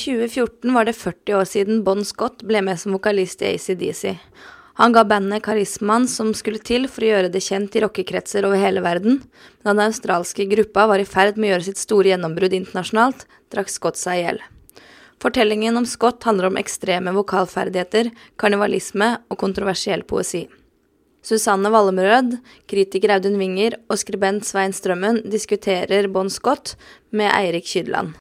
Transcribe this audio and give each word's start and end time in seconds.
2014 0.00 0.74
var 0.74 0.88
det 0.88 0.96
40 0.96 1.36
år 1.36 1.48
siden 1.48 1.84
Bon 1.84 2.00
Scott 2.04 2.44
ble 2.46 2.62
med 2.64 2.80
som 2.80 2.96
vokalist 2.96 3.42
i 3.44 3.52
ACDC. 3.54 4.16
Han 4.80 4.94
ga 4.96 5.02
bandet 5.04 5.42
karismaen 5.44 6.06
som 6.08 6.30
skulle 6.36 6.62
til 6.64 6.86
for 6.88 7.04
å 7.04 7.10
gjøre 7.10 7.32
det 7.32 7.42
kjent 7.44 7.74
i 7.76 7.82
rockekretser 7.84 8.46
over 8.48 8.60
hele 8.62 8.80
verden, 8.80 9.18
da 9.60 9.74
den 9.74 9.82
australske 9.84 10.46
gruppa 10.48 10.86
var 10.88 11.02
i 11.02 11.08
ferd 11.08 11.36
med 11.36 11.50
å 11.50 11.52
gjøre 11.52 11.66
sitt 11.66 11.82
store 11.82 12.14
gjennombrudd 12.14 12.56
internasjonalt, 12.56 13.26
drakk 13.52 13.68
Scott 13.72 14.00
seg 14.00 14.22
i 14.22 14.24
hjel. 14.24 14.40
Fortellingen 15.20 15.76
om 15.76 15.84
Scott 15.84 16.24
handler 16.24 16.48
om 16.48 16.56
ekstreme 16.56 17.12
vokalferdigheter, 17.12 18.08
karnivalisme 18.40 19.10
og 19.28 19.40
kontroversiell 19.42 20.06
poesi. 20.08 20.46
Susanne 21.20 21.68
Wallemrød, 21.68 22.38
kritiker 22.70 23.18
Audun 23.18 23.36
Winger 23.36 23.76
og 23.90 24.00
skribent 24.00 24.48
Svein 24.48 24.72
Strømmen 24.72 25.20
diskuterer 25.28 26.08
Bon 26.08 26.32
Scott 26.32 26.78
med 27.12 27.28
Eirik 27.34 27.68
Kydland. 27.68 28.16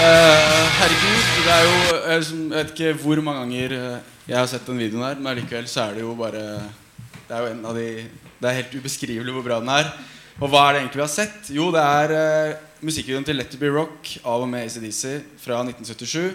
Herregud, 0.00 1.26
det 1.44 1.52
er 1.54 1.66
jo 1.66 1.74
Jeg 2.00 2.22
vet 2.52 2.72
ikke 2.74 2.92
hvor 3.02 3.20
mange 3.24 3.42
ganger 3.44 3.74
eh, 3.76 4.08
jeg 4.30 4.38
har 4.38 4.48
sett 4.48 4.68
den 4.68 4.80
videoen 4.80 5.04
her, 5.04 5.20
men 5.20 5.36
likevel 5.40 5.68
så 5.68 5.88
er 5.88 5.98
det 5.98 6.04
jo 6.04 6.14
bare 6.18 6.42
Det 7.26 7.34
er 7.34 7.44
jo 7.44 7.50
en 7.50 7.64
av 7.68 7.76
de 7.76 7.86
Det 8.40 8.48
er 8.48 8.58
helt 8.62 8.76
ubeskrivelig 8.78 9.34
hvor 9.34 9.44
bra 9.44 9.58
den 9.60 9.72
er. 9.74 9.90
Og 10.40 10.48
hva 10.48 10.62
er 10.66 10.72
det 10.72 10.80
egentlig 10.80 11.00
vi 11.02 11.04
har 11.04 11.12
sett? 11.12 11.50
Jo, 11.52 11.66
det 11.74 11.82
er 11.84 12.14
uh, 12.16 12.60
musikkvideoen 12.80 13.26
til 13.28 13.36
Let 13.36 13.52
It 13.52 13.60
Be 13.60 13.68
Rock 13.74 14.14
av 14.24 14.46
og 14.46 14.48
med 14.48 14.64
ACDC 14.64 15.02
fra 15.42 15.58
1977. 15.66 16.32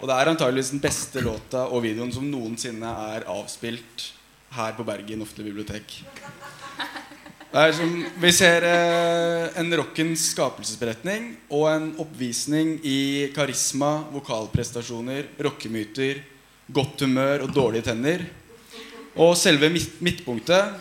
Og 0.00 0.08
det 0.08 0.16
er 0.16 0.30
antageligvis 0.32 0.72
den 0.72 0.80
beste 0.80 1.20
låta 1.20 1.66
og 1.68 1.84
videoen 1.84 2.14
som 2.14 2.24
noensinne 2.30 2.94
er 3.12 3.28
avspilt 3.28 4.08
her 4.56 4.72
på 4.78 4.88
Bergen 4.88 5.26
offentlige 5.26 5.52
bibliotek. 5.52 6.00
Som, 7.56 7.92
vi 8.20 8.28
ser 8.36 8.66
eh, 8.68 9.46
en 9.56 9.70
rockens 9.80 10.26
skapelsesberetning 10.34 11.30
og 11.56 11.62
en 11.70 11.86
oppvisning 12.02 12.74
i 12.84 13.30
karisma, 13.32 14.02
vokalprestasjoner, 14.12 15.30
rockemyter, 15.40 16.20
godt 16.68 17.06
humør 17.06 17.46
og 17.46 17.54
dårlige 17.56 17.86
tenner. 17.88 18.26
Og 19.16 19.32
selve 19.40 19.72
midt 19.72 20.02
midtpunktet, 20.04 20.76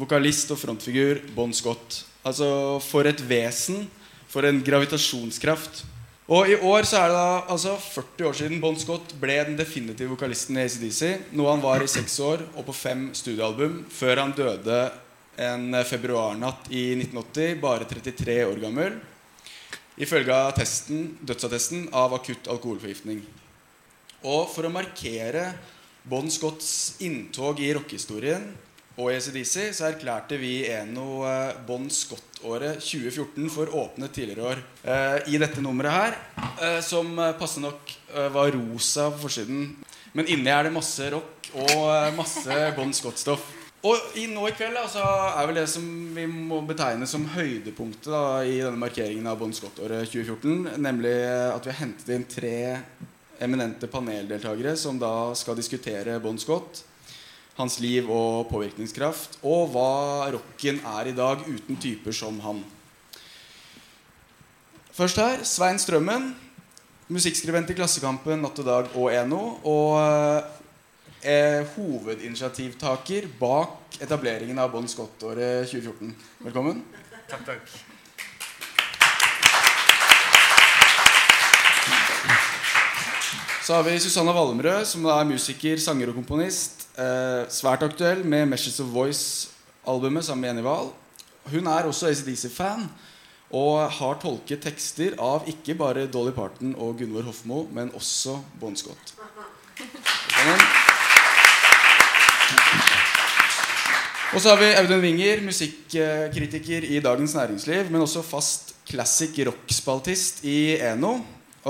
vokalist 0.00 0.54
og 0.56 0.62
frontfigur 0.62 1.20
Bon 1.36 1.52
Scott. 1.52 2.00
Altså 2.24 2.80
for 2.80 3.04
et 3.04 3.20
vesen, 3.28 3.84
for 4.24 4.48
en 4.48 4.64
gravitasjonskraft. 4.64 5.84
Og 6.32 6.48
i 6.48 6.56
år 6.56 6.88
så 6.88 7.02
er 7.02 7.12
det 7.12 7.20
da 7.20 7.30
altså 7.52 7.76
40 7.76 8.30
år 8.30 8.40
siden 8.40 8.64
Bon 8.64 8.80
Scott 8.80 9.12
ble 9.20 9.42
den 9.44 9.60
definitive 9.60 10.16
vokalisten 10.16 10.56
i 10.56 10.64
ACDC. 10.64 11.34
Noe 11.36 11.52
han 11.52 11.60
var 11.68 11.84
i 11.84 11.94
seks 12.00 12.16
år 12.24 12.48
og 12.54 12.64
på 12.64 12.80
fem 12.80 13.10
studioalbum 13.12 13.82
før 13.92 14.24
han 14.24 14.32
døde 14.32 14.86
en 15.36 15.76
februarnatt 15.86 16.70
i 16.70 16.92
1980, 16.98 17.60
bare 17.62 17.88
33 17.90 18.38
år 18.46 18.60
gammel, 18.62 18.98
ifølge 20.00 20.36
testen, 20.58 21.14
dødsattesten 21.22 21.88
av 21.94 22.14
akutt 22.16 22.50
alkoholforgiftning. 22.50 23.22
Og 24.24 24.46
for 24.50 24.66
å 24.66 24.72
markere 24.72 25.50
Bon 26.08 26.26
Scotts 26.32 27.00
inntog 27.04 27.60
i 27.64 27.70
rockehistorien 27.76 28.46
og 28.94 29.10
i 29.10 29.16
ACDC, 29.18 29.72
så 29.74 29.88
erklærte 29.88 30.38
vi 30.38 30.66
Eno 30.70 31.24
eh, 31.26 31.56
Bon 31.66 31.86
Scott-året 31.90 32.78
2014 32.84 33.48
for 33.50 33.72
åpne 33.74 34.10
tidligere 34.12 34.52
år 34.52 34.62
eh, 34.84 35.32
i 35.34 35.40
dette 35.42 35.64
nummeret 35.64 35.96
her, 35.96 36.18
eh, 36.62 36.78
som 36.84 37.16
passende 37.40 37.72
nok 37.72 37.94
var 38.30 38.52
rosa 38.54 39.08
på 39.10 39.24
forsiden. 39.24 39.64
Men 40.14 40.28
inni 40.30 40.52
er 40.52 40.68
det 40.68 40.76
masse 40.76 41.08
rock 41.10 41.48
og 41.64 42.14
masse 42.14 42.60
Bon 42.76 42.92
Scott-stoff. 42.94 43.63
Og 43.84 44.16
i 44.16 44.24
nå 44.32 44.46
i 44.48 44.54
kveld 44.56 44.78
altså, 44.80 45.02
er 45.36 45.44
vel 45.44 45.58
det 45.60 45.66
som 45.68 45.84
vi 46.16 46.24
må 46.24 46.62
betegne 46.64 47.04
som 47.08 47.26
høydepunktet 47.34 48.08
da, 48.08 48.40
i 48.40 48.56
denne 48.62 48.80
markeringen 48.80 49.28
av 49.28 49.36
Bon 49.42 49.52
Scott-året 49.52 50.08
2014, 50.08 50.80
nemlig 50.80 51.12
at 51.50 51.66
vi 51.66 51.72
har 51.74 51.80
hentet 51.82 52.14
inn 52.14 52.24
tre 52.24 52.54
eminente 53.44 53.90
paneldeltakere 53.92 54.72
som 54.80 54.96
da 54.96 55.34
skal 55.36 55.58
diskutere 55.58 56.16
Bon 56.24 56.40
Scott, 56.40 56.80
hans 57.58 57.76
liv 57.84 58.08
og 58.08 58.48
påvirkningskraft, 58.48 59.36
og 59.44 59.74
hva 59.74 60.32
rocken 60.32 60.80
er 60.96 61.12
i 61.12 61.16
dag 61.20 61.44
uten 61.44 61.76
typer 61.76 62.16
som 62.16 62.40
han. 62.40 62.64
Først 64.96 65.20
her 65.20 65.44
Svein 65.44 65.76
Strømmen, 65.82 66.32
musikkskribent 67.12 67.68
i 67.68 67.76
Klassekampen, 67.76 68.40
Natt 68.40 68.64
og 68.64 68.68
Dag 68.70 68.92
og 68.96 69.12
Eno. 69.12 69.58
Og 69.68 70.63
er 71.24 71.64
hovedinitiativtaker 71.74 73.26
bak 73.40 73.96
etableringen 74.04 74.58
av 74.60 74.70
Bon 74.74 74.86
Scott-året 74.88 75.70
2014. 75.70 76.12
Velkommen. 76.44 76.82
Takk, 77.30 77.46
takk. 77.48 77.74
Så 83.64 83.72
har 83.72 83.86
vi 83.86 83.96
Susanna 83.96 84.34
Wallemrød, 84.36 84.84
som 84.84 85.06
er 85.08 85.24
musiker, 85.24 85.80
sanger 85.80 86.12
og 86.12 86.18
komponist. 86.18 86.84
Eh, 87.00 87.48
svært 87.48 87.82
aktuell 87.82 88.20
med 88.24 88.46
'Meshes 88.48 88.80
of 88.80 88.92
Voice'-albumet 88.92 90.22
sammen 90.22 90.40
med 90.40 90.48
Jenny 90.48 90.62
Wahl. 90.62 90.92
Hun 91.48 91.66
er 91.66 91.88
også 91.88 92.06
ACDC-fan 92.06 92.88
og 93.50 93.90
har 93.90 94.14
tolket 94.20 94.60
tekster 94.60 95.16
av 95.18 95.48
ikke 95.48 95.74
bare 95.74 96.06
Dolly 96.06 96.32
Parton 96.32 96.74
og 96.76 96.98
Gunvor 96.98 97.22
Hofmo, 97.22 97.68
men 97.72 97.90
også 97.92 98.42
Bon 98.60 98.76
Scott. 98.76 99.14
Velkommen. 99.76 100.83
Og 104.34 104.40
så 104.42 104.50
har 104.50 104.58
vi 104.58 104.68
Audun 104.74 104.98
Winger, 104.98 105.44
musikkritiker 105.46 106.82
i 106.90 106.96
Dagens 106.98 107.36
Næringsliv, 107.38 107.86
men 107.86 108.02
også 108.02 108.18
fast 108.26 108.72
classic 108.82 109.36
rock-spaltist 109.46 110.40
i 110.50 110.74
Eno. 110.82 111.20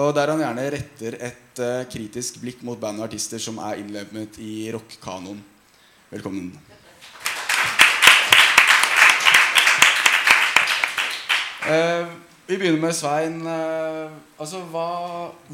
Og 0.00 0.14
der 0.16 0.32
han 0.32 0.40
gjerne 0.40 0.64
retter 0.72 1.18
et 1.28 1.60
uh, 1.60 1.84
kritisk 1.92 2.38
blikk 2.40 2.62
mot 2.64 2.80
band 2.80 3.02
og 3.02 3.10
artister 3.10 3.36
som 3.36 3.60
er 3.60 3.82
innlemmet 3.82 4.40
i 4.40 4.72
rock-kanoen. 4.72 5.44
Velkommen. 6.08 6.54
Uh, 11.68 12.08
vi 12.46 12.56
begynner 12.60 12.80
med 12.82 12.94
Svein. 12.96 13.38
Uh, 13.46 14.12
altså, 14.40 14.60
hva, 14.72 14.88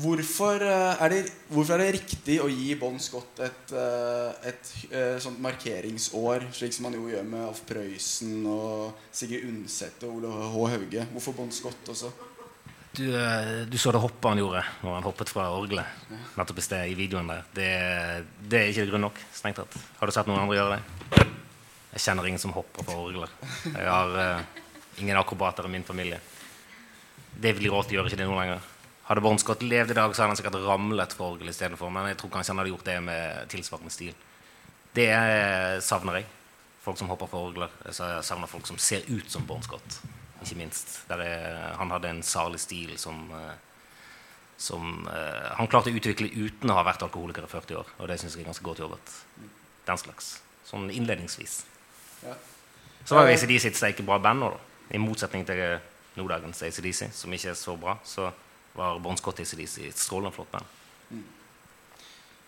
hvorfor, 0.02 0.64
uh, 0.64 1.02
er 1.02 1.12
det, 1.12 1.20
hvorfor, 1.50 1.76
er 1.76 1.84
det, 1.84 2.00
riktig 2.00 2.40
å 2.42 2.48
gi 2.50 2.72
Bon 2.80 2.96
Scott 3.02 3.42
et, 3.46 3.74
et, 4.48 4.72
et 4.90 5.22
sånt 5.22 5.38
markeringsår, 5.42 6.48
slik 6.56 6.74
som 6.74 6.88
man 6.88 6.96
jo 6.98 7.06
gjør 7.12 7.28
med 7.28 7.44
Alf 7.46 7.62
Prøysen 7.68 8.40
og 8.50 9.04
Sigrid 9.14 9.46
Undset 9.46 10.02
og 10.08 10.18
Ole 10.18 10.32
H. 10.34 10.64
Hauge? 10.74 11.06
Hvorfor 11.12 11.38
Bon 11.38 11.54
Scott 11.54 11.92
også? 11.94 12.10
Du, 12.90 13.06
du, 13.70 13.76
så 13.78 13.92
det 13.94 14.00
hoppet 14.02 14.26
han 14.32 14.40
gjorde 14.40 14.64
når 14.82 14.96
han 14.96 15.04
hoppet 15.06 15.30
fra 15.30 15.44
orgelet 15.54 16.16
nettopp 16.34 16.58
i 16.58 16.64
sted 16.64 16.90
i 16.90 16.96
videoen 16.98 17.30
der. 17.30 17.44
Det, 17.54 17.68
det 18.50 18.64
er 18.64 18.72
ikke 18.72 18.88
grunn 18.90 19.06
nok. 19.06 19.20
strengt 19.30 19.60
tatt. 19.62 19.78
Har 20.00 20.10
du 20.10 20.16
sett 20.16 20.26
noen 20.26 20.42
andre 20.42 20.58
gjøre 20.58 20.80
det? 20.80 21.28
Jeg 21.92 22.02
kjenner 22.08 22.26
ingen 22.26 22.42
som 22.42 22.56
hopper 22.56 22.86
fra 22.86 22.98
orgler. 22.98 23.30
Jeg 23.68 23.86
har 23.86 24.42
ingen 24.98 25.22
akrobater 25.22 25.70
i 25.70 25.72
min 25.76 25.86
familie. 25.86 26.18
David 27.36 27.70
Roth 27.70 27.92
gjør 27.92 28.08
ikke 28.08 28.18
det 28.20 28.28
nå 28.28 28.36
lenger. 28.38 28.64
Hadde 29.10 29.22
Bon 29.24 29.38
Scott 29.42 29.62
levd 29.66 29.90
i 29.90 29.96
dag, 29.98 30.12
så 30.14 30.22
hadde 30.22 30.34
han 30.34 30.38
sikkert 30.38 30.60
ramlet 30.62 31.14
for 31.16 31.34
orgel 31.34 31.50
istedenfor. 31.50 31.90
Men 31.90 32.10
jeg 32.12 32.18
tror 32.20 32.30
kanskje 32.34 32.54
han 32.54 32.60
hadde 32.62 32.70
gjort 32.70 32.86
det 32.86 32.98
med 33.02 33.48
tilsvarende 33.50 33.94
stil. 33.94 34.12
Det 34.94 35.08
savner 35.82 36.20
jeg. 36.20 36.28
Folk 36.84 36.98
som 37.00 37.10
hopper 37.10 37.28
for 37.30 37.50
orgler. 37.50 37.72
Jeg 37.86 37.96
savner 38.26 38.50
folk 38.50 38.68
som 38.70 38.78
ser 38.78 39.02
ut 39.10 39.26
som 39.30 39.46
Bon 39.48 39.62
Scott. 39.62 39.98
Ikke 40.44 40.60
minst. 40.60 41.00
Er, 41.10 41.74
han 41.76 41.90
hadde 41.90 42.14
en 42.14 42.22
salig 42.24 42.62
stil 42.62 42.94
som, 43.02 43.26
eh, 43.34 43.58
som 44.56 44.86
han 45.10 45.68
klarte 45.68 45.90
å 45.90 45.98
utvikle 45.98 46.30
uten 46.30 46.70
å 46.70 46.78
ha 46.78 46.86
vært 46.86 47.02
alkoholiker 47.04 47.44
i 47.44 47.50
40 47.50 47.82
år. 47.82 47.92
Og 47.98 48.08
det 48.08 48.20
syns 48.22 48.38
jeg 48.38 48.46
er 48.46 48.52
ganske 48.52 48.64
godt 48.64 48.84
jobbet. 48.86 49.16
Den 49.90 50.00
slags. 50.00 50.36
Sånn 50.70 50.86
innledningsvis. 50.86 51.64
Ja. 52.22 52.38
Så 53.04 53.16
var 53.16 53.26
jo 53.26 53.34
ACD 53.34 53.56
sitt 53.58 53.78
steike 53.78 54.06
bra 54.06 54.20
band 54.22 54.44
nå, 54.44 54.54
da. 54.54 54.66
I 54.94 55.02
motsetning 55.02 55.44
til 55.48 55.80
Nordagens 56.18 56.62
ACDC, 56.66 57.10
som 57.14 57.32
ikke 57.34 57.52
er 57.52 57.58
så 57.58 57.76
bra, 57.78 57.98
så 58.04 58.30
var 58.74 58.98
Bon 59.02 59.16
Scott 59.18 59.40
ACDC 59.42 59.84
et 59.88 59.98
strålende 59.98 60.34
flott 60.34 60.50
band. 60.52 60.76
Mm. 61.10 61.28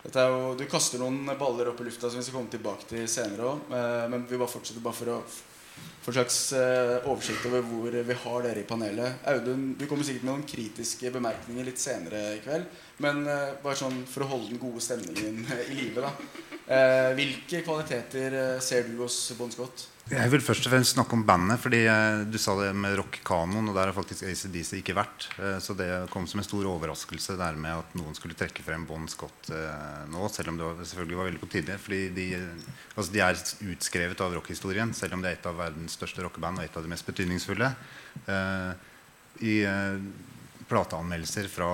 Jo, 0.03 0.55
du 0.59 0.65
kaster 0.67 0.99
noen 0.99 1.31
baller 1.39 1.71
opp 1.71 1.81
i 1.81 1.87
lufta 1.87 2.11
som 2.11 2.19
vi 2.19 2.27
skal 2.27 2.41
komme 2.41 2.51
tilbake 2.51 2.89
til 2.91 3.07
senere 3.11 3.53
òg. 3.53 3.67
Eh, 3.71 4.05
men 4.11 4.27
vi 4.27 4.39
bare 4.39 4.51
fortsetter 4.51 4.83
bare 4.83 4.99
for 4.99 5.13
å 5.15 5.19
få 6.03 6.11
en 6.11 6.17
slags 6.17 6.39
eh, 6.59 7.07
oversikt 7.07 7.47
over 7.47 7.63
hvor 7.69 7.95
vi 7.95 8.17
har 8.25 8.43
dere 8.43 8.65
i 8.65 8.67
panelet. 8.67 9.23
Audun, 9.31 9.69
du 9.79 9.87
kommer 9.87 10.07
sikkert 10.07 10.27
med 10.27 10.33
noen 10.33 10.49
kritiske 10.49 11.13
bemerkninger 11.15 11.71
litt 11.71 11.79
senere 11.83 12.25
i 12.35 12.43
kveld. 12.43 12.67
Men 13.05 13.23
eh, 13.31 13.55
bare 13.63 13.79
sånn 13.79 14.03
for 14.11 14.27
å 14.27 14.33
holde 14.35 14.51
den 14.51 14.63
gode 14.63 14.83
stemningen 14.83 15.47
i 15.71 15.79
live, 15.79 16.03
da. 16.03 16.13
Hvilke 17.19 17.61
kvaliteter 17.67 18.61
ser 18.65 18.87
du 18.89 19.03
hos 19.03 19.17
Bon 19.37 19.51
Scott? 19.53 19.92
Jeg 20.11 20.33
vil 20.33 20.43
først 20.43 20.67
og 20.67 20.73
fremst 20.73 20.97
snakke 20.97 21.15
om 21.15 21.23
bandet. 21.25 21.61
fordi 21.63 21.85
eh, 21.87 22.25
Du 22.27 22.39
sa 22.39 22.57
det 22.59 22.73
med 22.75 22.97
rockekanoen, 22.99 23.69
og 23.71 23.77
der 23.77 23.87
har 23.87 23.95
faktisk 23.95 24.27
ACDC 24.27 24.81
ikke 24.81 24.97
vært. 24.99 25.29
Eh, 25.39 25.59
så 25.63 25.77
det 25.79 25.89
kom 26.11 26.27
som 26.27 26.43
en 26.43 26.47
stor 26.47 26.67
overraskelse 26.67 27.37
der 27.39 27.55
med 27.55 27.85
at 27.85 27.95
noen 27.95 28.15
skulle 28.19 28.35
trekke 28.35 28.65
frem 28.67 28.85
Bon 28.89 29.07
Scott 29.09 29.53
eh, 29.55 30.03
nå. 30.11 30.27
Selv 30.29 30.51
om 30.53 30.59
det 30.59 30.89
selvfølgelig 30.91 31.21
var 31.21 31.31
veldig 31.31 31.43
på 31.45 31.51
tide. 31.55 31.79
fordi 31.79 32.03
de, 32.19 32.27
altså 32.97 33.13
de 33.15 33.23
er 33.23 33.43
utskrevet 33.73 34.21
av 34.27 34.35
rockhistorien, 34.35 34.93
selv 34.93 35.15
om 35.15 35.23
det 35.23 35.31
er 35.31 35.39
et 35.39 35.51
av 35.51 35.61
verdens 35.63 35.95
største 35.95 36.27
rockeband 36.27 36.59
og 36.59 36.67
et 36.67 36.77
av 36.77 36.83
de 36.83 36.91
mest 36.91 37.07
betydningsfulle. 37.07 37.71
I 39.43 39.55
plateanmeldelser 40.69 41.49
fra 41.51 41.69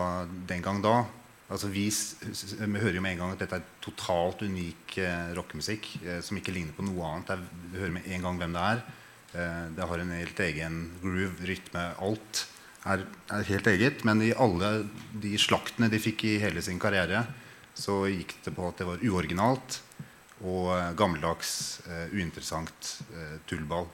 den 0.49 0.63
gang 0.63 0.83
da 0.85 1.01
Altså 1.49 1.71
vi, 1.73 1.87
vi, 1.89 2.81
hører 2.83 2.99
jo 2.99 3.03
med 3.05 3.15
en 3.15 3.23
gang 3.23 3.33
at 3.33 3.41
dette 3.41 3.57
er 3.57 3.69
totalt 3.81 4.43
unik 4.45 4.99
eh, 5.01 5.31
rockemusikk 5.39 5.89
eh, 6.03 6.21
som 6.25 6.37
ikke 6.37 6.53
ligner 6.53 6.77
på 6.77 6.85
noe 6.85 7.09
annet. 7.09 7.33
Er, 7.33 7.45
vi 7.73 7.81
hører 7.81 7.95
med 7.97 8.09
en 8.13 8.27
gang 8.27 8.41
hvem 8.43 8.57
det 8.57 8.65
er. 8.75 8.83
Eh, 9.33 9.65
det 9.79 9.89
har 9.89 10.05
en 10.05 10.15
helt 10.19 10.43
egen 10.45 10.79
groove, 11.01 11.49
rytme, 11.49 11.85
alt 12.05 12.45
er, 12.85 13.05
er, 13.33 13.49
helt 13.49 13.73
eget. 13.73 14.05
Men 14.05 14.23
i 14.25 14.35
alle 14.37 14.73
de 15.25 15.35
slaktene 15.41 15.89
de 15.93 16.01
fikk 16.03 16.27
i 16.29 16.39
hele 16.43 16.63
sin 16.65 16.81
karriere, 16.83 17.25
så 17.79 18.03
gikk 18.11 18.39
det 18.45 18.53
på 18.57 18.69
at 18.69 18.81
det 18.81 18.89
var 18.89 19.05
uoriginalt 19.07 19.81
og 20.47 20.71
eh, 20.77 20.93
gammeldags, 20.99 21.81
eh, 21.89 22.15
uinteressant 22.15 22.93
eh, 23.15 23.39
tullball. 23.49 23.89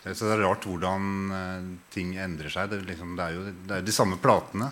Så 0.00 0.24
det 0.24 0.32
er 0.32 0.46
rart 0.46 0.64
hvordan 0.64 1.74
ting 1.92 2.14
endrer 2.16 2.48
seg. 2.48 2.70
Det, 2.72 2.78
liksom, 2.88 3.10
det, 3.18 3.24
er 3.24 3.34
jo, 3.36 3.42
det 3.68 3.74
er 3.76 3.82
de 3.84 3.92
samme 3.92 4.16
platene. 4.16 4.70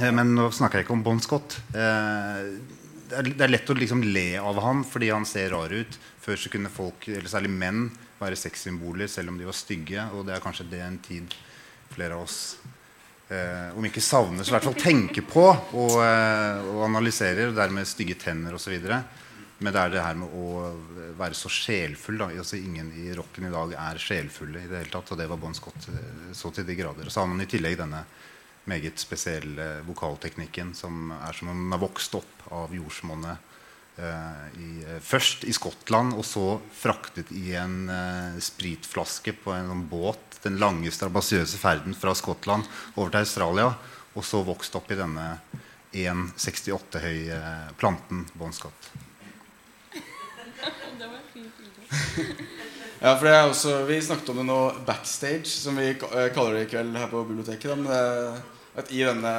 Eh, 0.00 0.12
men 0.14 0.34
nå 0.36 0.48
snakker 0.54 0.80
jeg 0.80 0.86
ikke 0.86 0.96
om 0.96 1.04
Bon 1.06 1.20
Scott. 1.22 1.58
Eh, 1.74 2.42
det 3.08 3.40
er 3.40 3.50
lett 3.50 3.70
å 3.72 3.76
liksom 3.76 4.02
le 4.04 4.36
av 4.36 4.58
han 4.60 4.82
fordi 4.86 5.10
han 5.10 5.26
ser 5.28 5.52
rar 5.54 5.72
ut. 5.72 5.98
Før 6.22 6.40
så 6.40 6.52
kunne 6.52 6.72
folk, 6.72 7.08
eller 7.08 7.30
særlig 7.30 7.52
menn, 7.54 7.86
være 8.18 8.36
sexsymboler 8.36 9.08
selv 9.10 9.32
om 9.32 9.38
de 9.38 9.46
var 9.48 9.56
stygge. 9.56 10.08
Og 10.14 10.26
det 10.28 10.36
er 10.36 10.44
kanskje 10.44 10.68
det 10.70 10.82
en 10.84 10.98
tid 11.02 11.36
flere 11.94 12.18
av 12.18 12.26
oss 12.26 12.58
eh, 13.32 13.70
om 13.78 13.86
ikke 13.88 14.04
savner, 14.04 14.44
så 14.44 14.52
i 14.52 14.56
hvert 14.58 14.66
fall 14.68 14.76
tenker 14.76 15.24
på 15.24 15.46
og, 15.48 15.96
og 15.96 16.82
analyserer. 16.84 17.48
Og 17.48 17.56
dermed 17.56 17.88
stygge 17.88 18.18
tenner 18.20 18.58
osv. 18.58 18.76
Men 19.58 19.74
det 19.74 19.80
er 19.80 19.90
det 19.90 20.04
her 20.04 20.18
med 20.20 20.34
å 20.38 20.68
være 21.18 21.34
så 21.34 21.50
sjelfull. 21.50 22.20
Da. 22.20 22.28
Altså, 22.30 22.60
ingen 22.60 22.92
i 22.94 23.08
rocken 23.16 23.48
i 23.48 23.54
dag 23.54 23.72
er 23.88 24.02
sjelfulle 24.02 24.62
i 24.62 24.68
det 24.70 24.84
hele 24.84 24.92
tatt. 24.92 25.14
Og 25.14 25.18
det 25.18 25.30
var 25.32 25.40
Bon 25.40 25.56
Scott 25.56 25.88
så 26.36 26.52
til 26.54 26.68
de 26.68 26.76
grader. 26.78 27.08
Og 27.08 27.14
så 27.14 27.24
har 27.24 27.32
man 27.32 27.42
i 27.42 27.48
tillegg 27.50 27.80
denne 27.80 28.04
meget 28.68 29.00
spesielle 29.00 29.68
vokalteknikken 29.86 30.74
som 30.76 31.12
er 31.16 31.36
som 31.36 31.50
om 31.52 31.62
den 31.64 31.74
har 31.74 31.82
vokst 31.82 32.14
opp 32.18 32.48
av 32.54 32.74
jordsmonnet. 32.76 33.44
Eh, 33.98 34.42
i, 34.62 34.70
eh, 34.86 35.00
først 35.02 35.42
i 35.44 35.52
Skottland, 35.56 36.14
og 36.14 36.24
så 36.24 36.60
fraktet 36.70 37.32
i 37.34 37.56
en 37.58 37.88
uh, 37.90 38.38
spritflaske 38.38 39.32
på 39.42 39.50
en 39.56 39.72
en 39.74 39.88
båt. 39.90 40.38
Den 40.44 40.60
lange, 40.62 40.90
strabasiøse 40.94 41.58
ferden 41.58 41.96
fra 41.98 42.14
Skottland 42.14 42.68
over 42.94 43.10
til 43.10 43.24
Australia. 43.24 43.72
Og 44.14 44.24
så 44.24 44.44
vokst 44.46 44.74
opp 44.78 44.90
i 44.94 44.98
denne 44.98 45.40
1,68 45.92 47.00
høye 47.00 47.34
eh, 47.34 47.72
planten 47.78 48.26
var 48.38 48.52
fint. 51.32 51.52
Ja, 52.98 53.12
for 53.14 53.28
det 53.28 53.32
er 53.32 53.44
også, 53.46 53.84
Vi 53.86 54.00
snakket 54.02 54.28
om 54.32 54.40
det 54.40 54.46
nå 54.48 54.60
backstage, 54.86 55.46
som 55.46 55.76
vi 55.78 55.92
eh, 55.92 56.30
kaller 56.34 56.56
det 56.56 56.64
i 56.66 56.70
kveld 56.72 56.96
her 56.98 57.10
på 57.10 57.22
biblioteket. 57.28 57.70
Da, 57.70 57.76
men 57.78 57.86
det, 57.86 58.42
at 58.78 58.90
i 58.94 59.04
denne 59.04 59.34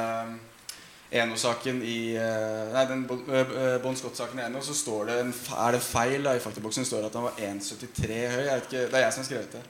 Eno-saken 1.10 1.80
i 1.82 2.14
eh, 2.14 2.68
Nei, 2.70 2.82
den 2.86 3.02
eh, 3.34 3.76
Bon 3.82 3.96
Scott-saken 3.98 4.38
i 4.38 4.44
Eno, 4.46 4.60
så 4.62 4.74
står 4.78 5.08
det 5.08 5.16
en, 5.24 5.32
er 5.58 5.74
det 5.74 5.82
feil 5.82 6.26
da, 6.26 6.36
i 6.36 6.42
faktaboksen 6.42 6.86
står 6.86 7.02
det 7.02 7.08
at 7.10 7.16
han 7.18 7.26
var 7.26 7.40
1,73 7.48 8.18
høy. 8.30 8.44
Ikke, 8.54 8.84
det 8.84 8.98
er 8.98 9.06
jeg 9.06 9.16
som 9.16 9.24
har 9.24 9.30
skrevet 9.30 9.56
det. 9.56 9.62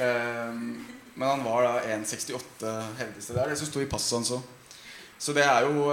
Um, 0.00 0.64
men 1.14 1.28
han 1.28 1.44
var 1.44 1.66
da 1.66 1.74
1,68, 1.94 2.72
hevdes 2.98 3.28
det. 3.28 3.36
Det 3.36 3.42
er 3.42 3.52
det 3.52 3.58
som 3.60 3.70
sto 3.70 3.82
i 3.84 3.90
passet 3.90 4.16
hans 4.18 4.32
òg. 4.34 4.74
Så 5.20 5.34
det 5.36 5.44
er 5.44 5.66
jo 5.68 5.90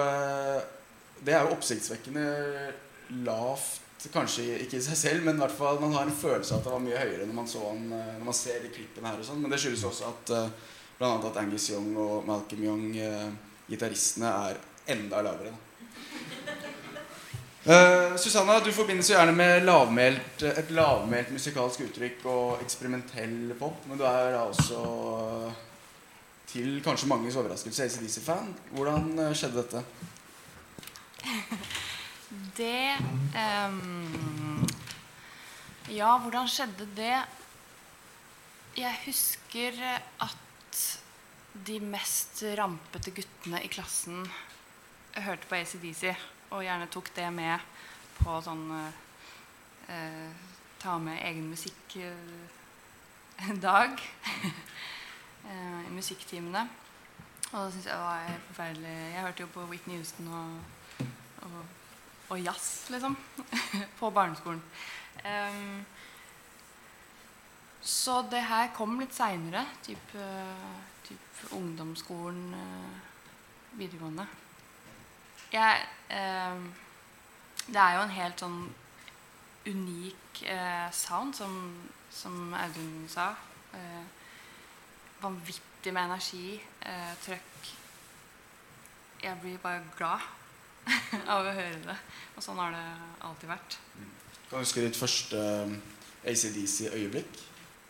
Det 1.19 1.33
er 1.33 1.41
jo 1.43 1.55
oppsiktsvekkende 1.57 2.23
lavt 3.25 4.07
Kanskje 4.13 4.59
ikke 4.61 4.77
i 4.77 4.85
seg 4.85 4.95
selv, 4.95 5.25
men 5.25 5.35
i 5.35 5.41
hvert 5.41 5.55
fall 5.57 5.81
man 5.81 5.91
har 5.97 6.05
en 6.07 6.15
følelse 6.15 6.53
av 6.53 6.61
at 6.61 6.67
det 6.67 6.71
var 6.71 6.83
mye 6.85 6.99
høyere 7.01 7.25
når 7.25 7.35
man, 7.35 7.47
han, 7.49 7.81
når 7.89 8.25
man 8.29 8.37
ser 8.37 8.61
de 8.63 8.69
klippene 8.71 9.09
her. 9.09 9.19
og 9.19 9.25
sånn 9.27 9.41
Men 9.41 9.51
det 9.51 9.59
skyldes 9.59 9.83
også 9.89 10.11
at 10.13 10.31
Bl.a. 10.97 11.13
at 11.29 11.37
Angus 11.37 11.69
Young 11.69 11.97
og 11.97 12.25
Malcolm 12.25 12.63
Young, 12.63 12.97
eh, 12.97 13.29
gitaristene, 13.69 14.27
er 14.27 14.57
enda 14.95 15.21
lavere. 15.21 15.53
Uh, 17.67 18.15
Susanna, 18.15 18.61
du 18.63 18.71
forbindes 18.71 19.09
jo 19.11 19.17
gjerne 19.17 19.33
med 19.35 19.65
lavmælt, 19.67 20.43
et 20.47 20.69
lavmælt 20.71 21.33
musikalsk 21.35 21.81
uttrykk 21.83 22.21
og 22.31 22.61
eksperimentell 22.63 23.51
pop. 23.59 23.81
Men 23.89 23.99
du 23.99 24.05
er 24.07 24.31
da 24.31 24.45
også 24.47 25.51
til 26.47 26.79
kanskje 26.85 27.09
manges 27.11 27.35
overraskelse 27.35 27.83
ACDC-fan. 27.83 28.55
Hvordan 28.71 29.11
uh, 29.19 29.35
skjedde 29.35 29.61
dette? 29.61 29.83
Det 32.57 32.95
um, 33.67 34.67
Ja, 35.91 36.17
hvordan 36.17 36.47
skjedde 36.47 36.87
det? 36.95 37.19
Jeg 38.77 38.95
husker 39.05 39.79
at 40.21 40.46
de 41.65 41.79
mest 41.81 42.43
rampete 42.57 43.11
guttene 43.15 43.61
i 43.63 43.67
klassen 43.71 44.25
hørte 45.25 45.47
på 45.49 45.55
ACDC 45.57 46.11
og 46.53 46.63
gjerne 46.63 46.87
tok 46.93 47.09
det 47.15 47.29
med 47.33 47.59
på 48.19 48.41
sånn 48.43 48.65
eh, 49.89 50.29
Ta 50.77 50.93
med 51.01 51.17
egen 51.25 51.49
musikk-dag 51.49 52.03
eh, 55.49 55.81
i 55.87 55.89
musikktimene. 55.89 56.67
Og 57.47 57.57
da 57.57 57.71
syns 57.73 57.87
jeg 57.87 57.95
det 57.95 58.03
var 58.03 58.29
forferdelig 58.51 58.93
Jeg 58.93 59.23
hørte 59.25 59.41
jo 59.41 59.53
på 59.55 59.65
Whitney 59.71 59.97
Houston 59.97 60.27
og, 60.37 60.49
og, 61.47 61.57
og 62.29 62.37
jazz, 62.43 62.67
liksom, 62.93 63.13
på 63.99 64.05
barneskolen. 64.13 64.61
Um, 65.25 65.81
så 67.81 68.21
det 68.29 68.43
her 68.51 68.69
kom 68.77 68.99
litt 69.01 69.15
seinere. 69.17 69.65
Type 69.81 70.19
typ 71.07 71.53
ungdomsskolen, 71.55 72.53
eh, 72.53 73.79
videregående. 73.79 74.27
Jeg 75.51 75.85
eh, 76.09 76.59
Det 77.67 77.75
er 77.75 77.95
jo 77.97 78.03
en 78.03 78.15
helt 78.15 78.39
sånn 78.39 78.59
unik 79.67 80.41
eh, 80.47 80.87
sound, 80.95 81.35
som, 81.35 81.55
som 82.11 82.53
Audun 82.55 83.07
sa. 83.11 83.33
Eh, 83.75 84.05
vanvittig 85.21 85.93
med 85.93 86.05
energi, 86.07 86.61
eh, 86.85 87.13
trøkk. 87.25 87.71
Jeg 89.23 89.39
blir 89.41 89.57
bare 89.57 89.83
glad 89.97 90.23
av 91.33 91.43
å 91.43 91.51
høre 91.51 91.81
det. 91.89 91.97
Og 92.35 92.45
sånn 92.45 92.61
har 92.61 92.71
det 92.75 92.85
alltid 93.27 93.51
vært. 93.51 93.79
Kan 94.47 94.61
du 94.61 94.63
huske 94.63 94.85
ditt 94.85 94.99
første 94.99 95.41
eh, 95.41 95.75
ACDC-øyeblikk? 96.31 97.43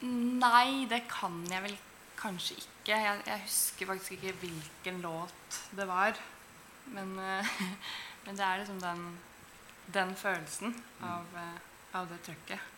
Nei, 0.08 0.86
det 0.90 1.04
kan 1.10 1.44
jeg 1.52 1.64
vel 1.64 1.78
kanskje 2.18 2.58
ikke. 2.58 2.77
Jeg, 2.88 3.22
jeg, 3.28 3.42
husker 3.44 3.90
faktisk 3.90 4.16
ikke 4.16 4.36
hvilken 4.42 5.02
låt 5.04 5.62
det 5.76 5.88
var. 5.90 6.20
Men, 6.96 7.14
uh, 7.20 7.58
men 8.26 8.40
det 8.40 8.46
er 8.48 8.62
liksom 8.62 8.80
den, 8.82 9.06
den 9.94 10.16
følelsen 10.16 10.76
av, 11.04 11.28
uh, 11.36 12.00
av 12.00 12.08
det 12.12 12.22
trøkket. 12.30 12.74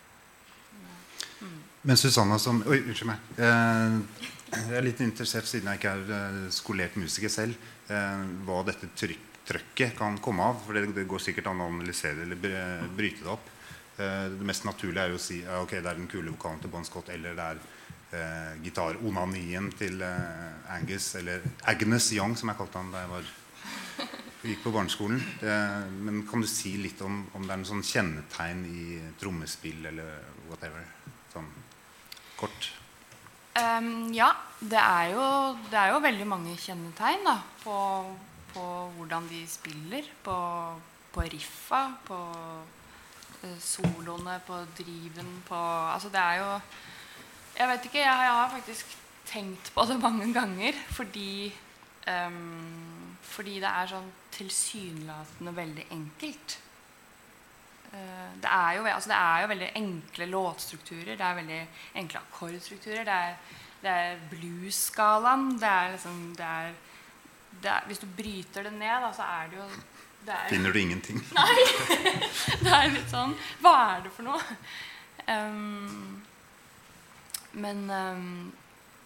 Mm. 1.41 1.59
Men 1.81 1.97
Susanna 1.97 2.39
som 2.39 2.61
Oi, 2.67 2.81
unnskyld 2.83 3.09
meg. 3.11 3.27
Eh, 3.39 4.25
jeg 4.49 4.75
er 4.79 4.85
litt 4.85 5.01
interessert, 5.03 5.47
siden 5.47 5.69
jeg 5.71 5.79
ikke 5.79 5.93
er 5.93 6.13
eh, 6.15 6.39
skolert 6.53 6.97
musiker 6.99 7.31
selv, 7.31 7.69
eh, 7.87 8.25
hva 8.47 8.63
dette 8.67 8.89
trøkket 8.97 9.95
kan 9.97 10.17
komme 10.23 10.49
av. 10.49 10.59
For 10.65 10.75
det, 10.75 11.07
går 11.07 11.23
sikkert 11.23 11.51
an 11.51 11.63
å 11.63 11.69
analysere 11.71 12.25
eller 12.25 12.89
bryte 12.95 13.23
det 13.23 13.33
opp. 13.35 13.51
Eh, 13.97 14.25
det 14.35 14.47
mest 14.47 14.67
naturlige 14.67 15.05
er 15.05 15.13
jo 15.13 15.19
å 15.19 15.23
si 15.23 15.41
ja, 15.43 15.61
ok, 15.63 15.77
det 15.77 15.85
er 15.85 16.01
den 16.01 16.11
kule 16.11 16.33
vokalen 16.33 16.63
til 16.63 16.73
Bon 16.73 16.87
Scott, 16.87 17.11
eller 17.13 17.37
det 17.37 17.47
er 17.53 17.63
eh, 18.15 18.55
gitaronanien 18.63 19.69
til 19.77 20.01
eh, 20.05 20.73
Angus, 20.75 21.13
eller 21.19 21.45
Agnes 21.69 22.11
Young, 22.15 22.35
som 22.37 22.51
jeg 22.51 22.59
kalte 22.59 22.81
han 22.81 22.91
da 22.93 23.03
jeg 23.03 23.11
var, 23.13 23.31
gikk 24.49 24.63
på 24.63 24.73
barneskolen. 24.73 25.21
Det, 25.41 25.55
men 26.05 26.23
kan 26.29 26.43
du 26.43 26.47
si 26.49 26.77
litt 26.79 27.01
om, 27.05 27.21
om 27.35 27.45
det 27.45 27.53
er 27.53 27.61
noen 27.61 27.71
sånn 27.73 27.85
kjennetegn 27.85 28.65
i 28.71 28.83
trommespill 29.19 29.89
eller 29.91 30.13
whatever? 30.49 30.85
Sånn 31.33 31.49
kort. 32.39 32.71
Um, 33.59 34.11
ja, 34.15 34.29
det 34.61 34.79
er, 34.79 35.09
jo, 35.11 35.23
det 35.67 35.75
er, 35.75 35.89
jo, 35.91 36.03
veldig 36.03 36.27
mange 36.29 36.53
kjennetegn 36.61 37.25
da, 37.27 37.39
på, 37.63 37.75
på 38.53 38.65
hvordan 38.95 39.27
de 39.27 39.41
spiller. 39.49 40.07
På, 40.23 40.37
på 41.11 41.25
riffa, 41.33 41.81
på 42.07 42.19
uh, 43.43 43.57
soloene, 43.59 44.37
på 44.47 44.61
driven, 44.77 45.33
på 45.49 45.59
Altså 45.89 46.13
det 46.13 46.21
er 46.21 46.39
jo 46.39 46.53
jeg 47.59 47.67
vet 47.67 47.85
ikke. 47.85 47.99
Jeg, 47.99 48.23
jeg, 48.25 48.35
har 48.39 48.49
faktisk 48.49 48.97
tenkt 49.29 49.71
på 49.75 49.85
det 49.85 49.99
mange 50.01 50.33
ganger 50.33 50.73
fordi 50.95 51.53
um, 52.07 53.17
Fordi 53.21 53.59
det 53.61 53.69
er 53.69 53.91
sånn 53.91 54.09
tilsynelatende 54.33 55.55
veldig 55.55 55.85
enkelt. 55.91 56.59
eh, 57.91 58.29
det, 58.41 58.49
er 58.49 58.77
jo, 58.77 58.85
altså 58.85 59.09
det 59.09 59.17
er 59.17 59.41
jo 59.41 59.47
veldig 59.51 59.69
enkle 59.75 60.25
låtstrukturer. 60.25 61.15
Det 61.15 61.25
er 61.25 61.35
veldig 61.35 61.59
enkle 62.01 62.19
akkordstrukturer. 62.19 63.03
Det 63.03 63.17
er, 63.27 63.35
det 63.83 63.95
er 64.03 64.23
blues-skalaen. 64.31 65.51
Det 65.59 65.69
er 65.69 65.91
liksom 65.91 66.21
det 66.37 66.45
er, 66.45 66.73
det 67.63 67.71
er, 67.71 67.85
Hvis 67.87 67.99
du 67.99 68.07
bryter 68.17 68.63
det 68.63 68.73
ned, 68.73 68.95
da, 69.03 69.11
så 69.13 69.27
er 69.27 69.51
det 69.51 69.57
jo 69.57 69.69
det 70.25 70.33
er, 70.33 70.49
Finner 70.49 70.71
du 70.71 70.79
ingenting? 70.79 71.21
Nei. 71.39 71.67
det 72.63 72.73
er 72.73 72.89
litt 72.95 73.11
sånn 73.11 73.35
Hva 73.63 73.75
er 73.95 74.01
det 74.07 74.15
for 74.15 74.27
noe? 74.27 74.41
Ehm, 75.29 76.19
men 77.51 77.85
um, 77.89 78.51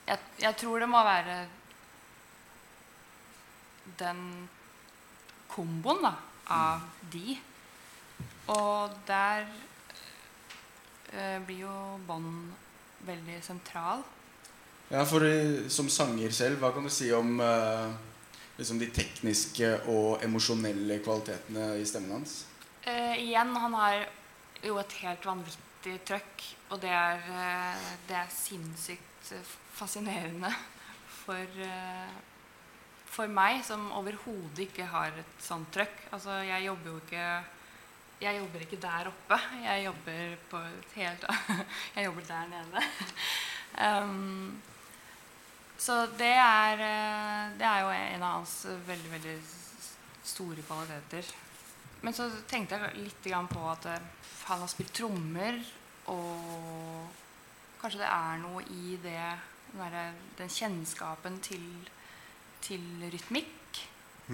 jeg, 0.07 0.19
jeg 0.41 0.55
tror 0.59 0.83
det 0.83 0.89
må 0.91 1.03
være 1.05 1.37
den 3.99 4.23
komboen 5.51 6.03
da, 6.03 6.13
av 6.51 6.87
de. 7.13 7.37
Og 8.51 8.95
der 9.07 9.45
uh, 11.13 11.37
blir 11.45 11.63
jo 11.63 11.77
bånd 12.07 12.51
veldig 13.07 13.39
sentral. 13.43 14.03
Ja, 14.91 15.03
for 15.07 15.25
eh, 15.25 15.67
Som 15.71 15.89
sanger 15.89 16.31
selv, 16.35 16.59
hva 16.61 16.73
kan 16.75 16.83
du 16.85 16.91
si 16.91 17.07
om 17.15 17.39
uh, 17.39 17.93
liksom 18.59 18.79
de 18.81 18.91
tekniske 18.93 19.69
og 19.91 20.23
emosjonelle 20.25 20.99
kvalitetene 21.03 21.73
i 21.79 21.85
stemmen 21.87 22.19
hans? 22.19 22.43
Uh, 22.83 23.15
igjen, 23.17 23.55
han 23.55 23.77
har 23.79 24.03
jo 24.63 24.77
et 24.79 24.97
helt 25.01 25.25
vanvittig 25.25 25.62
trøkk, 25.83 26.43
og 26.71 26.81
det 26.81 26.89
er, 26.89 27.17
eh, 27.29 27.87
det 28.07 28.15
er 28.15 28.29
sinnssykt 28.31 29.31
eh, 29.35 29.51
fascinerende 29.75 30.51
for, 31.23 31.59
eh, 31.65 32.13
for 33.05 33.27
meg, 33.27 33.63
som 33.65 33.91
overhodet 33.91 34.67
ikke 34.67 34.85
har 34.85 35.11
et 35.19 35.43
sånt 35.43 35.71
trøkk. 35.73 36.07
Altså, 36.11 36.39
jeg 36.47 36.65
jobber 36.65 36.89
jo 36.91 37.01
ikke 37.03 37.27
jeg 38.23 38.37
jobber 38.39 38.61
ikke 38.63 38.77
der 38.79 39.07
oppe. 39.09 39.37
Jeg 39.63 39.83
jobber 39.83 40.35
på 40.49 40.57
et 40.57 40.91
helt 40.95 41.25
Jeg 41.95 42.05
jobber 42.05 42.21
der 42.27 42.47
nede. 42.47 42.83
Um, 43.73 44.61
så 45.77 46.05
det 46.19 46.29
er, 46.29 46.77
det 47.57 47.65
er 47.65 47.79
jo 47.81 47.89
en 47.89 48.21
av 48.21 48.35
hans 48.35 48.53
veldig, 48.85 49.11
veldig 49.15 49.33
store 50.23 50.61
kvaliteter. 50.61 51.31
Men 52.03 52.15
så 52.15 52.27
tenkte 52.51 52.75
jeg 52.75 52.99
litt 52.99 53.27
på 53.49 53.65
at 53.71 53.87
eh, 53.87 54.07
han 54.49 54.63
har 54.63 54.71
spilt 54.71 54.93
trommer, 54.95 55.59
og 56.11 57.07
kanskje 57.79 58.01
det 58.01 58.09
er 58.09 58.41
noe 58.43 58.63
i 58.75 58.97
det 59.03 59.19
den, 59.73 60.49
kjennskapen 60.51 61.39
til, 61.43 61.63
til 62.61 62.83
rytmikk, 63.13 63.85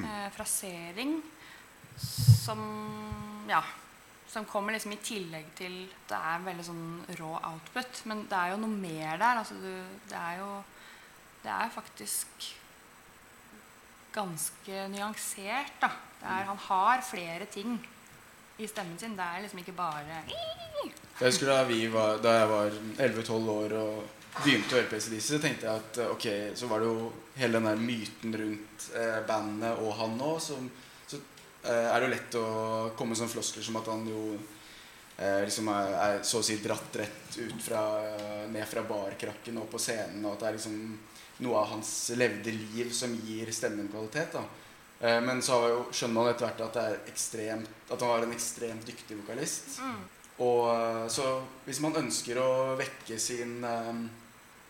eh, 0.01 0.29
frasering, 0.35 1.19
som 1.99 2.65
Ja. 3.49 3.63
Som 4.29 4.45
kommer 4.45 4.75
liksom 4.75 4.91
i 4.93 4.99
tillegg 5.01 5.47
til 5.57 5.89
Det 6.07 6.13
er 6.13 6.35
en 6.35 6.43
veldig 6.45 6.63
sånn 6.67 7.05
rå 7.17 7.31
output. 7.49 8.03
Men 8.05 8.27
det 8.29 8.37
er 8.37 8.51
jo 8.51 8.59
noe 8.61 8.69
mer 8.69 9.17
der. 9.17 9.39
Altså 9.41 9.55
du, 9.57 9.71
det 10.05 10.19
er 10.19 10.35
jo 10.37 10.63
Det 11.41 11.49
er 11.49 11.73
faktisk 11.73 12.27
ganske 14.13 14.87
nyansert, 14.93 15.73
da. 15.81 15.89
Er, 16.23 16.45
han 16.49 16.57
har 16.67 17.01
flere 17.05 17.45
ting 17.51 17.77
i 18.59 18.67
stemmen 18.67 18.97
sin. 18.99 19.15
Det 19.15 19.23
er 19.23 19.43
liksom 19.45 19.61
ikke 19.61 19.75
bare 19.77 20.21
Jeg 20.27 21.29
husker 21.31 21.51
Da, 21.51 21.63
var, 21.93 22.17
da 22.23 22.33
jeg 22.35 22.49
var 22.49 22.79
11-12 22.97 23.51
år 23.55 23.75
og 23.79 24.43
begynte 24.43 24.75
å 24.75 24.79
høre 24.79 24.89
på 24.91 24.99
ACDC, 24.99 25.25
så 25.25 25.39
tenkte 25.41 25.67
jeg 25.67 25.81
at 25.81 25.99
ok, 26.11 26.27
så 26.55 26.69
var 26.69 26.83
det 26.83 26.91
jo 26.91 27.09
hele 27.39 27.59
den 27.59 27.67
der 27.67 27.81
myten 27.81 28.37
rundt 28.41 28.85
eh, 28.95 29.19
bandet 29.27 29.81
og 29.83 29.95
han 29.99 30.15
òg. 30.23 30.37
Så 30.43 30.59
eh, 31.15 31.87
er 31.89 31.97
det 31.97 32.05
jo 32.07 32.13
lett 32.13 32.39
å 32.39 32.47
komme 32.95 33.15
med 33.15 33.21
sånne 33.21 33.33
floskler 33.33 33.65
som 33.65 33.79
at 33.79 33.89
han 33.91 34.05
jo 34.07 34.23
eh, 35.17 35.41
liksom 35.47 35.71
er, 35.73 35.97
er 36.05 36.21
så 36.27 36.43
å 36.43 36.45
si 36.45 36.59
dratt 36.63 36.99
rett 37.01 37.39
ut 37.39 37.59
fra, 37.63 37.83
eh, 38.13 38.45
ned 38.53 38.67
fra 38.69 38.85
barkrakken 38.87 39.59
og 39.63 39.69
på 39.71 39.81
scenen, 39.81 40.23
og 40.25 40.35
at 40.35 40.43
det 40.45 40.49
er 40.51 40.59
liksom 40.59 40.79
noe 41.43 41.59
av 41.59 41.73
hans 41.73 41.91
levde 42.19 42.51
liv 42.51 42.91
som 42.95 43.13
gir 43.25 43.51
stemmen 43.55 43.91
kvalitet. 43.91 44.35
da. 44.35 44.43
Eh, 44.99 45.21
Men 45.21 45.41
så 45.41 45.59
jo, 45.71 45.83
skjønner 45.95 46.15
man 46.17 46.29
etter 46.33 46.49
hvert 46.49 46.63
at, 46.65 46.75
det 46.75 46.85
er 46.85 47.11
ekstremt, 47.11 47.75
at 47.89 48.01
han 48.01 48.11
var 48.11 48.25
en 48.25 48.35
ekstremt 48.35 48.87
dyktig 48.87 49.19
vokalist. 49.21 49.79
Og 50.43 50.65
eh, 50.73 51.05
så 51.11 51.27
hvis 51.67 51.81
man 51.83 51.97
ønsker 51.99 52.39
å 52.39 52.75
vekke 52.79 53.19
sin 53.19 53.59
eh, 53.67 53.93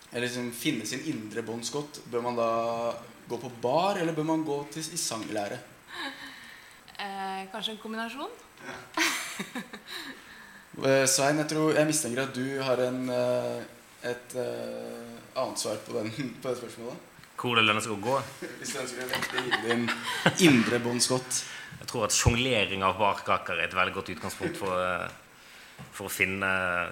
Eller 0.10 0.26
liksom 0.26 0.48
finne 0.58 0.88
sin 0.90 1.04
indre 1.12 1.44
Bon 1.46 1.62
Scott, 1.62 2.02
bør 2.10 2.24
man 2.26 2.38
da 2.38 2.52
gå 3.30 3.38
på 3.38 3.52
bar, 3.62 4.00
eller 4.02 4.16
bør 4.18 4.26
man 4.32 4.46
gå 4.46 4.58
til, 4.74 4.82
i 4.82 4.98
sanglære? 4.98 5.60
eh, 7.04 7.44
Kanskje 7.52 7.76
en 7.76 7.84
kombinasjon? 7.84 8.34
Eh, 10.80 11.04
Svein, 11.12 11.36
jeg, 11.42 11.50
tror, 11.52 11.74
jeg 11.76 11.88
mistenker 11.90 12.22
at 12.24 12.30
du 12.32 12.62
har 12.64 12.80
en, 12.86 13.10
et, 13.12 14.06
et 14.08 14.36
annet 15.36 15.60
svar 15.60 15.76
på, 15.84 15.98
den, 15.98 16.08
på 16.40 16.54
det 16.54 16.56
spørsmålet. 16.62 17.09
Hvor 17.40 17.56
det 17.56 17.64
lønner 17.64 17.84
seg 17.84 17.94
å 17.96 18.02
gå. 18.04 18.18
Hvis 18.60 18.74
du 18.76 18.82
ønsker 18.82 19.06
å 19.06 19.12
vekke 19.14 19.60
din 19.64 19.86
indre 20.50 20.80
Bon 20.84 21.00
Scott. 21.00 21.44
Jeg 21.80 21.88
tror 21.88 22.10
at 22.10 22.16
sjonglering 22.16 22.84
av 22.84 22.98
barkaker 23.00 23.56
er 23.56 23.70
et 23.70 23.78
veldig 23.78 23.96
godt 23.96 24.12
utgangspunkt 24.12 24.60
for, 24.60 24.76
eh, 24.84 25.86
for 25.96 26.10
å 26.10 26.12
finne, 26.12 26.50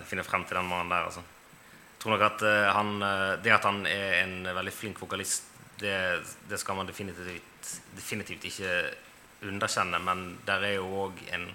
finne 0.07 0.23
frem 0.23 0.45
til 0.47 0.61
den 0.61 0.69
mannen 0.69 0.93
der. 0.93 1.09
Altså. 1.09 1.19
Jeg 1.19 1.99
tror 1.99 2.15
nok 2.15 2.25
at 2.29 2.47
eh, 2.47 2.71
han, 2.71 2.95
eh, 3.03 3.35
Det 3.43 3.51
at 3.51 3.67
han 3.67 3.85
er 3.85 4.23
en 4.23 4.43
veldig 4.55 4.73
flink 4.73 4.99
vokalist, 5.03 5.43
det, 5.79 6.23
det 6.49 6.59
skal 6.59 6.75
man 6.75 6.87
definitivt, 6.87 7.81
definitivt 7.95 8.47
ikke 8.47 8.91
underkjenne. 9.43 9.99
Men 9.99 10.37
der 10.45 10.63
er 10.63 10.75
jo 10.79 10.87
òg 11.05 11.23
en 11.35 11.49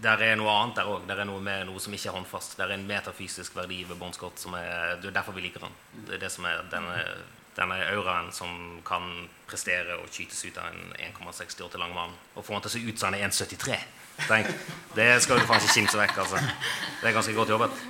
der 0.00 0.20
er 0.22 0.36
noe 0.36 0.52
annet 0.52 0.78
der 0.78 0.88
òg. 0.88 1.06
Der 1.08 1.20
er 1.20 1.28
noe 1.28 1.42
med 1.44 1.66
noe 1.68 1.80
som 1.82 1.92
ikke 1.92 2.08
er 2.12 2.16
håndfast. 2.16 2.56
Der 2.56 2.70
er 2.70 2.78
en 2.78 2.86
metafysisk 2.88 3.56
verdi 3.56 3.82
ved 3.84 3.98
Bon 4.00 4.12
Scott. 4.12 4.38
Som 4.40 4.54
er, 4.54 4.96
det 5.00 5.10
er 5.10 5.18
derfor 5.18 5.36
vi 5.36 5.44
liker 5.44 5.66
han. 5.66 5.74
Det 6.06 6.16
er 6.16 6.22
det 6.22 6.30
som 6.32 6.46
er 6.48 6.62
denne, 6.72 7.02
denne 7.56 7.78
auraen 7.94 8.30
som 8.34 8.80
kan 8.86 9.28
prestere 9.48 9.98
og 10.00 10.08
skytes 10.10 10.44
ut 10.46 10.58
av 10.58 10.70
en 10.72 10.94
1,60 11.10 11.66
år 11.66 11.78
lang 11.82 11.94
mann. 11.94 12.14
Og 12.34 12.44
få 12.46 12.56
han 12.56 12.64
til 12.64 12.72
å 12.72 12.76
se 12.76 12.84
ut 12.84 12.98
som 12.98 13.12
han 13.12 13.20
er 13.20 13.28
1,73. 13.28 13.78
Tenk, 14.28 14.50
Det 14.94 15.10
skal 15.22 15.40
du 15.40 15.46
faen 15.48 15.62
ikke 15.62 15.80
kimse 15.80 15.98
vekk. 15.98 16.18
altså. 16.24 16.40
Det 17.00 17.08
er 17.10 17.16
ganske 17.16 17.34
godt 17.34 17.54
jobbet. 17.54 17.84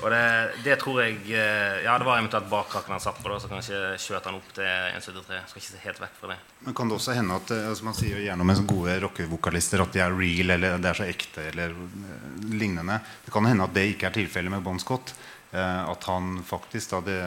Og 0.00 0.06
det, 0.12 0.22
det 0.64 0.76
tror 0.80 1.00
jeg 1.02 1.16
eh, 1.34 1.80
Ja, 1.84 1.96
det 1.98 2.06
var 2.06 2.20
eventuelt 2.20 2.46
bakkrakken 2.50 2.94
han 2.94 3.02
satt 3.02 3.18
på, 3.20 3.28
da, 3.28 3.40
så 3.42 3.50
kanskje 3.50 3.80
skjøt 4.00 4.28
han 4.28 4.38
opp 4.38 4.52
til 4.56 4.64
1,73. 4.64 5.40
Skal 5.50 5.60
ikke 5.60 5.66
se 5.66 5.82
helt 5.82 6.00
vekk 6.04 6.14
fra 6.20 6.30
det. 6.32 6.38
Men 6.66 6.76
kan 6.78 6.90
det 6.90 6.96
også 6.96 7.16
hende 7.16 7.36
at 7.40 7.52
eh, 7.56 7.66
altså 7.72 7.88
Man 7.88 7.98
sier 7.98 8.16
jo 8.16 8.24
gjerne 8.24 8.46
om 8.46 8.70
gode 8.70 8.96
rockevokalister 9.04 9.82
at 9.84 9.96
de 9.96 10.04
er 10.04 10.14
real 10.16 10.54
eller 10.56 10.78
det 10.80 10.92
er 10.92 11.00
så 11.02 11.08
ekte 11.10 11.48
eller 11.50 11.74
eh, 11.74 12.30
lignende. 12.54 13.00
Det 13.26 13.34
kan 13.34 13.50
hende 13.50 13.66
at 13.66 13.76
det 13.76 13.88
ikke 13.92 14.08
er 14.08 14.16
tilfellet 14.20 14.54
med 14.54 14.64
Bon 14.64 14.80
Scott. 14.80 15.14
Eh, 15.50 15.82
at 15.90 16.04
han 16.04 16.42
faktisk 16.46 16.90
da 16.90 17.00
det, 17.02 17.18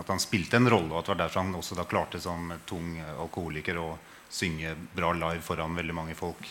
At 0.00 0.08
han 0.08 0.20
spilte 0.20 0.56
en 0.56 0.70
rolle, 0.72 0.88
og 0.94 1.02
at 1.02 1.10
det 1.10 1.12
var 1.12 1.22
derfor 1.26 1.42
han 1.42 1.54
også 1.58 1.76
da 1.76 1.84
klarte 1.84 2.20
som 2.20 2.52
tung 2.64 2.96
alkoholiker 3.12 3.80
å 3.82 3.90
synge 4.32 4.72
bra 4.96 5.10
live 5.12 5.42
foran 5.44 5.76
veldig 5.76 5.96
mange 5.96 6.16
folk 6.16 6.46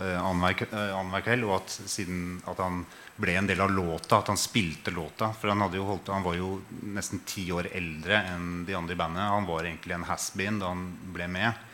eh, 0.00 0.16
annenhver 0.16 1.18
eh, 1.18 1.26
kveld. 1.26 1.44
Og 1.44 1.58
at 1.58 1.76
siden 1.84 2.40
at 2.48 2.62
han 2.64 2.80
ble 3.18 3.34
en 3.36 3.50
del 3.50 3.60
av 3.60 3.74
låta, 3.74 4.22
at 4.22 4.32
han 4.32 4.40
spilte 4.40 4.94
låta. 4.94 5.34
For 5.36 5.52
han, 5.52 5.66
holdt, 5.68 6.08
han 6.14 6.24
var 6.24 6.38
jo 6.38 6.54
nesten 6.96 7.24
ti 7.28 7.48
år 7.52 7.68
eldre 7.74 8.22
enn 8.32 8.64
de 8.64 8.76
andre 8.78 8.96
i 8.96 9.00
bandet. 9.04 9.28
Han 9.28 9.48
var 9.48 9.68
egentlig 9.68 9.98
en 9.98 10.08
has-been 10.08 10.62
da 10.62 10.72
han 10.72 10.88
ble 11.12 11.28
med. 11.28 11.64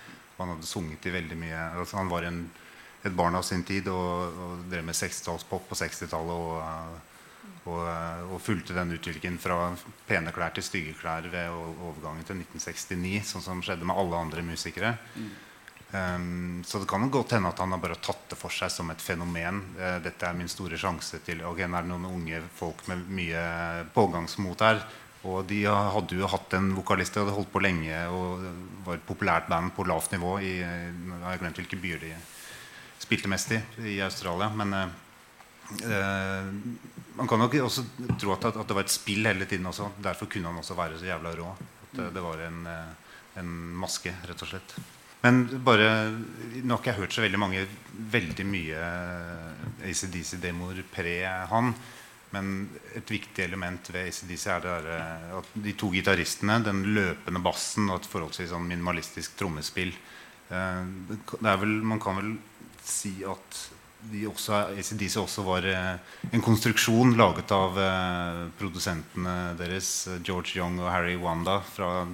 Han 0.40 0.56
hadde 0.56 0.66
sunget 0.66 1.06
i 1.06 1.14
veldig 1.14 1.36
mye 1.38 1.58
altså 1.78 2.00
Han 2.00 2.08
var 2.10 2.24
en, 2.26 2.40
et 3.06 3.14
barn 3.14 3.36
av 3.38 3.44
sin 3.46 3.62
tid 3.62 3.86
og, 3.86 4.34
og 4.34 4.64
drev 4.66 4.82
med 4.88 4.98
60-tallspop 4.98 5.68
på 5.70 5.78
60-tallet. 5.78 6.34
Og, 6.34 6.56
eh, 6.64 7.13
og, 7.64 7.80
eh, 7.88 8.22
og 8.28 8.42
fulgte 8.44 8.76
den 8.76 8.92
utviklingen 8.96 9.40
fra 9.40 9.72
pene 10.08 10.32
klær 10.36 10.52
til 10.56 10.66
stygge 10.66 10.94
klær 10.98 11.28
ved 11.32 11.48
overgangen 11.54 12.26
til 12.28 12.42
1969, 12.42 13.24
sånn 13.32 13.44
som 13.44 13.64
skjedde 13.64 13.88
med 13.88 13.96
alle 13.96 14.20
andre 14.26 14.44
musikere. 14.44 14.96
Um, 15.94 16.64
så 16.66 16.80
det 16.82 16.88
kan 16.90 17.06
godt 17.06 17.36
hende 17.36 17.52
at 17.52 17.60
han 17.62 17.70
har 17.70 17.78
bare 17.78 18.00
tatt 18.02 18.32
det 18.32 18.36
for 18.38 18.50
seg 18.50 18.72
som 18.72 18.88
et 18.90 19.02
fenomen. 19.02 19.60
Uh, 19.78 20.00
dette 20.02 20.26
er 20.26 20.34
min 20.34 20.50
store 20.50 20.78
sjanse 20.80 21.20
til 21.22 21.44
Ok, 21.46 21.60
nå 21.62 21.78
er 21.78 21.86
det 21.86 21.92
noen 21.92 22.08
unge 22.08 22.40
folk 22.56 22.82
med 22.90 23.04
mye 23.14 23.44
pågangsmot 23.94 24.64
her. 24.66 24.82
Og 25.24 25.46
de 25.48 25.62
hadde 25.70 26.18
jo 26.18 26.28
hatt 26.28 26.56
en 26.58 26.72
vokalist, 26.76 27.14
de 27.14 27.22
hadde 27.22 27.36
holdt 27.36 27.52
på 27.52 27.62
lenge 27.64 28.00
og 28.12 28.42
var 28.84 28.98
et 28.98 29.06
populært 29.08 29.46
band 29.48 29.72
på 29.72 29.86
lavt 29.88 30.12
nivå 30.12 30.34
i 30.44 30.50
jeg 30.58 31.22
har 31.22 31.40
glemt 31.40 31.60
hvilke 31.62 31.78
byer 31.80 32.02
de 32.02 32.10
spilte 33.00 33.30
mest 33.32 33.54
i 33.56 33.60
i 33.94 33.94
Australia. 34.04 34.50
Men 34.52 34.74
eh, 34.76 36.50
man 37.14 37.28
kan 37.30 37.38
nok 37.38 37.54
også 37.62 37.84
tro 38.20 38.34
at, 38.34 38.48
at 38.50 38.68
det 38.68 38.76
var 38.76 38.84
et 38.86 38.92
spill 38.92 39.26
hele 39.28 39.46
tiden 39.46 39.66
også. 39.70 39.90
Derfor 40.02 40.30
kunne 40.30 40.50
han 40.50 40.60
også 40.60 40.76
være 40.78 40.98
så 40.98 41.08
jævla 41.08 41.34
rå. 41.38 41.54
At 41.54 41.96
det, 41.98 42.10
det 42.16 42.22
var 42.24 42.42
en, 42.46 42.60
eh, 42.66 43.16
en 43.42 43.50
maske, 43.80 44.14
rett 44.28 44.44
og 44.46 44.50
slett. 44.50 44.76
Men 45.24 45.44
bare, 45.64 45.88
nå 46.60 46.74
har 46.74 46.82
ikke 46.82 46.90
jeg 46.90 47.00
hørt 47.00 47.14
så 47.16 47.22
veldig 47.24 47.40
mange 47.40 47.62
veldig 48.12 48.44
mye 48.44 48.88
ACDC-demoer 49.88 50.82
pre 50.92 51.14
han. 51.48 51.72
Men 52.34 52.50
et 52.98 53.10
viktig 53.14 53.44
element 53.44 53.88
ved 53.94 54.10
ACDC 54.10 54.48
er 54.50 54.64
det 54.64 54.72
der, 54.74 54.90
eh, 54.96 55.30
at 55.38 55.54
de 55.64 55.76
to 55.78 55.92
gitaristene, 55.94 56.58
den 56.66 56.82
løpende 56.96 57.42
bassen 57.44 57.88
og 57.88 58.00
et 58.00 58.10
forholdsvis 58.10 58.50
sånn 58.52 58.66
minimalistisk 58.68 59.38
trommespill. 59.38 59.94
Eh, 60.50 60.82
det 61.14 61.50
er 61.52 61.62
vel, 61.62 61.78
man 61.86 62.02
kan 62.02 62.18
vel 62.18 62.34
si 62.84 63.16
at 63.24 63.62
ACDC 64.12 65.16
også 65.20 65.44
var 65.46 65.66
eh, 65.68 65.96
en 66.32 66.42
konstruksjon 66.44 67.14
laget 67.16 67.52
av 67.54 67.78
eh, 67.80 68.40
produsentene 68.58 69.54
deres, 69.58 70.08
George 70.22 70.58
Young 70.58 70.80
og 70.82 70.90
Harry 70.92 71.16
Wanda 71.16 71.60
fra 71.64 72.06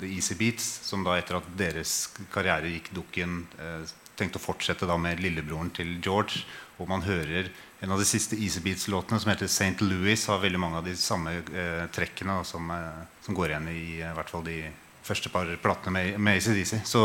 The 0.00 0.06
Easy 0.06 0.36
Beats, 0.38 0.66
som 0.86 1.04
da 1.04 1.16
etter 1.18 1.40
at 1.40 1.48
deres 1.58 2.08
karriere 2.32 2.70
gikk 2.70 2.92
dukken, 2.96 3.42
eh, 3.58 3.82
tenkte 4.16 4.40
å 4.40 4.46
fortsette 4.46 4.88
da 4.88 4.96
med 5.00 5.20
lillebroren 5.20 5.72
til 5.74 5.98
George. 6.00 6.44
Og 6.80 6.88
man 6.88 7.04
hører 7.04 7.50
en 7.80 7.92
av 7.92 8.00
de 8.00 8.08
siste 8.08 8.36
Easy 8.36 8.60
Beats-låtene, 8.64 9.20
som 9.20 9.32
heter 9.32 9.48
St. 9.48 9.84
Louis, 9.84 10.26
har 10.28 10.40
veldig 10.40 10.60
mange 10.60 10.80
av 10.80 10.88
de 10.88 10.96
samme 10.96 11.38
trekkene 11.92 12.38
som, 12.48 12.68
som 13.24 13.36
går 13.36 13.52
igjen 13.52 13.68
i 13.72 13.80
i 14.00 14.12
hvert 14.16 14.32
fall 14.32 14.44
de 14.44 14.58
første 15.06 15.30
par 15.32 15.50
platene 15.62 15.94
med, 15.94 16.18
med 16.18 16.40
ACDC. 16.40 16.80
Så 16.88 17.04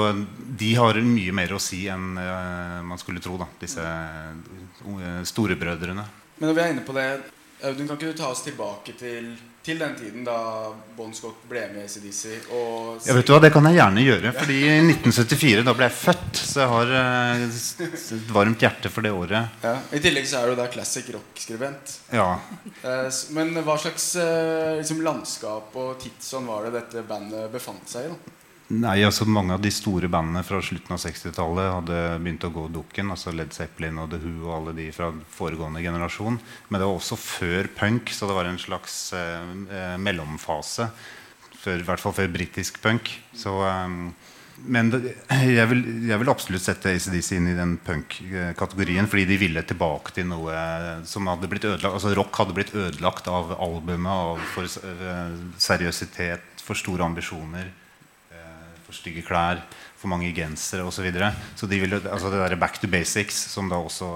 de 0.62 0.72
har 0.77 1.00
mye 1.05 1.36
mer 1.36 1.53
å 1.55 1.62
si 1.62 1.84
enn 1.91 2.17
uh, 2.17 2.79
man 2.86 3.01
skulle 3.01 3.24
tro, 3.24 3.38
da, 3.41 3.48
disse 3.62 3.86
uh, 3.86 5.22
storebrødrene. 5.27 6.08
Men 6.39 6.50
når 6.50 6.58
vi 6.58 6.63
er 6.63 6.74
inne 6.74 6.86
på 6.86 6.96
det, 6.98 7.08
Audun, 7.63 7.87
kan 7.87 7.97
ikke 7.99 8.11
du 8.11 8.17
ta 8.17 8.27
oss 8.33 8.41
tilbake 8.41 8.93
til, 8.97 9.27
til 9.61 9.77
den 9.77 9.91
tiden 9.99 10.23
da 10.25 10.35
Bon 10.97 11.11
Scott 11.13 11.43
ble 11.49 11.61
med 11.73 11.83
i 11.83 11.85
ACDC? 11.85 12.47
Og 12.57 13.03
Ja, 13.05 13.13
vet 13.13 13.27
du 13.29 13.33
hva, 13.35 13.39
Det 13.43 13.51
kan 13.53 13.67
jeg 13.69 13.77
gjerne 13.77 14.05
gjøre. 14.07 14.31
fordi 14.39 14.57
i 14.65 14.71
1974 14.79 15.63
da 15.67 15.75
ble 15.77 15.85
jeg 15.89 15.97
født. 15.99 16.41
Så 16.41 16.63
jeg 16.63 16.71
har 16.73 16.93
eh, 16.97 17.45
et 17.45 18.33
varmt 18.33 18.65
hjerte 18.65 18.89
for 18.91 19.05
det 19.05 19.11
året. 19.13 19.61
ja, 19.63 19.75
I 19.93 20.01
tillegg 20.01 20.25
så 20.27 20.41
er 20.41 20.49
du 20.55 20.59
da 20.61 20.67
classic 20.73 21.09
rock-skribent. 21.13 21.97
Ja, 22.17 22.31
Eh, 22.81 23.09
men 23.35 23.53
hva 23.61 23.75
slags 23.77 24.15
eh, 24.17 24.77
liksom 24.79 25.03
landskap 25.05 25.75
og 25.77 25.99
tidsånd 26.01 26.47
var 26.49 26.65
det 26.65 26.71
dette 26.79 27.03
bandet 27.05 27.51
befant 27.53 27.85
seg 27.89 28.07
i? 28.07 28.09
da? 28.09 28.37
Nei, 28.71 29.01
altså 29.03 29.25
Mange 29.27 29.55
av 29.55 29.63
de 29.63 29.71
store 29.73 30.07
bandene 30.11 30.43
fra 30.47 30.61
slutten 30.63 30.95
av 30.95 31.01
60-tallet 31.03 31.71
hadde 31.75 31.99
begynt 32.23 32.45
å 32.47 32.51
gå 32.53 32.67
dukken. 32.71 33.11
altså 33.11 33.33
Led 33.35 33.51
Zeppelin 33.55 33.99
og 33.99 34.11
The 34.13 34.19
Who 34.21 34.45
og 34.45 34.53
alle 34.55 34.75
de 34.77 34.87
fra 34.95 35.09
foregående 35.33 35.83
generasjon. 35.83 36.37
Men 36.69 36.79
det 36.79 36.87
var 36.87 36.99
også 36.99 37.19
før 37.19 37.71
punk, 37.75 38.13
så 38.15 38.29
det 38.29 38.37
var 38.37 38.47
en 38.47 38.61
slags 38.61 38.99
eh, 39.17 39.49
eh, 39.75 39.97
mellomfase. 39.99 40.87
Før, 41.61 41.81
I 41.81 41.87
hvert 41.89 42.03
fall 42.03 42.15
før 42.15 42.31
britisk 42.31 42.79
punk. 42.83 43.11
Så, 43.35 43.57
eh, 43.67 43.97
men 44.61 44.93
det, 44.93 45.17
jeg, 45.33 45.67
vil, 45.73 45.83
jeg 46.07 46.21
vil 46.21 46.31
absolutt 46.31 46.63
sette 46.63 46.95
ACDC 46.95 47.33
inn 47.39 47.51
i 47.51 47.57
den 47.57 47.75
punk-kategorien. 47.83 49.09
Fordi 49.11 49.27
de 49.33 49.41
ville 49.41 49.65
tilbake 49.67 50.15
til 50.15 50.29
noe 50.31 50.55
som 51.09 51.27
hadde 51.27 51.51
blitt 51.51 51.67
ødelagt 51.67 51.97
altså 51.97 52.15
Rock 52.15 52.39
hadde 52.39 52.55
blitt 52.55 52.75
ødelagt 52.77 53.27
av 53.27 53.51
albumet, 53.57 54.15
av 54.15 54.49
for 54.55 54.87
eh, 54.87 55.37
seriøsitet, 55.59 56.63
for 56.63 56.79
store 56.79 57.09
ambisjoner 57.09 57.73
for 58.91 59.00
stygge 59.00 59.24
klær, 59.25 59.63
for 59.98 60.12
mange 60.12 60.29
gensere 60.36 60.86
osv. 60.86 61.00
Så, 61.00 61.07
videre. 61.07 61.31
så 61.55 61.69
de 61.71 61.79
ville, 61.81 62.01
altså 62.03 62.29
det 62.29 62.43
der 62.43 62.60
back 62.60 62.77
to 62.81 62.89
basics, 62.91 63.39
som 63.55 63.71
da 63.71 63.79
også 63.81 64.12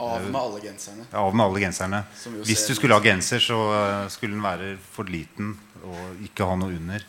Av 0.00 0.22
med 0.24 0.40
alle 0.40 0.60
genserne. 0.64 1.04
Av 1.12 1.34
med 1.36 1.44
alle 1.44 1.60
genserne. 1.60 1.98
Jo 2.24 2.44
Hvis 2.48 2.62
du 2.64 2.72
skulle 2.72 2.96
ha 2.96 3.04
genser, 3.04 3.42
så 3.44 3.56
eh, 3.76 4.06
skulle 4.08 4.32
den 4.32 4.44
være 4.44 4.70
for 4.80 5.04
liten 5.04 5.52
og 5.84 6.22
ikke 6.24 6.46
ha 6.48 6.54
noe 6.56 6.72
under. 6.72 7.04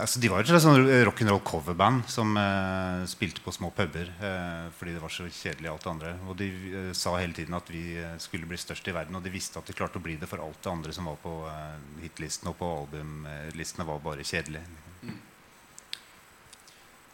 Altså, 0.00 0.18
de 0.18 0.30
var 0.32 0.40
et 0.40 0.48
slags 0.48 0.64
sånn 0.64 0.86
rock'n'roll 1.06 1.42
coverband 1.44 2.06
som 2.10 2.32
eh, 2.40 3.02
spilte 3.10 3.42
på 3.44 3.52
små 3.52 3.68
puber 3.76 4.08
eh, 4.08 4.70
fordi 4.78 4.94
det 4.96 5.02
var 5.02 5.12
så 5.12 5.26
kjedelig 5.28 5.68
alt 5.68 5.84
det 5.84 5.90
andre. 5.92 6.12
Og 6.26 6.38
de 6.40 6.48
eh, 6.48 6.88
sa 6.96 7.12
hele 7.20 7.36
tiden 7.36 7.58
at 7.58 7.68
vi 7.70 7.82
eh, 8.00 8.16
skulle 8.22 8.48
bli 8.48 8.58
størst 8.58 8.88
i 8.88 8.94
verden. 8.96 9.18
Og 9.18 9.22
de 9.22 9.34
visste 9.34 9.60
at 9.60 9.68
de 9.68 9.76
klarte 9.76 10.00
å 10.00 10.04
bli 10.04 10.16
det, 10.16 10.30
for 10.30 10.42
alt 10.42 10.58
det 10.64 10.72
andre 10.72 10.96
som 10.96 11.10
var 11.10 11.20
på 11.22 11.34
eh, 11.50 11.76
hitlisten 12.06 12.50
og 12.50 12.56
på 12.58 12.72
albumlistene, 12.80 13.86
var 13.92 14.00
bare 14.02 14.26
kjedelig. 14.26 14.64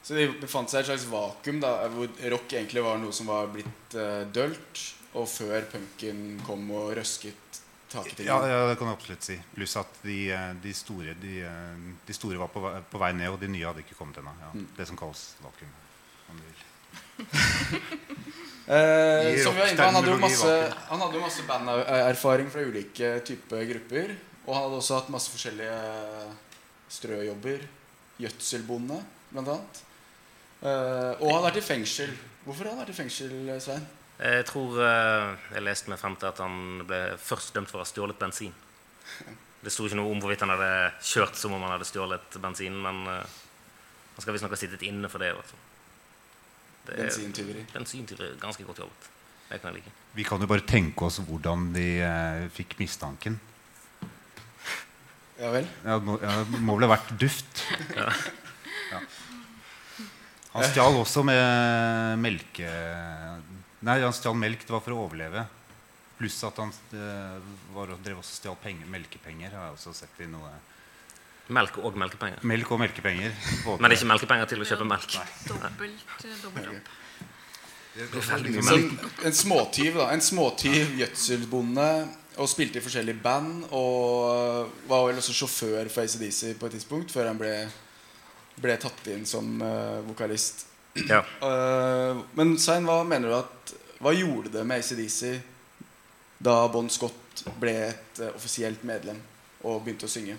Så 0.08 0.16
det 0.16 0.30
befant 0.40 0.72
seg 0.72 0.80
et 0.80 0.88
slags 0.88 1.04
vakuum 1.10 1.58
da, 1.60 1.74
hvor 1.92 2.08
rock 2.32 2.54
egentlig 2.56 2.80
var 2.80 2.96
noe 2.96 3.12
som 3.12 3.28
var 3.28 3.50
blitt 3.52 3.96
uh, 3.98 4.24
dølt, 4.32 4.84
og 5.18 5.26
før 5.28 5.66
punken 5.68 6.38
kom 6.46 6.62
og 6.72 6.94
røsket 6.96 7.48
taket 7.88 8.16
ting. 8.16 8.28
Ja, 8.28 8.38
ja, 8.48 8.60
det 8.68 8.76
kan 8.78 8.90
jeg 8.90 8.98
absolutt 8.98 9.26
si. 9.26 9.36
Pluss 9.54 9.76
at 9.80 10.00
de, 10.04 10.16
eh, 10.32 10.48
de, 10.62 10.72
store, 10.76 11.14
de, 11.20 11.34
eh, 11.48 11.86
de 12.06 12.16
store 12.16 12.40
var 12.40 12.50
på 12.52 12.62
vei, 12.62 12.74
på 12.90 13.00
vei 13.00 13.12
ned, 13.16 13.32
og 13.32 13.40
de 13.40 13.50
nye 13.52 13.64
hadde 13.68 13.84
ikke 13.84 13.96
kommet 13.98 14.20
ennå. 14.20 14.34
Ja, 14.44 14.50
Det 14.76 14.88
som 14.88 14.98
kalles 15.00 15.24
vakuum. 15.44 15.72
om 16.30 16.40
du 16.40 16.44
vil. 16.48 16.64
Eh, 18.68 19.38
som 19.40 19.54
vi 19.56 19.62
var 19.62 19.70
inne 19.72 19.80
han 19.80 19.94
hadde 19.96 20.10
jo 20.10 20.18
masse, 20.20 20.54
han 20.90 21.00
hadde 21.00 21.20
masse 21.22 21.44
banderfaring 21.48 22.50
fra 22.52 22.60
ulike 22.60 23.14
typer 23.24 23.62
grupper. 23.64 24.10
Og 24.44 24.50
han 24.52 24.66
hadde 24.66 24.80
også 24.82 24.98
hatt 24.98 25.08
masse 25.08 25.32
forskjellige 25.32 25.78
strøjobber. 26.92 27.64
Gjødselbonde, 28.20 28.98
blant 29.30 29.48
annet. 29.54 29.80
Eh, 30.58 31.12
og 31.20 31.28
han 31.28 31.36
har 31.38 31.44
vært 31.50 31.60
i 31.60 31.66
fengsel. 31.68 32.10
Hvorfor 32.44 32.66
har 32.66 32.74
han 32.74 32.80
vært 32.82 32.94
i 32.94 32.98
fengsel, 32.98 33.34
Svein? 33.62 33.84
Jeg 34.18 34.46
tror 34.48 34.80
uh, 34.82 35.34
jeg 35.54 35.62
leste 35.62 35.90
meg 35.92 36.00
frem 36.00 36.16
til 36.18 36.26
at 36.26 36.40
han 36.42 36.80
ble 36.88 36.98
først 37.22 37.52
dømt 37.54 37.70
for 37.70 37.78
å 37.78 37.84
ha 37.84 37.86
stjålet 37.86 38.18
bensin. 38.18 38.54
Det 39.62 39.70
sto 39.70 39.86
ikke 39.86 39.98
noe 40.00 40.10
om 40.10 40.18
hvorvidt 40.22 40.42
han 40.42 40.50
hadde 40.54 40.70
kjørt 41.06 41.38
som 41.38 41.54
om 41.54 41.62
han 41.62 41.76
hadde 41.76 41.86
stjålet 41.86 42.38
bensin, 42.42 42.74
men 42.82 43.04
uh, 43.06 43.20
han 44.16 44.24
skal 44.24 44.34
visstnok 44.34 44.56
ha 44.56 44.58
sittet 44.58 44.82
inne 44.88 45.10
for 45.12 45.22
det. 45.22 45.30
Altså. 45.38 45.60
Det 46.88 46.96
er- 46.96 47.04
Bensintyveri. 47.04 47.62
Bensintyveri. 47.76 48.32
Ganske 48.42 48.66
godt 48.66 48.82
jobbet. 48.82 49.08
Det 49.48 49.60
kan 49.62 49.70
jeg 49.70 49.84
like. 49.84 49.94
Vi 50.18 50.26
kan 50.26 50.42
jo 50.42 50.50
bare 50.50 50.66
tenke 50.66 51.06
oss 51.06 51.20
hvordan 51.24 51.70
de 51.76 51.86
fikk 52.52 52.74
mistanken. 52.82 53.38
Ja 55.38 55.52
vel? 55.54 55.68
Ja, 55.86 56.00
må, 56.02 56.18
ja, 56.18 56.34
må 56.58 56.74
vel 56.74 56.88
ha 56.88 56.96
vært 56.96 57.14
duft. 57.22 57.62
Ja. 57.94 58.10
Han 60.58 60.72
stjal 60.72 60.98
også 61.00 61.22
med 61.26 62.18
melke... 62.22 62.72
Nei, 63.86 64.00
han 64.02 64.12
stjal 64.16 64.34
melk. 64.34 64.64
Det 64.66 64.74
var 64.74 64.82
for 64.82 64.96
å 64.96 65.04
overleve. 65.06 65.44
Pluss 66.18 66.40
at 66.48 66.56
han 66.58 66.72
eh, 66.98 67.36
var, 67.76 67.92
drev 68.02 68.18
også 68.18 68.40
stjal 68.40 68.56
penger, 68.62 68.88
melkepenger. 68.90 69.52
Har 69.54 69.68
jeg 69.68 69.76
også 69.78 69.94
sett 70.02 70.24
i 70.24 70.30
noe 70.30 70.50
Melk 71.48 71.78
og 71.80 71.94
melkepenger. 71.96 72.42
Melk 72.44 72.72
og 72.74 72.80
melkepenger. 72.82 73.32
både- 73.64 73.80
Men 73.80 73.94
ikke 73.94 74.08
melkepenger 74.10 74.48
til 74.50 74.60
å 74.60 74.66
kjøpe 74.68 74.84
melk. 74.84 75.14
Dobbelt, 75.48 76.24
eh, 76.26 76.34
dobbelt 76.42 76.68
opp. 76.74 76.90
En 79.24 79.32
småtyv, 79.32 79.94
da. 79.96 80.10
En 80.12 80.20
småtyv 80.20 80.92
gjødselbonde. 81.00 81.88
Og 82.38 82.46
spilte 82.50 82.78
i 82.78 82.84
forskjellige 82.84 83.22
band. 83.22 83.64
Og 83.72 84.68
var 84.90 85.06
vel 85.08 85.16
også 85.22 85.32
sjåfør 85.34 85.88
for 85.90 86.02
ACDC 86.04 86.54
på 86.60 86.66
et 86.68 86.76
tidspunkt, 86.76 87.10
før 87.14 87.26
han 87.32 87.38
ble, 87.40 87.54
ble 88.62 88.76
tatt 88.80 89.06
inn 89.12 89.26
som 89.28 89.60
uh, 89.62 90.00
vokalist. 90.06 90.66
Ja. 91.08 91.22
Uh, 91.42 92.22
men 92.38 92.56
Svein, 92.60 92.86
hva 92.88 93.02
mener 93.06 93.30
du 93.30 93.38
at 93.38 93.74
Hva 93.98 94.12
gjorde 94.14 94.52
det 94.54 94.62
med 94.66 94.78
ACDC 94.80 95.38
da 96.42 96.54
Bon 96.70 96.86
Scott 96.90 97.42
ble 97.58 97.74
et 97.88 98.22
uh, 98.22 98.30
offisielt 98.30 98.84
medlem 98.86 99.18
og 99.66 99.82
begynte 99.82 100.06
å 100.06 100.12
synge? 100.12 100.36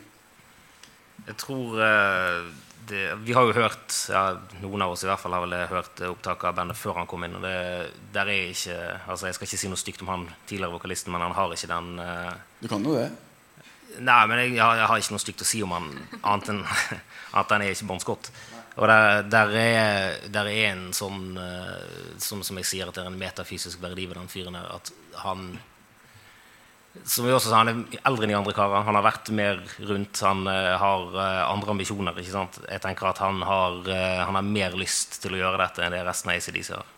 Jeg 1.27 1.36
tror 1.36 1.75
det, 2.88 3.01
Vi 3.27 3.34
har 3.36 3.49
jo 3.49 3.55
hørt 3.58 3.95
ja, 4.08 4.21
Noen 4.63 4.86
av 4.86 4.93
oss 4.93 5.03
i 5.03 5.10
hvert 5.10 5.19
fall 5.19 5.36
har 5.36 5.43
vel 5.43 5.58
hørt 5.67 5.99
opptak 6.08 6.45
av 6.47 6.55
bandet 6.55 6.79
før 6.79 7.01
han 7.01 7.10
kom 7.12 7.25
inn. 7.27 7.36
Og 7.36 7.43
det, 7.43 7.58
der 8.15 8.32
er 8.32 8.53
ikke 8.53 8.77
altså 9.12 9.27
Jeg 9.27 9.36
skal 9.36 9.49
ikke 9.49 9.60
si 9.60 9.71
noe 9.71 9.82
stygt 9.84 10.05
om 10.05 10.13
han 10.13 10.29
tidligere 10.47 10.77
vokalisten, 10.77 11.12
men 11.12 11.27
han 11.27 11.36
har 11.36 11.51
ikke 11.53 11.71
den 11.73 11.91
Du 12.63 12.71
kan 12.71 12.88
jo 12.88 12.95
det. 12.95 13.10
Nei, 13.97 14.21
men 14.30 14.39
jeg, 14.43 14.54
jeg, 14.60 14.86
har 14.86 15.02
ikke 15.02 15.15
noe 15.15 15.23
stygt 15.23 15.43
å 15.43 15.47
si 15.47 15.63
om 15.65 15.73
han 15.73 15.89
annet 16.21 16.52
enn 16.54 16.62
at 17.39 17.52
han 17.52 17.65
er 17.65 17.73
ikke 17.73 17.89
Bon 17.89 18.02
Scott. 18.02 18.30
Og 18.80 18.88
der, 18.88 19.25
der, 19.28 19.56
er, 19.60 20.19
der 20.32 20.47
er 20.47 20.69
en 20.69 20.86
sånn 20.95 21.34
eh, 21.41 22.13
som, 22.21 22.43
som 22.45 22.60
jeg 22.62 22.69
sier, 22.69 22.88
at 22.88 22.95
det 22.95 23.04
er 23.04 23.10
en 23.10 23.19
metafysisk 23.19 23.82
verdi 23.84 24.06
ved 24.08 24.15
den 24.21 24.32
fyren 24.32 24.56
her. 24.56 24.69
At 24.78 24.93
han 25.25 25.58
Som 27.04 27.28
vi 27.28 27.34
også 27.34 27.52
sa, 27.52 27.63
han 27.63 27.71
er 27.73 27.99
eldre 28.08 28.28
enn 28.28 28.34
de 28.34 28.38
andre 28.39 28.56
karene. 28.56 28.86
Han 28.88 28.99
har 28.99 29.08
vært 29.10 29.34
mer 29.36 29.60
rundt. 29.89 30.21
Han 30.23 30.47
eh, 30.47 30.75
har 30.80 31.19
eh, 31.25 31.41
andre 31.49 31.75
ambisjoner. 31.75 32.21
ikke 32.21 32.38
sant? 32.38 32.62
Jeg 32.69 32.86
tenker 32.86 33.10
at 33.12 33.19
han 33.25 33.43
har, 33.43 33.82
han 34.23 34.39
har 34.39 34.47
mer 34.47 34.80
lyst 34.80 35.19
til 35.25 35.36
å 35.36 35.43
gjøre 35.43 35.60
dette 35.65 35.84
enn 35.84 35.97
det 35.97 36.06
resten 36.08 36.32
av 36.32 36.39
ACDC 36.39 36.73
har. 36.78 36.95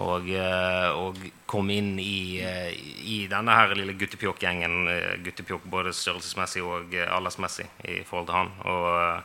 Og, 0.00 0.28
eh, 0.32 0.88
og 0.96 1.18
kom 1.46 1.68
inn 1.68 1.98
i, 2.00 2.40
eh, 2.40 2.70
i 3.04 3.26
denne 3.28 3.52
her 3.52 3.74
lille 3.76 3.92
guttepjokk-gjengen. 4.00 4.88
eh, 4.88 5.18
Guttepjokk 5.24 5.66
både 5.68 5.92
størrelsesmessig 5.92 6.62
og 6.64 6.94
aldersmessig 6.94 7.66
i 7.84 8.00
forhold 8.08 8.26
til 8.30 8.38
han. 8.38 8.52
Og, 8.64 9.22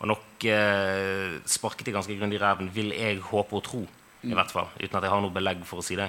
og 0.00 0.08
nok 0.14 0.46
eh, 0.48 1.36
sparket 1.44 1.84
de 1.90 1.92
ganske 1.92 2.16
grundig 2.16 2.40
i 2.40 2.42
ræven, 2.42 2.72
vil 2.72 2.94
jeg 2.96 3.20
håpe 3.20 3.60
og 3.60 3.64
tro. 3.64 3.84
I 4.24 4.34
hvert 4.34 4.50
fall, 4.50 4.66
Uten 4.80 4.96
at 4.96 5.04
jeg 5.04 5.12
har 5.12 5.20
noe 5.22 5.30
belegg 5.30 5.60
for 5.68 5.78
å 5.78 5.84
si 5.84 5.94
det. 5.94 6.08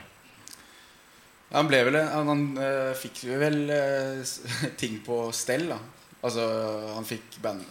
Han 1.52 1.68
ble 1.70 1.84
vel 1.86 1.98
Han, 2.00 2.28
han 2.30 2.44
øh, 2.58 2.96
fikk 2.98 3.24
vel 3.42 3.70
øh, 3.70 4.26
ting 4.82 5.00
på 5.06 5.22
stell, 5.36 5.68
da. 5.70 5.78
Altså, 6.24 6.44
han 6.96 7.06
fikk 7.08 7.38
band 7.42 7.64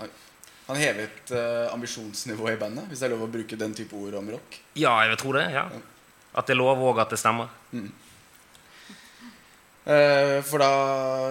Han 0.69 0.77
hevet 0.77 1.31
øh, 1.33 1.73
ambisjonsnivået 1.73 2.57
i 2.57 2.61
bandet, 2.61 2.87
hvis 2.88 3.01
det 3.01 3.09
er 3.09 3.17
lov 3.17 3.27
å 3.27 3.33
bruke 3.33 3.57
den 3.57 3.75
type 3.75 3.97
ord 3.97 4.19
om 4.21 4.35
rock. 4.37 4.59
Ja, 4.77 4.99
jeg 5.03 5.14
vil 5.14 5.25
tro 5.25 5.33
det. 5.33 5.49
ja. 5.55 5.71
At 6.35 6.47
det 6.47 6.55
er 6.55 6.61
lov, 6.61 6.83
og 6.85 7.01
at 7.01 7.11
det 7.14 7.19
stemmer. 7.21 7.49
Eh, 9.88 10.38
for 10.45 10.61
da 10.61 10.73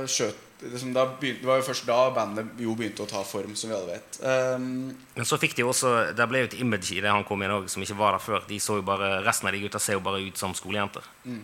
skjøt 0.10 0.48
liksom, 0.62 0.94
da 0.94 1.06
begynte, 1.20 1.42
det 1.42 1.50
var 1.50 1.60
jo 1.60 1.66
først 1.68 1.86
da 1.88 1.98
bandet 2.16 2.62
jo 2.62 2.74
begynte 2.78 3.04
å 3.06 3.10
ta 3.10 3.22
form, 3.28 3.54
som 3.58 3.70
vi 3.70 3.76
alle 3.78 3.98
vet. 3.98 4.20
Um, 4.22 4.96
Men 5.16 5.28
så 5.30 5.38
fikk 5.42 5.56
de 5.58 5.66
også 5.68 5.92
Det 6.18 6.28
ble 6.30 6.42
jo 6.42 6.50
et 6.50 6.58
image 6.62 6.96
i 6.96 7.02
det 7.04 7.12
han 7.12 7.26
kom 7.28 7.44
inn 7.44 7.54
òg, 7.54 7.70
som 7.70 7.84
ikke 7.84 8.00
var 8.00 8.18
der 8.18 8.24
før. 8.24 8.48
De 8.50 8.60
så 8.62 8.80
jo 8.80 8.86
bare, 8.88 9.20
Resten 9.26 9.50
av 9.50 9.56
de 9.56 9.62
gutta 9.66 9.82
ser 9.82 10.00
jo 10.00 10.06
bare 10.06 10.24
ut 10.26 10.40
som 10.40 10.56
skolejenter. 10.58 11.06
Mm. 11.26 11.44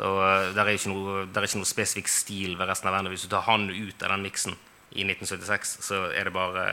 Og 0.00 0.20
der 0.54 0.62
er 0.64 0.76
ikke 0.76 0.92
noe, 0.92 1.24
der 1.32 1.42
er 1.42 1.48
ikke 1.48 1.60
noe 1.60 1.68
spesifikk 1.68 2.10
stil 2.12 2.54
ved 2.58 2.68
resten 2.70 2.88
av 2.90 2.96
bandet. 2.96 3.14
Hvis 3.14 3.26
du 3.26 3.32
tar 3.32 3.48
han 3.48 3.68
ut 3.70 4.04
av 4.04 4.14
den 4.14 4.28
miksen 4.28 4.54
i 4.90 5.04
1976, 5.06 5.78
så 5.86 6.04
er 6.14 6.28
det 6.28 6.34
bare 6.34 6.66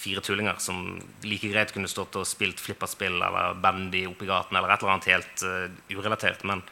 fire 0.00 0.22
tullinger 0.24 0.56
som 0.58 1.00
like 1.22 1.48
greit 1.52 1.72
kunne 1.74 1.88
stått 1.90 2.16
og 2.16 2.28
spilt 2.28 2.60
flipperspill 2.62 3.18
eller 3.20 3.56
bandy 3.60 4.06
oppi 4.08 4.28
gaten 4.28 4.56
eller 4.56 4.72
et 4.72 4.82
eller 4.82 4.94
annet 4.94 5.08
helt 5.12 5.42
uh, 5.44 5.66
urelatert. 5.92 6.44
Men 6.48 6.62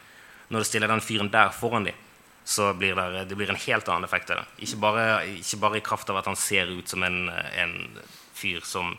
når 0.49 0.65
du 0.65 0.69
stiller 0.69 0.89
den 0.89 1.05
fyren 1.05 1.29
der 1.33 1.53
foran 1.53 1.89
dem, 1.91 1.99
så 2.49 2.71
blir 2.73 2.97
det, 2.97 3.27
det 3.29 3.37
blir 3.37 3.51
en 3.53 3.61
helt 3.61 3.89
annen 3.93 4.09
effekt 4.09 4.31
av 4.33 4.41
det. 4.41 4.47
Ikke 4.65 4.79
bare, 4.81 5.03
ikke 5.37 5.61
bare 5.61 5.77
i 5.77 5.85
kraft 5.85 6.09
av 6.09 6.17
at 6.23 6.31
han 6.31 6.39
ser 6.41 6.71
ut 6.73 6.89
som 6.89 7.05
en, 7.05 7.29
en 7.29 7.75
fyr 8.33 8.65
som 8.65 8.95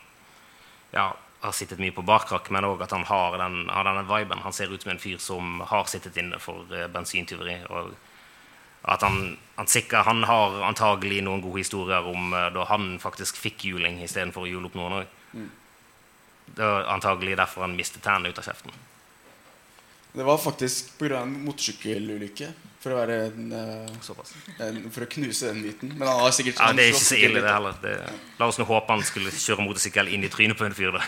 ja, 0.94 1.08
har 1.42 1.56
sittet 1.56 1.82
mye 1.82 1.94
på 1.96 2.04
barkrakk, 2.06 2.52
men 2.54 2.68
òg 2.68 2.84
at 2.86 2.94
han 2.94 3.08
har, 3.08 3.34
den, 3.42 3.64
har 3.66 3.88
denne 3.88 4.06
viben. 4.06 4.44
Han 4.44 4.54
ser 4.54 4.70
ut 4.70 4.86
som 4.86 4.92
en 4.94 5.02
fyr 5.02 5.18
som 5.18 5.64
har 5.66 5.90
sittet 5.90 6.20
inne 6.22 6.38
for 6.38 6.70
uh, 6.70 6.86
bensintyveri. 6.94 7.58
Og 7.74 7.90
at 8.82 9.02
han, 9.04 9.36
han, 9.56 9.68
sikkert, 9.68 10.06
han 10.06 10.24
har 10.24 10.62
antagelig 10.64 11.20
noen 11.26 11.42
gode 11.44 11.60
historier 11.60 12.06
om 12.08 12.32
uh, 12.32 12.48
da 12.54 12.64
han 12.70 12.94
faktisk 13.02 13.36
fikk 13.36 13.66
juling 13.68 14.00
istedenfor 14.04 14.46
å 14.46 14.50
jule 14.50 14.70
opp 14.70 14.78
noen 14.78 15.00
òg. 15.02 15.16
Det 16.50 16.66
var 16.66 16.88
antagelig 16.90 17.36
derfor 17.38 17.62
han 17.66 17.76
mistet 17.78 18.02
tennene 18.02 18.32
ut 18.32 18.40
av 18.40 18.48
kjeften. 18.48 18.72
det 20.12 20.24
var 20.26 20.38
faktisk 20.42 20.98
pga. 20.98 21.22
en 21.22 21.36
motorsykkelulykke. 21.44 22.48
For 22.80 22.94
å 22.94 22.96
være 22.96 23.16
en, 23.28 23.52
eh, 23.52 23.96
Såpass. 24.00 24.32
en, 24.58 24.90
For 24.90 25.04
å 25.04 25.06
knuse 25.06 25.52
den 25.52 25.62
myten. 25.62 25.92
Men 25.98 26.08
han 26.08 26.20
har 26.20 26.30
sikkert 26.32 26.58
Ja, 26.58 26.72
det 26.72 26.86
er 26.86 26.94
ikke 26.94 27.04
så 27.04 27.18
ille, 27.18 27.42
det 27.44 27.52
heller. 27.52 27.74
Det, 27.82 28.12
la 28.38 28.46
oss 28.46 28.58
nå 28.58 28.64
håpe 28.64 28.88
han 28.88 29.02
skulle 29.04 29.30
kjøre 29.30 29.66
motorsykkel 29.66 30.08
inn 30.08 30.24
i 30.24 30.30
trynet 30.32 30.56
på 30.56 30.64
en 30.64 30.74
fyr. 30.74 30.96
da. 30.96 31.04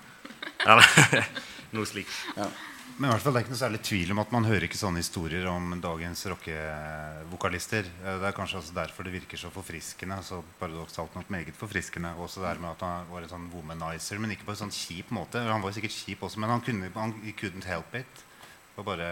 Eller 0.66 1.28
noe 1.72 1.88
slikt. 1.88 2.12
Ja. 2.36 2.50
Men 2.96 3.10
i 3.10 3.12
hvert 3.12 3.24
fall 3.26 3.34
det 3.36 3.40
er 3.42 3.44
ikke 3.44 3.52
noe 3.52 3.60
særlig 3.60 3.78
tvil 3.84 4.12
om 4.14 4.20
at 4.22 4.30
man 4.32 4.46
hører 4.48 4.64
ikke 4.64 4.78
sånne 4.80 5.02
historier 5.02 5.44
om 5.50 5.74
dagens 5.84 6.22
rockevokalister. 6.32 7.90
Eh, 8.00 8.14
Det 8.22 8.28
er 8.30 8.36
kanskje 8.38 8.56
også 8.62 8.76
derfor 8.78 9.04
det 9.04 9.12
virker 9.12 9.36
så 9.36 9.50
forfriskende. 9.52 10.16
Så 10.24 10.38
paradoksalt 10.60 11.12
nok 11.18 11.28
meget 11.28 11.52
forfriskende. 11.58 12.14
Også 12.16 12.40
det 12.40 12.54
med 12.62 12.70
at 12.70 12.84
han 12.86 13.10
var 13.10 13.26
en 13.26 13.32
sånn 13.34 13.50
womanizer, 13.52 14.16
men 14.18 14.32
ikke 14.32 14.48
på 14.48 14.54
en 14.54 14.62
sånn 14.62 14.72
kjip 14.72 15.12
måte. 15.12 15.42
Han 15.44 15.60
var 15.60 15.76
sikkert 15.76 15.92
kjip 15.92 16.24
også, 16.24 16.40
men 16.40 16.54
han 16.54 16.64
kunne 16.64 16.88
han 16.94 17.12
couldn't 17.36 17.68
help 17.68 17.94
it. 18.00 18.24
Det 18.72 18.80
var 18.80 18.88
bare 18.96 19.10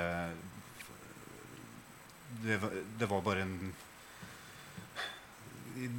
Det 2.44 2.57
var, 2.61 2.70
det 2.99 3.07
var 3.09 3.20
bare 3.23 3.42
en 3.42 3.75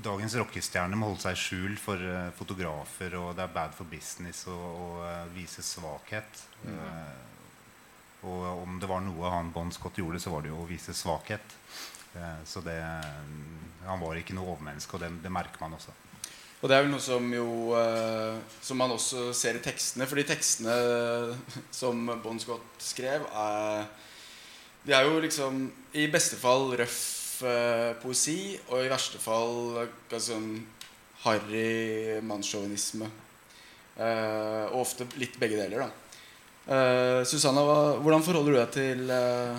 Dagens 0.02 0.36
rockestjerne 0.39 0.95
må 0.95 1.10
holde 1.10 1.21
seg 1.21 1.36
i 1.36 1.39
skjul 1.39 1.74
for 1.78 2.00
uh, 2.00 2.32
fotografer, 2.38 3.13
og 3.19 3.36
det 3.36 3.43
er 3.43 3.54
bad 3.54 3.74
for 3.76 3.84
business 3.91 4.45
å 4.48 5.02
eh, 5.04 5.26
vise 5.36 5.60
svakhet. 5.67 6.45
Eh, 6.63 7.35
og 8.26 8.64
om 8.64 8.80
det 8.82 8.90
var 8.90 9.04
noe 9.06 9.30
han 9.32 9.52
Bon 9.54 9.72
Scott 9.74 10.00
gjorde, 10.02 10.20
så 10.22 10.34
var 10.34 10.44
det 10.44 10.52
jo 10.52 10.64
å 10.64 10.70
vise 10.70 10.96
svakhet. 10.98 11.56
Eh, 12.16 12.42
så 12.46 12.64
det 12.66 12.80
Han 13.86 14.02
var 14.02 14.18
ikke 14.18 14.34
noe 14.34 14.56
overmenneske, 14.56 14.98
og 14.98 15.04
det, 15.04 15.12
det 15.24 15.32
merker 15.34 15.62
man 15.62 15.76
også. 15.78 15.94
Og 16.62 16.70
det 16.72 16.78
er 16.78 16.86
vel 16.86 16.94
noe 16.94 17.04
som 17.04 17.26
jo 17.34 17.76
eh, 17.78 18.38
Som 18.64 18.80
man 18.82 18.96
også 18.96 19.28
ser 19.36 19.60
i 19.60 19.64
tekstene. 19.64 20.08
For 20.10 20.18
de 20.18 20.28
tekstene 20.32 20.78
som 21.82 22.08
Bon 22.24 22.40
Scott 22.42 22.82
skrev, 22.82 23.28
er 23.30 23.86
De 24.86 24.96
er 24.96 25.06
jo 25.06 25.20
liksom 25.22 25.68
i 25.98 26.08
beste 26.14 26.38
fall 26.38 26.74
røff 26.78 27.44
eh, 27.46 27.94
poesi, 28.02 28.56
og 28.70 28.84
i 28.84 28.90
verste 28.92 29.22
fall 29.22 29.86
ganske 30.10 30.24
sånn 30.32 30.50
harry 31.26 32.20
mannssjåvinisme. 32.22 33.08
Og 33.96 34.76
ofte 34.78 35.08
litt 35.18 35.38
begge 35.40 35.56
deler, 35.58 35.88
da. 35.88 36.05
Eh, 36.65 37.21
Susanna, 37.30 37.62
hva, 37.62 37.82
hvordan 38.01 38.23
forholder 38.25 38.56
du 38.56 38.58
deg 38.58 38.71
til, 38.73 39.01
uh, 39.13 39.58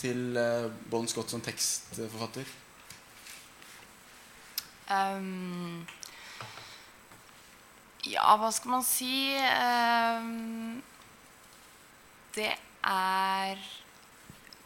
til 0.00 0.22
uh, 0.34 0.66
Bon 0.90 1.06
Scott 1.06 1.30
som 1.30 1.42
tekstforfatter? 1.44 2.48
Um, 4.90 5.86
ja, 8.10 8.34
hva 8.38 8.50
skal 8.54 8.74
man 8.74 8.82
si? 8.86 9.36
Um, 9.38 10.82
det 12.34 12.50
er 12.86 13.62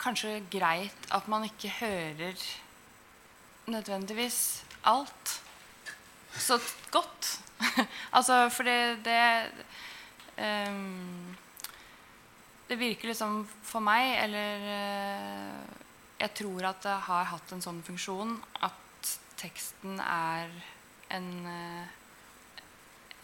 kanskje 0.00 0.40
greit 0.52 1.12
at 1.12 1.28
man 1.28 1.44
ikke 1.44 1.74
hører 1.76 2.40
nødvendigvis 3.68 4.62
alt 4.88 5.36
så 6.40 6.56
godt. 6.90 7.40
altså, 8.16 8.48
for 8.48 8.62
det, 8.62 9.04
det 9.04 9.20
ehm, 10.40 11.36
Det 12.70 12.78
virker 12.78 13.11
liksom 13.11 13.40
for 13.66 13.83
meg, 13.83 14.12
eller 14.22 14.66
eh, 14.70 15.62
Jeg 16.20 16.35
tror 16.38 16.68
at 16.68 16.85
det 16.85 16.98
har 17.09 17.24
hatt 17.33 17.52
en 17.52 17.64
sånn 17.64 17.80
funksjon 17.83 18.37
at 18.62 19.14
teksten 19.40 19.98
er 20.04 20.52
en 21.11 21.30
eh, 21.50 21.96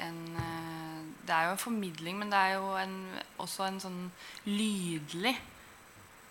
en 0.03 0.19
eh, 0.37 1.05
Det 1.27 1.35
er 1.35 1.47
jo 1.47 1.53
en 1.55 1.63
formidling, 1.63 2.19
men 2.19 2.33
det 2.33 2.41
er 2.41 2.57
jo 2.57 2.73
en, 2.81 2.97
også 3.39 3.69
en 3.69 3.79
sånn 3.81 4.01
lydlig 4.49 5.37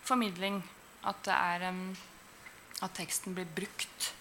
formidling. 0.04 0.60
At 1.08 1.23
det 1.25 1.34
er 1.39 1.65
At 2.84 2.93
teksten 2.99 3.36
blir 3.36 3.47
brukt 3.56 4.12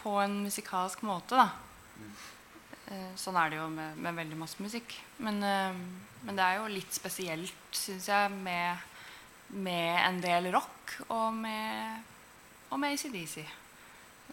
på 0.00 0.18
en 0.20 0.42
musikalsk 0.44 1.02
måte, 1.02 1.36
da. 1.36 1.48
Eh, 2.90 3.10
Sånn 3.18 3.36
er 3.38 3.52
det 3.52 3.58
jo 3.60 3.68
med, 3.70 3.98
med 4.02 4.16
veldig 4.18 4.38
masse 4.40 4.62
musikk. 4.62 4.96
Men, 5.22 5.38
eh, 5.46 5.74
men 6.26 6.38
det 6.38 6.44
er 6.44 6.58
jo 6.58 6.74
litt 6.74 6.92
spesielt, 6.94 7.54
syns 7.76 8.08
jeg, 8.10 8.30
med, 8.42 8.82
med 9.54 9.94
en 10.02 10.20
del 10.22 10.50
rock 10.54 10.96
og 11.08 11.34
med, 11.38 12.02
og 12.70 12.80
med 12.82 12.96
ACDC. 12.96 13.44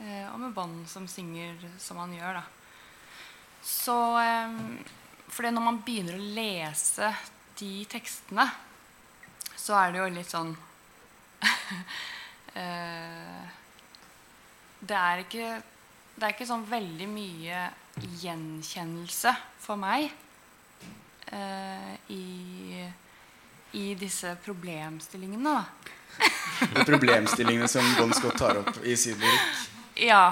Eh, 0.02 0.26
og 0.32 0.40
med 0.42 0.56
band 0.58 0.88
som 0.90 1.06
synger 1.10 1.54
som 1.82 2.02
man 2.02 2.14
gjør, 2.18 2.42
da. 2.42 2.46
Så 3.68 3.98
fordi 5.34 5.50
når 5.52 5.64
man 5.66 5.82
begynner 5.84 6.16
å 6.16 6.28
lese 6.38 7.10
de 7.60 7.72
tekstene, 7.90 8.46
så 9.58 9.76
er 9.76 9.92
det 9.92 10.00
jo 10.00 10.14
litt 10.14 10.32
sånn 10.32 10.54
Det 14.88 15.00
er 15.02 15.24
ikke 15.26 15.50
Det 16.18 16.26
er 16.26 16.34
ikke 16.34 16.48
sånn 16.50 16.64
veldig 16.66 17.06
mye 17.12 17.68
gjenkjennelse 18.22 19.34
for 19.62 19.78
meg 19.78 20.08
eh, 21.30 21.94
i, 22.14 22.82
i 23.78 23.86
disse 24.00 24.34
problemstillingene, 24.46 25.54
da. 25.54 25.94
De 26.74 26.86
problemstillingene 26.88 27.70
som 27.70 27.86
Bon 28.00 28.14
Scott 28.18 28.40
tar 28.42 28.64
opp 28.64 28.80
i 28.82 28.98
sin 28.98 29.20
lyrikk. 29.22 29.62
Ja. 30.08 30.24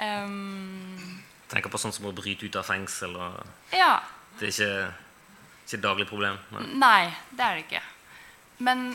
Um, 0.00 1.20
Tenker 1.52 1.68
på 1.68 1.80
sånn 1.80 1.92
som 1.92 2.08
å 2.08 2.14
bryte 2.16 2.48
ut 2.48 2.56
av 2.56 2.64
fengsel. 2.64 3.12
Og 3.12 3.76
ja. 3.76 3.98
det 4.40 4.48
er 4.48 4.54
ikke, 4.54 4.70
ikke 5.66 5.78
et 5.82 5.84
daglig 5.84 6.08
problem. 6.08 6.40
Nei. 6.56 6.64
Nei, 6.80 7.02
det 7.28 7.44
er 7.44 7.58
det 7.58 7.66
ikke. 7.66 7.84
Men 8.64 8.86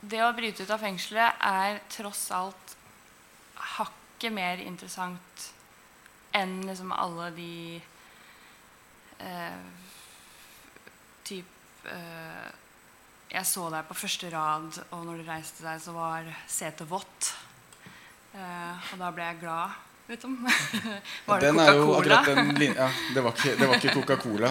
det 0.00 0.24
å 0.24 0.32
bryte 0.32 0.64
ut 0.64 0.72
av 0.72 0.80
fengselet 0.80 1.44
er 1.44 1.82
tross 1.92 2.30
alt 2.32 2.76
hakket 4.20 4.36
mer 4.36 4.60
interessant 4.60 5.44
enn 6.36 6.58
liksom 6.68 6.90
alle 6.92 7.30
de 7.32 7.80
eh, 9.16 9.62
typ 11.24 11.86
eh, 11.88 12.50
Jeg 13.32 13.46
så 13.46 13.70
deg 13.72 13.86
på 13.88 13.96
første 13.96 14.28
rad, 14.28 14.76
og 14.90 15.06
når 15.06 15.22
du 15.22 15.24
reiste 15.24 15.64
deg, 15.64 15.80
så 15.80 15.94
var 15.94 16.26
setet 16.50 16.90
vått. 16.90 17.30
Eh, 18.34 18.90
og 18.92 19.00
da 19.00 19.08
ble 19.14 19.24
jeg 19.24 19.40
glad, 19.40 19.78
liksom. 20.10 20.36
var 21.26 21.40
det 21.40 21.52
Coca-Cola? 21.52 22.18
ja, 22.76 22.88
det 23.14 23.24
var 23.24 23.36
ikke, 23.36 23.76
ikke 23.76 23.94
Coca-Cola. 23.94 24.50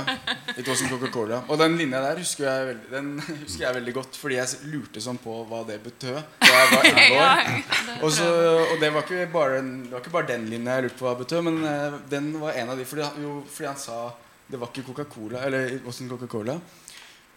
Coca-Cola. 0.89 1.41
Og 1.47 1.59
den 1.61 1.77
linja 1.79 2.01
der 2.03 2.21
husker 2.21 2.47
jeg, 2.47 2.69
veldig, 2.71 2.87
den 2.93 3.11
husker 3.27 3.65
jeg 3.65 3.77
veldig 3.79 3.95
godt, 3.99 4.19
fordi 4.21 4.39
jeg 4.39 4.71
lurte 4.71 5.03
sånn 5.03 5.19
på 5.21 5.41
hva 5.49 5.61
det 5.67 5.79
betød 5.83 6.17
da 6.19 6.53
jeg 6.53 6.71
var 6.73 6.89
11 6.93 7.03
ja, 7.13 7.27
år. 7.27 7.99
Og, 7.99 8.09
så, 8.15 8.31
og 8.63 8.79
det 8.81 8.93
var 8.95 9.13
bare, 9.33 9.61
det 9.61 9.93
var 9.93 10.03
ikke 10.03 10.15
bare 10.15 10.31
den 10.33 10.49
linja 10.51 10.79
jeg 10.79 10.89
lurte 10.89 10.99
på 11.01 11.09
hva 11.09 11.15
det 11.15 11.27
betød, 11.27 11.45
men 11.49 11.61
eh, 11.69 12.01
den 12.15 12.33
var 12.41 12.57
en 12.59 12.73
av 12.73 12.79
de 12.79 12.87
fordi, 12.89 13.07
jo, 13.23 13.39
fordi 13.49 13.71
han 13.71 13.79
sa 13.79 14.01
det 14.49 14.57
var 14.57 14.71
ikke 14.71 14.87
Coca-Cola. 14.87 15.43
Eller 15.45 15.75
wasn't 15.85 16.09
Coca-Cola. 16.09 16.55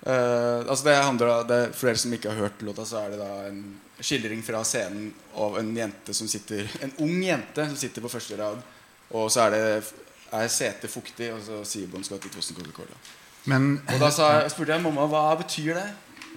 Eh, 0.03 0.59
altså 0.67 0.85
det 0.89 0.97
handler 0.99 1.29
da, 1.31 1.43
det, 1.47 1.61
For 1.79 1.87
dere 1.87 2.01
som 2.03 2.15
ikke 2.17 2.33
har 2.33 2.49
hørt 2.49 2.63
låta, 2.67 2.87
så 2.89 3.05
er 3.05 3.13
det 3.15 3.21
da 3.21 3.33
en 3.47 3.61
skildring 4.03 4.43
fra 4.43 4.65
scenen 4.67 5.13
av 5.39 5.61
en 5.61 5.69
jente 5.77 6.15
som 6.17 6.27
sitter 6.27 6.67
En 6.83 6.95
ung 7.05 7.21
jente 7.23 7.69
som 7.69 7.77
sitter 7.79 8.03
på 8.03 8.11
første 8.11 8.39
rad, 8.41 8.63
og 9.15 9.29
så 9.31 9.47
er 9.47 9.55
det 9.55 9.67
er 10.33 10.49
setet 10.49 10.91
fuktig, 10.91 11.29
og 11.35 11.43
så 11.45 11.61
sier 11.69 11.91
Bon 11.93 12.03
Scott 12.05 12.25
i 12.25 12.31
1000 12.33 12.57
Coca-Cola. 12.57 12.97
Men 13.53 13.75
Og 13.93 14.01
da 14.01 14.09
sa 14.15 14.31
spurte 14.49 14.73
jeg 14.73 14.81
mamma 14.81 15.05
hva 15.11 15.27
betyr 15.37 15.77
det. 15.77 15.89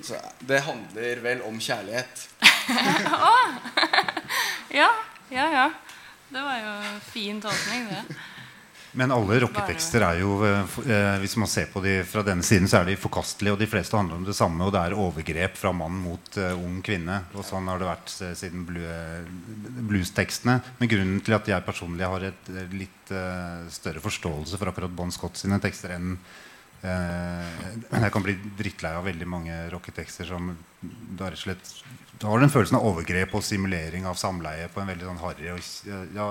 Så, 0.03 0.19
det 0.43 0.59
handler 0.65 1.21
vel 1.23 1.45
om 1.47 1.55
kjærlighet. 1.55 2.25
Ja, 4.75 4.89
ja, 5.31 5.45
ja. 5.47 5.69
Det 6.27 6.41
var 6.41 6.57
jo 6.59 6.99
fin 7.13 7.41
tolkning, 7.41 7.87
det. 7.87 8.17
Men 8.95 9.11
alle 9.11 9.39
rocketekster 9.43 10.03
er 10.07 10.21
jo 10.21 10.37
eh, 10.47 10.75
eh, 10.87 11.17
Hvis 11.23 11.35
man 11.39 11.49
ser 11.51 11.67
på 11.71 11.81
de 11.83 11.97
fra 12.07 12.23
denne 12.25 12.45
siden, 12.47 12.69
så 12.71 12.79
er 12.79 12.89
de 12.89 12.97
forkastelige. 12.99 13.55
Og 13.55 13.59
de 13.59 13.67
fleste 13.69 13.97
handler 13.97 14.19
om 14.19 14.27
det 14.27 14.37
samme, 14.37 14.63
og 14.63 14.71
det 14.75 14.81
er 14.81 14.97
overgrep 14.99 15.59
fra 15.59 15.73
mann 15.75 15.97
mot 15.99 16.39
eh, 16.39 16.55
ung 16.55 16.79
kvinne. 16.85 17.19
Og 17.35 17.45
sånn 17.47 17.67
har 17.71 17.81
det 17.81 17.89
vært 17.89 18.15
siden 18.39 18.65
blues 19.89 20.13
tekstene. 20.15 20.61
Men 20.79 20.91
grunnen 20.91 21.21
til 21.25 21.37
at 21.37 21.51
jeg 21.51 21.67
personlig 21.67 22.07
har 22.07 22.29
et 22.31 22.51
litt 22.75 22.91
større 23.69 24.01
forståelse 24.01 24.57
for 24.57 24.71
akkurat 24.71 24.93
Bon 24.95 25.11
Scott 25.13 25.37
sine 25.37 25.59
tekster 25.61 25.93
enn 25.93 26.15
men 26.85 28.03
Jeg 28.03 28.13
kan 28.13 28.21
bli 28.21 28.35
drittlei 28.59 28.91
av 28.93 29.07
veldig 29.07 29.25
mange 29.25 29.53
rocketekster 29.71 30.27
som 30.29 30.51
da 31.17 31.31
rett 31.31 31.39
og 31.39 31.41
slett 31.47 31.71
da 32.19 32.29
har 32.31 32.39
den 32.39 32.51
følelsen 32.51 32.77
av 32.77 32.85
overgrep 32.87 33.33
og 33.35 33.43
simulering 33.43 34.05
av 34.07 34.15
samleie 34.19 34.69
på 34.71 34.79
en 34.81 34.87
veldig 34.87 35.07
sånn 35.09 35.19
harry 35.19 35.49
og 35.51 36.05
ja, 36.15 36.27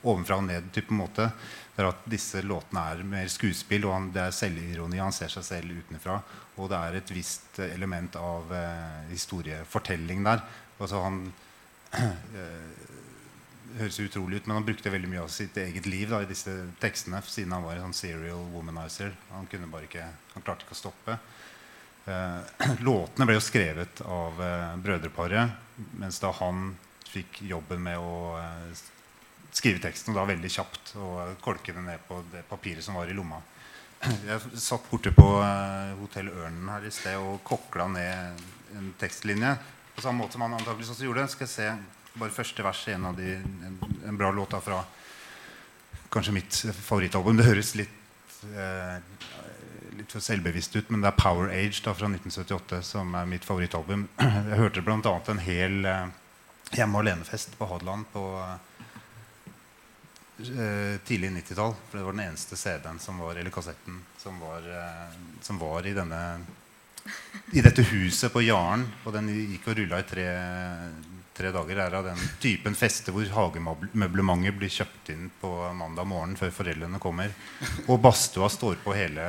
ovenfra 0.00 0.38
og 0.40 0.46
ned-type 0.46 0.96
måte. 0.96 1.28
Det 1.76 1.86
at 1.86 2.06
disse 2.10 2.42
låtene 2.44 2.82
er 2.92 3.02
mer 3.06 3.28
skuespill, 3.30 3.86
og 3.88 4.10
det 4.14 4.24
er 4.26 4.36
selvironi. 4.36 5.00
Han 5.00 5.14
ser 5.14 5.32
seg 5.32 5.46
selv 5.46 5.76
utenfra. 5.78 6.18
Og 6.58 6.68
det 6.72 6.80
er 6.80 6.98
et 6.98 7.12
visst 7.14 7.60
element 7.64 8.16
av 8.20 8.50
eh, 8.52 9.12
historiefortelling 9.12 10.26
der. 10.26 10.42
Altså 10.80 11.00
han 11.04 11.22
eh, 12.00 12.90
høres 13.78 14.00
utrolig 14.02 14.40
ut, 14.40 14.48
men 14.48 14.58
han 14.58 14.66
brukte 14.66 14.92
veldig 14.92 15.10
mye 15.10 15.24
av 15.24 15.32
sitt 15.32 15.56
eget 15.62 15.86
liv 15.88 16.10
da, 16.10 16.22
i 16.22 16.28
disse 16.28 16.52
tekstene, 16.82 17.22
siden 17.26 17.54
han 17.54 17.64
var 17.64 17.78
en 17.78 17.88
sånn 17.88 18.00
serial 18.02 18.44
womanizer. 18.54 19.14
Han, 19.30 19.48
kunne 19.50 19.70
bare 19.70 19.88
ikke, 19.88 20.06
han 20.34 20.46
klarte 20.46 20.66
ikke 20.66 20.76
å 20.76 20.82
stoppe. 20.82 21.18
Eh, 22.10 22.76
låtene 22.86 23.28
ble 23.28 23.38
jo 23.38 23.44
skrevet 23.44 24.02
av 24.06 24.40
eh, 24.44 24.70
brødreparet, 24.84 25.58
mens 26.00 26.20
da 26.22 26.32
han 26.40 26.72
fikk 27.10 27.42
jobben 27.50 27.82
med 27.84 27.98
å 27.98 28.16
eh, 28.40 28.86
skrive 29.56 29.82
teksten, 29.82 30.14
da 30.16 30.26
veldig 30.28 30.50
kjapt, 30.52 30.94
og 31.00 31.40
kolke 31.44 31.74
det 31.76 31.82
ned 31.84 32.04
på 32.08 32.20
det 32.32 32.44
papiret 32.48 32.84
som 32.84 32.98
var 32.98 33.10
i 33.10 33.16
lomma. 33.16 33.40
Jeg 34.28 34.60
satt 34.62 34.86
borte 34.90 35.12
på 35.16 35.26
eh, 35.42 35.94
Hotell 36.00 36.30
Ørnen 36.32 36.68
her 36.72 36.86
i 36.86 36.92
sted 36.94 37.18
og 37.20 37.42
kokla 37.46 37.88
ned 37.92 38.44
en 38.78 38.92
tekstlinje. 39.00 39.56
På 39.96 40.04
samme 40.04 40.22
måte 40.22 40.38
som 40.38 40.46
han 40.46 40.56
antakeligvis 40.56 40.94
også 40.94 41.08
gjorde. 41.08 41.26
Skal 41.32 41.48
jeg 41.48 41.54
se 41.54 41.68
bare 42.20 42.34
første 42.34 42.64
vers 42.64 42.80
i 42.88 42.94
en 42.94 43.10
av 43.10 43.18
de 43.18 43.34
en, 43.36 43.76
en 44.08 44.18
bra 44.18 44.30
låt 44.34 44.54
fra 44.64 44.80
kanskje 46.10 46.34
mitt 46.34 46.62
favorittalbum. 46.80 47.36
Det 47.38 47.48
høres 47.50 47.74
litt 47.78 48.40
eh, 48.54 48.96
litt 50.00 50.14
for 50.14 50.24
selvbevisst 50.24 50.74
ut, 50.78 50.88
men 50.90 51.02
det 51.02 51.10
er 51.10 51.18
Power 51.20 51.50
Age 51.52 51.82
da, 51.84 51.92
fra 51.94 52.08
1978 52.08 52.80
som 52.86 53.14
er 53.18 53.28
mitt 53.28 53.46
favorittalbum. 53.46 54.06
Jeg 54.50 54.60
hørte 54.62 54.84
bl.a. 54.86 55.14
en 55.34 55.44
hel 55.44 55.84
eh, 55.84 56.10
hjemme 56.76 57.02
alene-fest 57.02 57.56
på 57.58 57.68
Hadeland 57.70 58.08
på 58.14 58.24
eh, 58.40 58.56
tidlig 61.06 61.30
90-tall. 61.36 61.74
For 61.90 61.98
det 61.98 62.06
var 62.06 62.16
den 62.16 62.24
eneste 62.28 62.56
CD-en 62.56 62.98
som 63.02 63.18
var, 63.22 63.36
eller 63.36 63.54
kassetten 63.54 64.00
som 64.18 64.40
var, 64.40 64.64
eh, 64.66 65.18
som 65.42 65.58
var 65.58 65.86
i 65.86 65.94
denne 65.96 66.40
i 67.52 67.60
dette 67.60 67.82
huset 67.82 68.32
på 68.32 68.42
Jaren. 68.44 68.84
Og 69.04 69.14
den 69.14 69.30
gikk 69.32 69.70
og 69.70 69.78
rulla 69.78 70.00
i 70.00 70.06
tre, 70.08 70.26
tre 71.36 71.52
dager. 71.54 71.80
Er 71.86 71.96
av 71.98 72.10
den 72.10 72.20
typen 72.42 72.76
fester 72.78 73.14
hvor 73.16 73.30
hagemøblementet 73.36 74.58
blir 74.58 74.72
kjøpt 74.72 75.12
inn 75.14 75.30
på 75.40 75.54
mandag 75.76 76.08
morgen 76.10 76.36
før 76.38 76.52
foreldrene 76.60 77.00
kommer. 77.02 77.32
Og 77.88 78.00
badstua 78.02 78.50
står 78.52 78.78
på 78.84 78.94
hele, 78.96 79.26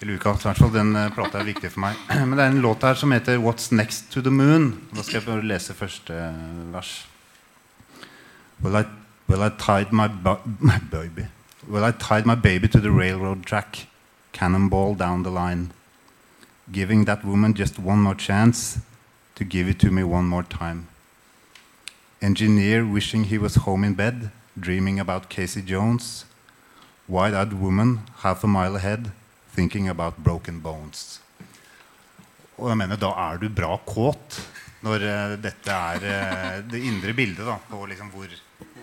hele 0.00 0.18
uka. 0.18 0.34
I 0.34 0.48
hvert 0.50 0.64
fall 0.64 0.74
Den 0.74 0.94
eh, 0.96 1.12
plata 1.14 1.40
er 1.40 1.50
viktig 1.52 1.72
for 1.72 1.86
meg. 1.86 2.04
Men 2.28 2.36
det 2.36 2.46
er 2.46 2.54
en 2.54 2.64
låt 2.64 2.86
her 2.86 2.98
som 2.98 3.14
heter 3.14 3.38
'What's 3.38 3.72
Next 3.72 4.10
to 4.12 4.22
the 4.22 4.34
Moon'. 4.34 4.74
Da 4.92 5.02
skal 5.02 5.20
jeg 5.20 5.28
bare 5.30 5.46
lese 5.54 5.74
første 5.74 6.14
eh, 6.14 6.72
vers. 6.74 7.06
Well, 8.62 8.80
I, 8.80 9.05
well, 9.28 9.42
I 9.42 9.48
tied 9.50 9.92
my, 9.92 10.08
my 10.60 10.78
baby. 10.78 11.26
Well, 11.68 11.84
I 11.84 11.90
tied 11.90 12.26
my 12.26 12.34
baby 12.34 12.68
to 12.68 12.80
the 12.80 12.90
railroad 12.90 13.44
track. 13.44 13.86
Cannonball 14.32 14.94
down 14.94 15.22
the 15.22 15.30
line. 15.30 15.72
Giving 16.70 17.04
that 17.04 17.24
woman 17.24 17.54
just 17.54 17.78
one 17.78 18.00
more 18.00 18.14
chance 18.14 18.78
to 19.34 19.44
give 19.44 19.68
it 19.68 19.78
to 19.80 19.90
me 19.90 20.02
one 20.02 20.26
more 20.26 20.42
time. 20.42 20.88
Engineer 22.22 22.84
wishing 22.84 23.24
he 23.24 23.38
was 23.38 23.56
home 23.56 23.84
in 23.84 23.94
bed, 23.94 24.30
dreaming 24.58 24.98
about 24.98 25.28
Casey 25.28 25.62
Jones. 25.62 26.24
Wide-eyed 27.08 27.52
woman 27.52 28.00
half 28.22 28.42
a 28.42 28.46
mile 28.46 28.76
ahead, 28.76 29.12
thinking 29.52 29.88
about 29.88 30.18
broken 30.18 30.60
bones. 30.60 31.20
Og 32.58 32.70
jeg 32.72 32.78
mener, 32.80 32.96
da 32.96 33.12
er 33.12 33.36
du 33.36 33.50
bra 33.52 33.76
kåt 33.84 34.40
når 34.86 35.02
uh, 35.04 35.34
dette 35.40 35.72
er 35.72 36.04
uh, 36.08 36.64
det 36.64 36.80
indre 36.88 37.12
bildet 37.16 37.44
da, 37.44 37.58
på 37.68 37.82
liksom 37.90 38.08
hvor, 38.14 38.32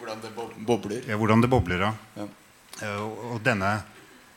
Hvordan 0.03 0.21
det 0.21 0.31
bobler. 0.67 1.01
ja, 1.07 1.15
hvordan 1.15 1.41
det 1.41 1.49
bobler 1.49 1.79
ja. 1.85 1.93
Ja. 2.19 2.27
Eh, 2.81 3.01
og, 3.31 3.37
denne, 3.45 3.71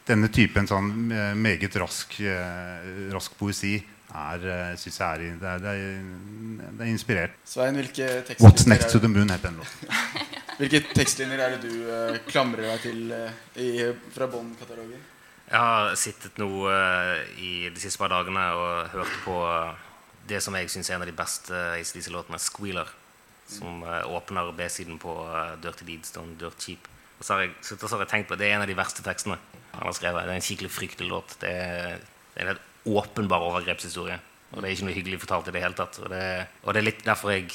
denne 0.06 0.30
typen 0.30 0.68
sånn 0.70 1.10
eh, 1.10 1.32
meget 1.34 1.74
rask, 1.82 2.14
eh, 2.22 3.10
rask 3.14 3.34
poesi 3.38 3.74
er, 4.06 4.44
synes 4.78 5.00
jeg 5.00 5.06
er, 5.26 5.38
det 5.40 5.48
er, 5.50 5.62
det 5.64 5.72
er, 5.72 6.68
det 6.78 6.84
er 6.86 6.90
inspirert. 6.92 7.34
Svein, 7.44 7.76
hvilke 7.76 8.06
What's 8.38 8.68
Next 8.70 8.94
to 8.94 9.00
the 9.02 9.10
Moon 9.10 9.32
heter 9.34 9.50
den 9.50 9.58
låten. 9.58 9.90
hvilke 10.60 10.80
tekstlinjer 10.94 11.42
er 11.42 11.56
det 11.56 11.66
du 11.66 11.88
uh, 11.90 12.20
klamrer 12.30 12.70
deg 12.70 12.84
til 12.86 13.10
uh, 13.10 13.34
i, 13.60 13.90
fra 14.14 14.30
Bond-katalogen? 14.30 15.02
Jeg 15.50 15.58
har 15.58 15.90
sittet 15.98 16.38
nå 16.40 16.48
uh, 16.70 17.18
i 17.42 17.66
de 17.66 17.82
siste 17.82 18.00
par 18.00 18.14
dagene 18.14 18.46
og 18.56 18.94
hørt 18.94 19.18
på 19.26 19.36
det 20.30 20.40
som 20.46 20.56
jeg 20.56 20.70
syns 20.72 20.88
er 20.88 20.96
en 20.96 21.04
av 21.04 21.10
de 21.10 21.18
beste 21.18 21.66
ACDC-låtene, 21.74 22.40
'Squealer', 22.40 22.94
som 23.46 23.82
eh, 23.86 24.02
åpner 24.10 24.52
B-siden 24.56 24.98
på 25.02 25.12
uh, 25.22 25.54
'Dirty 25.62 25.86
Deeds 25.88 26.14
Don't 26.16 26.38
Dirt 26.40 26.58
Cheap'. 26.62 26.90
Og 27.18 27.24
så 27.24 27.34
har 27.34 27.46
jeg, 27.46 27.52
så 27.62 27.76
har 27.88 28.04
jeg 28.04 28.12
tenkt 28.12 28.28
på 28.28 28.36
Det 28.36 28.48
er 28.48 28.56
en 28.56 28.64
av 28.64 28.68
de 28.68 28.76
verste 28.76 29.04
tekstene 29.04 29.38
han 29.72 29.86
har 29.86 29.96
skrevet. 29.96 30.26
Det 30.26 30.34
er 30.34 30.40
en 30.40 30.48
skikkelig 30.48 30.72
fryktelig 30.72 31.08
låt. 31.08 31.38
Det 31.40 31.52
er, 31.52 32.02
det 32.34 32.40
er 32.40 32.44
en 32.44 32.52
helt 32.54 32.66
åpenbar 32.86 33.44
overgrepshistorie. 33.46 34.18
Og 34.52 34.60
det 34.60 34.68
er 34.68 34.74
ikke 34.76 34.88
noe 34.88 34.96
hyggelig 34.96 35.22
fortalt 35.22 35.48
i 35.48 35.54
det 35.56 35.62
hele 35.64 35.78
tatt. 35.78 35.98
Og 36.02 36.12
det, 36.12 36.22
og 36.62 36.74
det 36.74 36.82
er 36.82 36.88
litt 36.90 37.02
derfor 37.06 37.32
jeg 37.32 37.48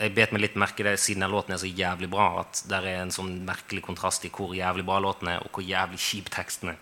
jeg 0.00 0.14
bet 0.16 0.30
meg 0.32 0.40
litt 0.40 0.54
merke 0.56 0.84
det 0.86 0.94
siden 0.96 1.20
den 1.20 1.32
låten 1.32 1.52
er 1.52 1.60
så 1.60 1.68
jævlig 1.68 2.08
bra. 2.12 2.40
At 2.40 2.62
det 2.68 2.78
er 2.78 3.02
en 3.02 3.12
sånn 3.12 3.34
merkelig 3.44 3.82
kontrast 3.84 4.24
i 4.24 4.30
hvor 4.32 4.54
jævlig 4.56 4.86
bra 4.88 4.96
låten 5.02 5.28
er, 5.28 5.42
og 5.44 5.52
hvor 5.52 5.66
jævlig 5.66 6.00
kjip 6.00 6.30
teksten 6.32 6.72
er. 6.72 6.78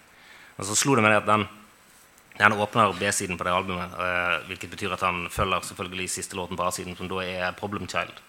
Og 0.59 0.69
så 0.69 0.77
slo 0.79 0.95
det 0.95 1.03
meg 1.03 1.17
at 1.17 1.27
den, 1.27 1.47
den 2.39 2.55
åpner 2.55 2.95
B-siden 2.99 3.39
på 3.39 3.47
det 3.47 3.55
albumet, 3.55 3.99
eh, 3.99 4.37
hvilket 4.47 4.71
betyr 4.75 4.95
at 4.95 5.03
han 5.07 5.27
følger 5.35 5.67
selvfølgelig 5.67 6.09
siste 6.15 6.39
låten 6.39 6.59
på 6.59 6.67
A-siden, 6.67 6.95
som 6.99 7.11
da 7.11 7.23
er 7.25 7.53
'Problem 7.59 7.91
Child'. 7.91 8.23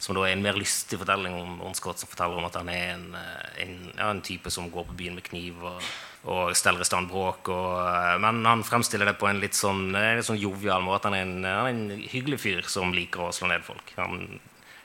Som 0.00 0.16
da 0.16 0.24
er 0.24 0.32
en 0.32 0.44
mer 0.44 0.56
lystig 0.56 0.96
fortelling 1.00 1.34
om 1.36 1.58
Ron 1.60 1.76
Scott, 1.76 2.00
som 2.00 2.08
forteller 2.08 2.40
om 2.40 2.46
at 2.48 2.56
han 2.56 2.70
er 2.72 2.94
en, 2.94 3.08
eh, 3.14 3.64
en, 3.66 3.74
ja, 3.92 4.06
en 4.08 4.22
type 4.24 4.50
som 4.50 4.70
går 4.72 4.86
på 4.88 4.96
byen 4.96 5.18
med 5.18 5.26
kniv 5.26 5.60
og, 5.60 5.90
og 6.24 6.54
steller 6.56 6.80
i 6.80 6.88
stand 6.88 7.10
bråk. 7.12 7.50
Eh, 7.52 8.14
men 8.24 8.40
han 8.48 8.64
fremstiller 8.64 9.10
det 9.10 9.18
på 9.20 9.28
en 9.28 9.42
litt 9.42 9.58
sånn, 9.58 9.90
eh, 9.94 10.14
litt 10.16 10.28
sånn 10.28 10.40
jovial 10.40 10.86
måte. 10.86 11.12
Han 11.12 11.18
er, 11.18 11.26
en, 11.28 11.44
han 11.44 11.68
er 11.68 11.74
en 11.74 12.06
hyggelig 12.08 12.40
fyr 12.46 12.70
som 12.72 12.94
liker 12.96 13.28
å 13.28 13.34
slå 13.36 13.52
ned 13.52 13.66
folk. 13.66 13.92
Han 14.00 14.40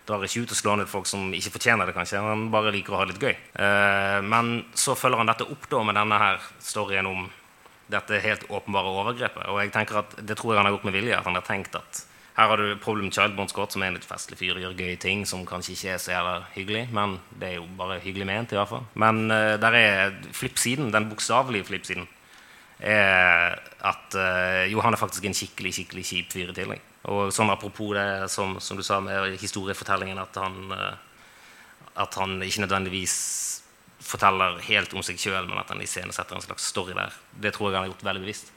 drar 0.06 0.26
ikke 0.26 0.44
ut 0.46 0.54
og 0.54 0.60
slår 0.60 0.82
ned 0.82 0.90
folk 0.90 1.08
som 1.10 1.32
ikke 1.34 1.56
fortjener 1.56 1.90
det, 1.90 1.96
kanskje. 1.96 2.22
Han 2.22 2.50
bare 2.54 2.74
liker 2.76 2.94
å 2.94 3.00
ha 3.00 3.06
det 3.08 3.16
litt 3.16 3.26
gøy. 3.26 3.36
Eh, 3.64 4.20
men 4.26 4.58
så 4.78 4.98
følger 4.98 5.22
han 5.22 5.32
dette 5.32 5.48
opp 5.48 5.70
da 5.72 5.82
med 5.88 5.98
denne 5.98 6.20
her 6.22 6.44
storyen 6.62 7.10
om 7.10 7.26
dette 7.92 8.20
helt 8.22 8.46
åpenbare 8.50 8.92
overgrepet. 9.02 9.48
Og 9.52 9.62
jeg 9.62 9.74
tenker 9.74 10.02
at 10.02 10.18
det 10.20 10.38
tror 10.38 10.54
jeg 10.54 10.62
han 10.62 10.70
har 10.70 10.76
gjort 10.78 10.88
med 10.90 10.98
vilje. 10.98 11.18
At 11.18 11.30
han 11.30 11.38
har 11.38 11.46
tenkt 11.46 11.78
at 11.78 12.04
her 12.36 12.50
har 12.52 12.60
du 12.60 12.76
Problem 12.84 13.12
Child 13.12 13.38
Bon 13.38 13.48
Scott, 13.48 13.72
som 13.72 13.84
er 13.84 13.94
en 13.94 13.96
litt 13.96 14.08
festlig 14.08 14.36
fyr, 14.42 14.58
gjør 14.60 14.76
gøye 14.76 14.98
ting 15.00 15.24
som 15.28 15.46
kanskje 15.48 15.72
ikke 15.76 15.94
er 15.94 16.02
så 16.04 16.12
jævla 16.12 16.34
hyggelig, 16.52 16.82
men 16.96 17.16
det 17.40 17.48
er 17.48 17.56
jo 17.62 17.70
bare 17.80 18.02
hyggelig 18.04 18.28
ment, 18.28 18.52
i 18.52 18.60
hvert 18.60 18.72
fall. 18.74 18.84
Men 19.00 19.30
uh, 19.32 19.56
der 19.62 19.78
er 19.80 20.18
flippsiden, 20.36 20.92
den 20.92 21.08
bokstavelige 21.08 21.70
flippsiden, 21.70 22.10
er 22.84 23.56
at 23.88 24.18
uh, 24.20 24.66
jo, 24.68 24.84
han 24.84 24.98
er 24.98 25.00
faktisk 25.00 25.30
en 25.30 25.38
skikkelig, 25.38 25.72
skikkelig 25.78 26.04
kjip 26.10 26.36
fyr 26.36 26.52
i 26.52 26.58
tillegg. 26.60 26.92
Og 27.08 27.32
sånn 27.32 27.54
apropos 27.54 27.96
det 27.96 28.28
som, 28.34 28.58
som 28.60 28.76
du 28.76 28.84
sa 28.84 29.00
med 29.00 29.38
historiefortellingen, 29.40 30.20
at 30.20 30.36
han, 30.42 30.60
uh, 30.76 31.96
at 32.04 32.20
han 32.20 32.36
ikke 32.44 32.66
nødvendigvis 32.66 33.16
forteller 34.04 34.60
helt 34.68 34.92
om 34.92 35.08
seg 35.08 35.24
sjøl, 35.24 35.48
men 35.48 35.64
at 35.64 35.72
han 35.72 35.80
iscenesetter 35.82 36.36
en 36.36 36.44
slags 36.44 36.68
story 36.68 37.00
der. 37.00 37.16
Det 37.32 37.56
tror 37.56 37.72
jeg 37.72 37.80
han 37.80 37.88
har 37.88 37.94
gjort 37.94 38.08
veldig 38.12 38.28
bevisst. 38.28 38.52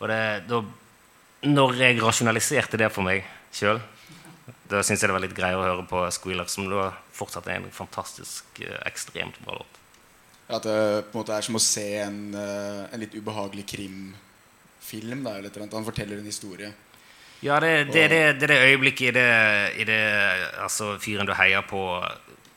Og 0.00 0.08
det, 0.10 0.22
da, 0.50 0.64
når 1.46 1.78
jeg 1.80 2.00
rasjonaliserte 2.02 2.80
det 2.80 2.90
for 2.92 3.06
meg 3.06 3.24
sjøl, 3.54 3.80
da 4.70 4.82
syns 4.86 5.02
jeg 5.02 5.10
det 5.10 5.16
var 5.16 5.24
litt 5.24 5.36
greiere 5.36 5.60
å 5.60 5.66
høre 5.66 5.86
på 5.88 6.02
Squealer, 6.14 6.48
som 6.50 6.68
da 6.70 6.90
fortsatt 7.16 7.48
er 7.48 7.60
en 7.60 7.70
fantastisk, 7.74 8.44
eh, 8.62 8.78
ekstremt 8.86 9.38
bra 9.44 9.58
låt. 9.58 9.80
At 10.50 10.66
det 10.66 10.76
på 11.10 11.14
en 11.14 11.20
måte 11.22 11.34
er 11.36 11.46
som 11.46 11.56
å 11.56 11.62
se 11.62 11.86
en, 12.02 12.34
eh, 12.34 12.86
en 12.92 13.00
litt 13.00 13.14
ubehagelig 13.14 13.66
krimfilm. 13.66 15.24
Da, 15.24 15.38
eller. 15.38 15.50
Han 15.72 15.84
forteller 15.84 16.18
en 16.18 16.24
historie. 16.24 16.72
Ja, 17.40 17.58
det, 17.60 17.92
det, 17.92 18.08
det, 18.10 18.40
det 18.40 18.42
er 18.42 18.52
det 18.52 18.60
øyeblikket 18.70 19.08
i 19.08 19.10
det, 19.16 19.74
i 19.80 19.84
det 19.84 20.00
altså, 20.60 20.98
fyren 20.98 21.26
du 21.26 21.32
heier 21.32 21.62
på, 21.62 22.04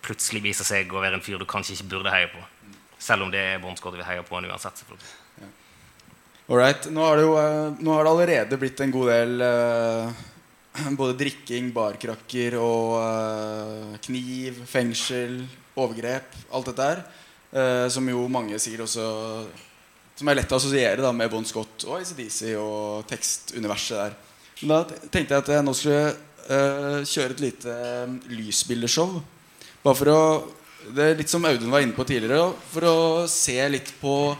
plutselig 0.04 0.43
viser 0.43 0.67
seg 0.67 0.91
å 0.91 1.00
være 1.00 1.15
en 1.15 1.24
fyr 1.24 1.39
du 1.39 1.46
kanskje 1.46 1.78
ikke 1.78 1.91
burde 1.96 2.12
heie 2.12 2.28
på. 2.28 2.41
Selv 3.00 3.24
om 3.24 3.32
det 3.32 3.39
er 3.39 3.76
Scott 3.78 3.96
vi 3.96 4.04
heier 4.04 4.26
på 4.28 4.36
han 4.36 4.50
uansett. 4.50 4.78
selvfølgelig. 4.78 5.22
Alright. 6.43 6.89
Nå 6.91 6.99
har 6.99 7.15
det 7.15 7.23
jo 7.23 7.36
eh, 7.39 7.75
nå 7.79 7.93
har 7.95 8.03
det 8.03 8.12
allerede 8.12 8.58
blitt 8.60 8.82
en 8.84 8.91
god 8.91 9.10
del 9.13 9.43
eh, 9.45 10.23
både 10.99 11.15
drikking, 11.21 11.69
barkrakker 11.71 12.58
og 12.60 12.97
eh, 12.99 13.93
kniv, 14.03 14.60
fengsel, 14.67 15.38
overgrep. 15.79 16.36
Alt 16.51 16.71
dette 16.71 16.89
her. 16.89 17.06
som 17.93 18.08
jo 18.10 18.23
mange 18.34 18.58
sikkert 18.58 18.88
også 18.88 19.03
Som 20.17 20.29
er 20.29 20.39
lett 20.39 20.51
å 20.51 20.58
assosiere 20.58 21.12
med 21.13 21.29
Bon 21.29 21.45
Scott 21.45 21.86
og 21.86 21.99
ACDC 21.99 22.56
og 22.58 23.06
tekstuniverset 23.08 23.97
der. 23.97 24.15
Men 24.62 24.73
da 24.73 25.10
tenkte 25.13 25.36
jeg 25.36 25.43
at 25.43 25.51
jeg 25.53 25.65
nå 25.65 25.73
skulle 25.77 27.06
kjøre 27.08 27.38
et 27.38 27.43
lite 27.43 27.75
lysbildeshow. 28.34 29.21
Bare 29.84 29.95
for 29.95 30.12
å 30.12 30.23
Det 30.84 31.03
er 31.03 31.15
litt 31.15 31.32
som 31.32 31.45
Audun 31.45 31.71
var 31.71 31.86
inne 31.86 31.95
på 31.95 32.03
tidligere. 32.03 32.51
For 32.73 32.84
å 32.89 32.97
se 33.32 33.56
litt 33.71 33.93
på 34.01 34.34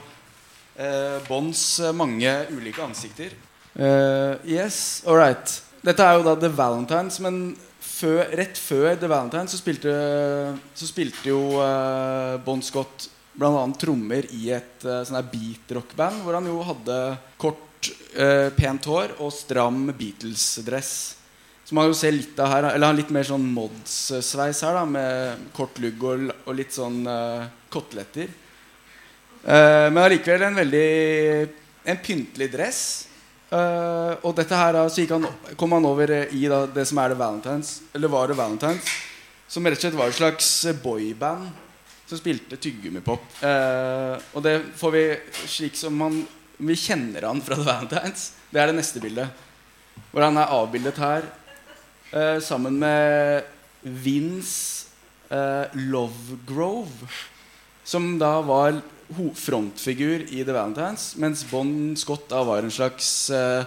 Bonds 1.28 1.64
eh, 1.80 1.94
mange 1.96 2.32
ulike 2.54 2.84
ansikter. 2.84 3.36
Uh, 3.74 4.38
yes, 4.46 5.04
all 5.08 5.18
right. 5.18 5.56
Dette 5.84 6.06
er 6.06 6.18
jo 6.18 6.26
da 6.26 6.36
The 6.40 6.50
Valentines, 6.54 7.20
men 7.24 7.40
før, 7.84 8.24
rett 8.38 8.60
før 8.60 8.94
The 9.00 9.10
Valentines 9.10 9.54
så 9.54 9.60
spilte, 9.60 9.96
så 10.78 10.90
spilte 10.90 11.32
jo 11.32 11.42
uh, 11.58 12.40
Bon 12.46 12.62
Scott 12.64 13.10
bl.a. 13.34 13.66
trommer 13.80 14.28
i 14.38 14.52
et 14.54 14.86
uh, 14.86 15.02
sånn 15.06 15.20
beatrock-band, 15.32 16.22
hvor 16.24 16.38
han 16.38 16.48
jo 16.50 16.62
hadde 16.68 17.00
kort, 17.42 17.90
uh, 18.18 18.50
pent 18.56 18.88
hår 18.90 19.18
og 19.20 19.34
stram 19.34 19.88
Beatles-dress. 19.98 20.94
Som 21.64 21.80
man 21.80 21.88
jo 21.88 21.96
ser 21.96 22.12
litt 22.12 22.40
av 22.44 22.50
her 22.52 22.66
Eller 22.74 22.90
har 22.90 22.96
litt 22.98 23.12
mer 23.14 23.24
sånn 23.24 23.46
Mods-sveis 23.56 24.60
her, 24.66 24.76
da 24.76 24.84
med 24.84 25.46
kort 25.56 25.80
lugg 25.80 26.02
og, 26.04 26.26
og 26.44 26.58
litt 26.58 26.76
sånn 26.76 27.06
eh, 27.08 27.46
koteletter. 27.72 28.34
Eh, 29.44 29.88
men 29.92 30.04
allikevel 30.04 30.46
en 30.48 30.62
veldig 30.62 30.90
En 31.84 32.00
pyntelig 32.00 32.48
dress. 32.54 32.84
Eh, 33.52 34.14
og 34.24 34.32
dette 34.38 34.56
her 34.56 34.78
så 34.88 35.04
han, 35.10 35.28
kom 35.60 35.76
han 35.76 35.86
over 35.86 36.14
eh, 36.16 36.32
i 36.32 36.46
da, 36.48 36.62
det 36.66 36.86
som 36.88 37.02
er 37.04 37.12
The 37.12 37.20
Valentines. 37.20 37.74
Eller 37.94 38.08
var 38.08 38.32
det 38.32 38.38
Valentines. 38.40 38.94
Som 39.52 39.68
rett 39.68 39.78
og 39.78 39.84
slett 39.84 40.00
var 40.00 40.14
et 40.14 40.18
slags 40.18 40.50
boyband 40.82 41.52
som 42.08 42.18
spilte 42.18 42.58
tyggegummipop. 42.58 43.26
Og 44.34 44.40
det 44.44 44.56
får 44.80 44.94
vi 44.96 45.04
slik 45.50 45.78
som 45.78 45.96
man 45.98 46.18
Vi 46.58 46.76
kjenner 46.78 47.28
han 47.28 47.42
fra 47.44 47.58
The 47.60 47.68
Valentines. 47.68 48.32
Det 48.50 48.62
er 48.62 48.72
det 48.72 48.78
neste 48.78 49.02
bildet. 49.04 49.44
Hvor 50.12 50.26
han 50.26 50.38
er 50.38 50.52
avbildet 50.54 51.00
her 51.02 51.26
eh, 52.14 52.40
sammen 52.42 52.78
med 52.80 53.44
Vince 53.82 54.88
eh, 55.30 55.74
Lovegrove. 55.74 57.10
Som 57.84 58.18
da 58.22 58.38
var 58.46 58.78
frontfigur 59.38 60.26
i 60.30 60.44
The 60.44 60.54
Valentines, 60.56 61.14
mens 61.22 61.44
Bon 61.50 61.70
Scott 62.00 62.30
da 62.32 62.44
var 62.48 62.64
en 62.64 62.74
slags 62.74 63.30
eh, 63.34 63.66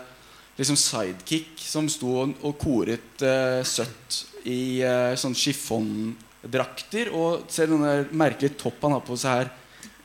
liksom 0.56 0.78
sidekick 0.80 1.60
som 1.60 1.88
sto 1.92 2.22
og, 2.24 2.56
koret 2.60 3.22
eh, 3.24 3.60
søtt 3.66 4.22
i 4.48 4.80
eh, 4.84 5.14
sånn 5.18 5.36
chiffondrakter. 5.36 7.12
Og 7.14 7.46
ser 7.52 7.70
denne 7.70 8.06
merkelige 8.16 8.56
topp 8.62 8.86
han 8.86 8.96
har 8.96 9.04
på 9.06 9.18
seg 9.20 9.42
her. 9.42 9.52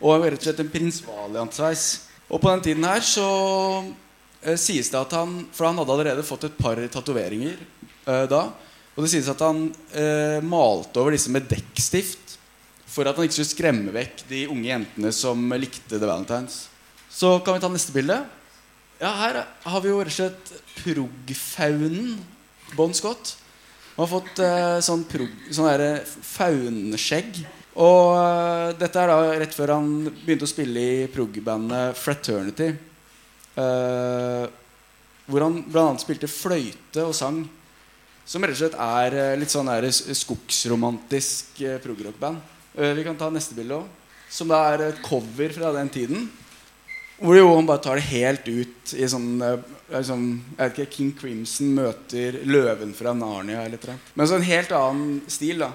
Og 0.02 0.26
rett 0.26 0.40
og 0.42 0.48
slett 0.48 0.64
en 0.64 0.74
prins 0.74 1.02
Valiant-sveis. 1.06 1.86
Og 2.32 2.42
på 2.42 2.50
den 2.52 2.66
tiden 2.66 2.88
her 2.88 3.04
så 3.06 3.28
eh, 4.42 4.58
sies 4.60 4.92
det 4.92 5.00
at 5.00 5.16
han 5.18 5.42
For 5.52 5.68
han 5.68 5.80
hadde 5.82 5.96
allerede 5.98 6.26
fått 6.28 6.48
et 6.48 6.60
par 6.60 6.80
tatoveringer 6.92 7.58
eh, 7.60 8.26
da. 8.32 8.46
Og 8.96 9.06
det 9.06 9.12
sies 9.14 9.30
at 9.32 9.42
han 9.44 9.70
eh, 9.96 10.40
malte 10.44 11.00
over 11.00 11.16
disse 11.16 11.32
med 11.32 11.48
dekkstift 11.52 12.31
for 12.92 13.08
at 13.08 13.16
han 13.16 13.28
ikke 13.28 13.38
skulle 13.40 13.54
skremme 13.54 13.94
vekk 13.96 14.26
de 14.30 14.44
unge 14.52 14.68
jentene 14.68 15.12
som 15.16 15.56
likte 15.56 15.96
The 15.96 16.04
Valentines. 16.04 16.66
Så 17.12 17.38
kan 17.44 17.56
vi 17.56 17.64
ta 17.64 17.70
neste 17.72 17.96
bilde. 17.96 18.18
Ja, 19.02 19.12
Her 19.18 19.42
har 19.64 19.84
vi 19.84 19.92
jo 19.92 20.02
rett 20.04 20.12
og 20.12 20.18
slett 20.18 20.52
prog-faunen 20.82 22.20
Bon 22.76 22.94
Scott. 22.96 23.36
Han 23.96 24.06
har 24.06 24.12
fått 24.12 24.40
eh, 24.44 24.78
sånn, 24.86 25.04
prog, 25.10 25.32
sånn 25.52 25.68
der 25.72 26.04
faunskjegg. 26.06 27.42
Og 27.82 28.16
eh, 28.20 28.68
dette 28.80 29.02
er 29.02 29.12
da 29.12 29.18
rett 29.42 29.56
før 29.56 29.76
han 29.78 29.90
begynte 30.12 30.48
å 30.48 30.52
spille 30.52 30.86
i 30.86 31.10
prog-bandet 31.12 32.00
Fraternity. 32.00 32.70
Eh, 33.56 34.46
hvor 35.32 35.48
han 35.48 35.60
bl.a. 35.68 35.90
spilte 36.00 36.30
fløyte 36.32 37.08
og 37.08 37.16
sang. 37.16 37.44
Som 38.28 38.46
rett 38.46 38.56
og 38.56 38.62
slett 38.62 38.80
er 38.80 39.18
eh, 39.18 39.38
litt 39.40 39.52
sånn 39.52 39.70
skogsromantisk 39.92 41.64
eh, 41.66 41.80
progrock-band. 41.84 42.60
Eh, 42.78 42.94
vi 42.98 43.04
kan 43.04 43.18
ta 43.20 43.30
neste 43.30 43.58
bilde 43.58 43.82
òg. 43.82 43.90
Som 44.32 44.52
da 44.52 44.62
er 44.72 44.86
et 44.88 45.02
cover 45.04 45.52
fra 45.56 45.74
den 45.76 45.92
tiden. 45.92 46.30
Hvor 47.22 47.38
jo 47.38 47.52
han 47.54 47.68
bare 47.70 47.84
tar 47.84 48.00
det 48.00 48.08
helt 48.10 48.48
ut 48.48 48.94
i 48.98 49.06
sånn 49.06 49.36
liksom, 49.92 50.24
Jeg 50.56 50.58
vet 50.58 50.80
ikke, 50.80 50.94
King 50.96 51.12
Crimson 51.20 51.76
møter 51.78 52.40
løven 52.50 52.96
fra 52.98 53.14
Narnia 53.14 53.66
eller 53.68 53.82
noe. 53.92 54.00
Men 54.16 54.30
så 54.30 54.40
en 54.40 54.48
helt 54.48 54.72
annen 54.74 55.20
stil, 55.30 55.62
da. 55.62 55.70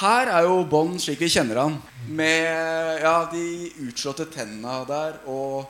Her 0.00 0.30
er 0.34 0.46
jo 0.46 0.62
Bond 0.70 1.00
slik 1.02 1.20
vi 1.22 1.30
kjenner 1.30 1.62
han. 1.64 1.76
Med 2.10 3.02
ja, 3.02 3.16
de 3.32 3.70
utslåtte 3.86 4.28
tenna 4.30 4.80
der 4.86 5.18
og 5.30 5.66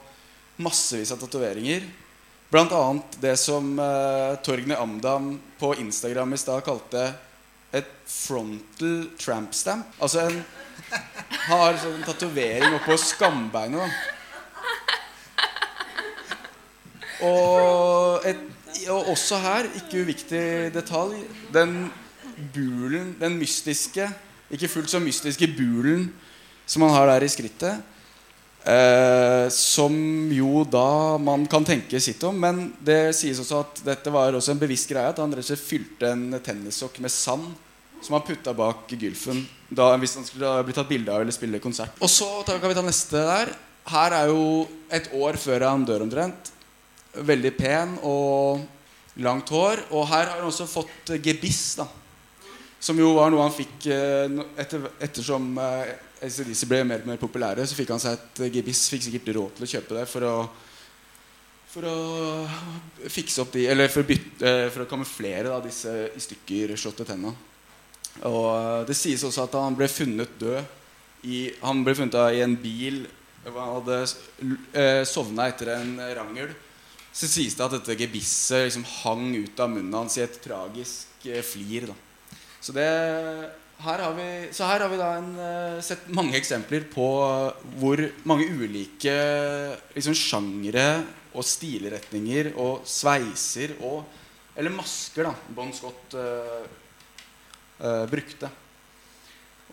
massevis 0.61 1.13
av 1.15 1.21
tatoveringer. 1.23 1.85
Blant 2.51 2.73
annet 2.75 3.19
det 3.23 3.37
som 3.39 3.77
eh, 3.79 4.37
Torgny 4.45 4.75
Amdam 4.75 5.37
på 5.61 5.75
Instagram 5.79 6.35
i 6.35 6.41
stad 6.41 6.65
kalte 6.67 7.05
et 7.73 7.91
frontal 8.07 9.05
tramp 9.21 9.55
stamp. 9.55 9.93
Altså 10.03 10.27
en 10.27 10.41
har 11.47 11.79
sånn 11.81 12.03
tatovering 12.07 12.77
oppå 12.79 12.97
skambeinet. 12.99 13.99
og, 17.21 18.27
et, 18.27 18.41
og 18.89 19.13
også 19.13 19.39
her, 19.43 19.69
ikke 19.83 20.05
uviktig 20.07 20.45
detalj, 20.75 21.21
den 21.53 21.91
bulen, 22.55 23.15
den 23.21 23.37
mystiske, 23.39 24.09
ikke 24.51 24.71
fullt 24.73 24.91
så 24.91 25.01
mystiske 25.03 25.51
bulen 25.55 26.09
som 26.67 26.85
man 26.85 26.95
har 26.95 27.11
der 27.11 27.27
i 27.27 27.31
skrittet, 27.31 27.83
eh, 28.65 29.47
som 29.55 29.95
jo 30.33 30.65
da 30.69 31.17
man 31.23 31.47
kan 31.51 31.65
tenke 31.65 32.01
sitt 32.01 32.23
om, 32.27 32.37
men 32.41 32.71
det 32.81 33.15
sies 33.17 33.41
også 33.41 33.63
at 33.65 33.83
dette 33.87 34.13
var 34.15 34.37
også 34.37 34.55
en 34.55 34.63
bevisst 34.63 34.91
greie, 34.91 35.13
at 35.13 35.21
han 35.23 35.33
rett 35.33 35.47
og 35.47 35.53
slett 35.53 35.65
fylte 35.65 36.13
en 36.13 36.41
tennissokk 36.45 37.01
med 37.05 37.15
sand 37.15 37.51
som 38.01 38.17
han 38.17 38.25
putta 38.25 38.55
bak 38.57 38.91
gylfen 38.97 39.43
da, 39.69 39.93
hvis 40.01 40.17
han 40.17 40.27
skulle 40.27 40.55
bli 40.67 40.75
tatt 40.77 40.89
bilde 40.89 41.13
av 41.13 41.23
eller 41.23 41.35
spille 41.35 41.61
konsert. 41.63 41.99
Og 42.01 42.11
så 42.11 42.29
kan 42.49 42.65
vi 42.65 42.77
ta 42.77 42.85
neste 42.85 43.21
der. 43.27 43.53
Her 43.91 44.17
er 44.17 44.31
jo 44.33 44.67
et 44.93 45.11
år 45.17 45.39
før 45.41 45.67
han 45.69 45.85
dør 45.87 46.05
omtrent. 46.07 46.51
Veldig 47.15 47.53
pen 47.59 47.97
og 48.07 48.63
langt 49.21 49.51
hår. 49.53 49.85
Og 49.91 50.09
her 50.11 50.27
har 50.31 50.39
han 50.39 50.49
også 50.49 50.69
fått 50.71 51.13
gebiss, 51.23 51.77
da. 51.81 51.87
Som 52.81 53.01
jo 53.01 53.13
var 53.19 53.33
noe 53.33 53.45
han 53.45 53.53
fikk 53.53 53.91
eh, 53.93 54.39
etter, 54.61 54.87
ettersom 55.05 55.53
eh, 55.61 55.93
ACDC 56.21 56.67
ble 56.69 56.81
mer 56.85 57.05
og 57.05 57.11
mer 57.11 57.21
populære. 57.21 57.65
Så 57.67 57.77
fikk 57.79 57.93
han 57.95 58.03
seg 58.03 58.17
et 58.17 58.43
eh, 58.45 58.53
gebiss. 58.59 58.89
Fikk 58.93 59.07
sikkert 59.07 59.31
råd 59.37 59.55
til 59.57 59.67
å 59.67 59.71
kjøpe 59.75 59.97
det 59.99 60.09
for 60.11 60.29
å 60.29 60.35
for 61.71 61.87
å 61.87 61.99
fikse 63.15 63.45
opp 63.45 63.53
de 63.55 63.69
Eller 63.71 63.87
for 63.93 64.03
å, 64.03 64.09
bytte, 64.09 64.43
eh, 64.43 64.67
for 64.75 64.83
å 64.83 64.91
kamuflere 64.91 65.53
da, 65.53 65.61
disse 65.63 65.93
i 66.11 66.23
stykker 66.25 66.75
slåtte 66.75 67.07
tenna. 67.07 67.31
Og 68.27 68.49
eh, 68.51 68.81
det 68.89 68.97
sies 68.99 69.23
også 69.27 69.47
at 69.47 69.55
han 69.55 69.79
ble 69.79 69.87
funnet 69.91 70.35
død 70.41 70.61
i, 71.31 71.53
Han 71.63 71.85
ble 71.87 71.95
funnet 71.95 72.17
i 72.35 72.43
en 72.45 72.59
bil 72.59 73.05
han 73.41 73.71
hadde 73.79 75.07
sovna 75.09 75.47
etter 75.49 75.71
en 75.73 75.95
rangel. 76.13 76.51
Så 77.09 77.25
sies 77.25 77.55
det 77.57 77.65
at 77.65 77.73
dette 77.73 77.97
gebisset 77.97 78.67
liksom 78.67 78.85
hang 79.01 79.31
ut 79.33 79.63
av 79.65 79.71
munnen 79.73 79.97
hans 79.97 80.19
i 80.19 80.25
et 80.27 80.37
tragisk 80.45 81.25
flir. 81.49 81.87
Da. 81.89 81.97
Så, 82.61 82.75
det, 82.77 82.85
her 83.85 84.03
vi, 84.17 84.29
så 84.55 84.69
her 84.69 84.85
har 84.85 84.91
vi 84.93 84.99
da 85.01 85.09
en, 85.19 85.31
eh, 85.41 85.81
sett 85.85 86.09
mange 86.13 86.37
eksempler 86.39 86.85
på 86.93 87.07
hvor 87.81 88.03
mange 88.29 88.49
ulike 88.49 89.15
liksom, 89.95 90.17
sjangre 90.17 90.87
og 91.31 91.47
stilretninger 91.47 92.53
og 92.59 92.87
sveiser 92.89 93.77
og 93.81 94.17
Eller 94.61 94.75
masker 94.75 95.25
da 95.25 95.31
Bon 95.55 95.71
Scott 95.73 96.15
uh, 96.19 96.65
uh, 97.81 98.03
brukte. 98.11 98.49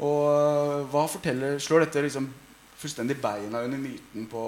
Og 0.06 0.86
hva 0.94 1.02
forteller 1.10 1.58
Slår 1.60 1.84
dette 1.84 2.04
liksom 2.06 2.28
fullstendig 2.78 3.18
beina 3.20 3.64
under 3.66 3.82
myten 3.82 4.28
på, 4.30 4.44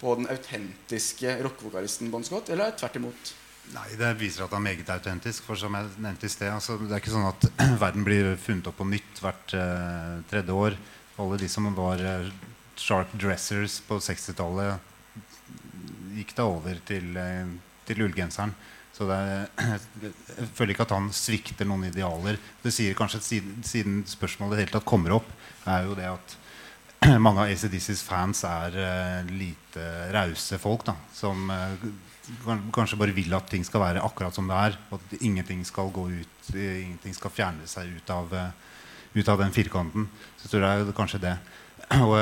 på 0.00 0.16
den 0.18 0.26
autentiske 0.34 1.38
rockevokalisten 1.46 2.10
Bon 2.10 2.26
Scott, 2.26 2.50
eller 2.50 2.74
tvert 2.76 2.98
imot? 2.98 3.32
Nei, 3.72 3.88
Det 3.96 4.10
viser 4.20 4.44
at 4.44 4.52
han 4.52 4.60
er 4.60 4.70
meget 4.70 4.90
autentisk. 4.92 5.46
For 5.48 5.58
som 5.58 5.74
jeg 5.76 5.92
nevnte 5.96 6.28
i 6.28 6.32
sted, 6.32 6.52
altså, 6.52 6.76
Det 6.78 6.92
er 6.92 7.02
ikke 7.02 7.14
sånn 7.14 7.30
at 7.30 7.46
verden 7.84 8.04
blir 8.06 8.34
funnet 8.40 8.68
opp 8.68 8.78
på 8.80 8.88
nytt 8.88 9.22
hvert 9.22 9.54
eh, 9.56 10.18
tredje 10.32 10.56
år. 10.56 10.76
Alle 11.22 11.38
de 11.40 11.48
som 11.48 11.68
var 11.76 12.02
eh, 12.02 12.28
sharp 12.76 13.12
dressers 13.16 13.80
på 13.86 13.98
60-tallet, 14.00 14.90
gikk 16.16 16.36
da 16.36 16.46
over 16.48 16.78
til, 16.88 17.16
eh, 17.16 17.48
til 17.88 18.04
ullgenseren. 18.04 18.52
Så 18.92 19.08
er, 19.08 19.48
jeg 20.36 20.50
føler 20.52 20.74
ikke 20.74 20.86
at 20.88 20.96
han 20.96 21.08
svikter 21.16 21.68
noen 21.68 21.88
idealer. 21.88 22.40
Det 22.62 22.74
sier 22.74 22.96
kanskje 22.98 23.24
siden, 23.24 23.64
siden 23.64 24.02
spørsmålet 24.08 24.62
det 24.62 24.70
tatt 24.74 24.88
kommer 24.88 25.16
opp, 25.16 25.32
er 25.64 25.88
jo 25.88 25.96
det 25.96 26.10
at 26.12 26.36
mange 27.24 27.42
av 27.42 27.50
ACDCs 27.50 28.04
fans 28.06 28.44
er 28.46 28.76
uh, 28.78 29.30
lite 29.32 29.86
rause 30.14 30.58
folk. 30.62 30.84
da 30.86 30.94
Som 31.16 31.50
eh, 31.50 31.86
kanskje 32.74 32.98
bare 33.00 33.14
vil 33.16 33.34
at 33.34 33.48
ting 33.50 33.64
skal 33.66 33.82
være 33.82 34.04
akkurat 34.04 34.34
som 34.34 34.50
det 34.50 34.58
er. 34.68 34.78
At 34.94 35.16
ingenting 35.20 35.64
skal 35.66 35.90
gå 35.94 36.08
ut, 36.10 36.52
ingenting 36.54 37.16
skal 37.16 37.34
fjerne 37.34 37.66
seg 37.70 37.90
ut 37.96 38.12
av, 38.14 38.32
ut 39.14 39.28
av 39.28 39.42
den 39.42 39.54
firkanten. 39.54 40.08
Så 40.36 40.46
jeg 40.46 40.54
tror 40.54 40.64
det 40.66 40.72
er 40.72 40.96
kanskje 40.96 41.22
det. 41.26 41.36
Og 42.06 42.14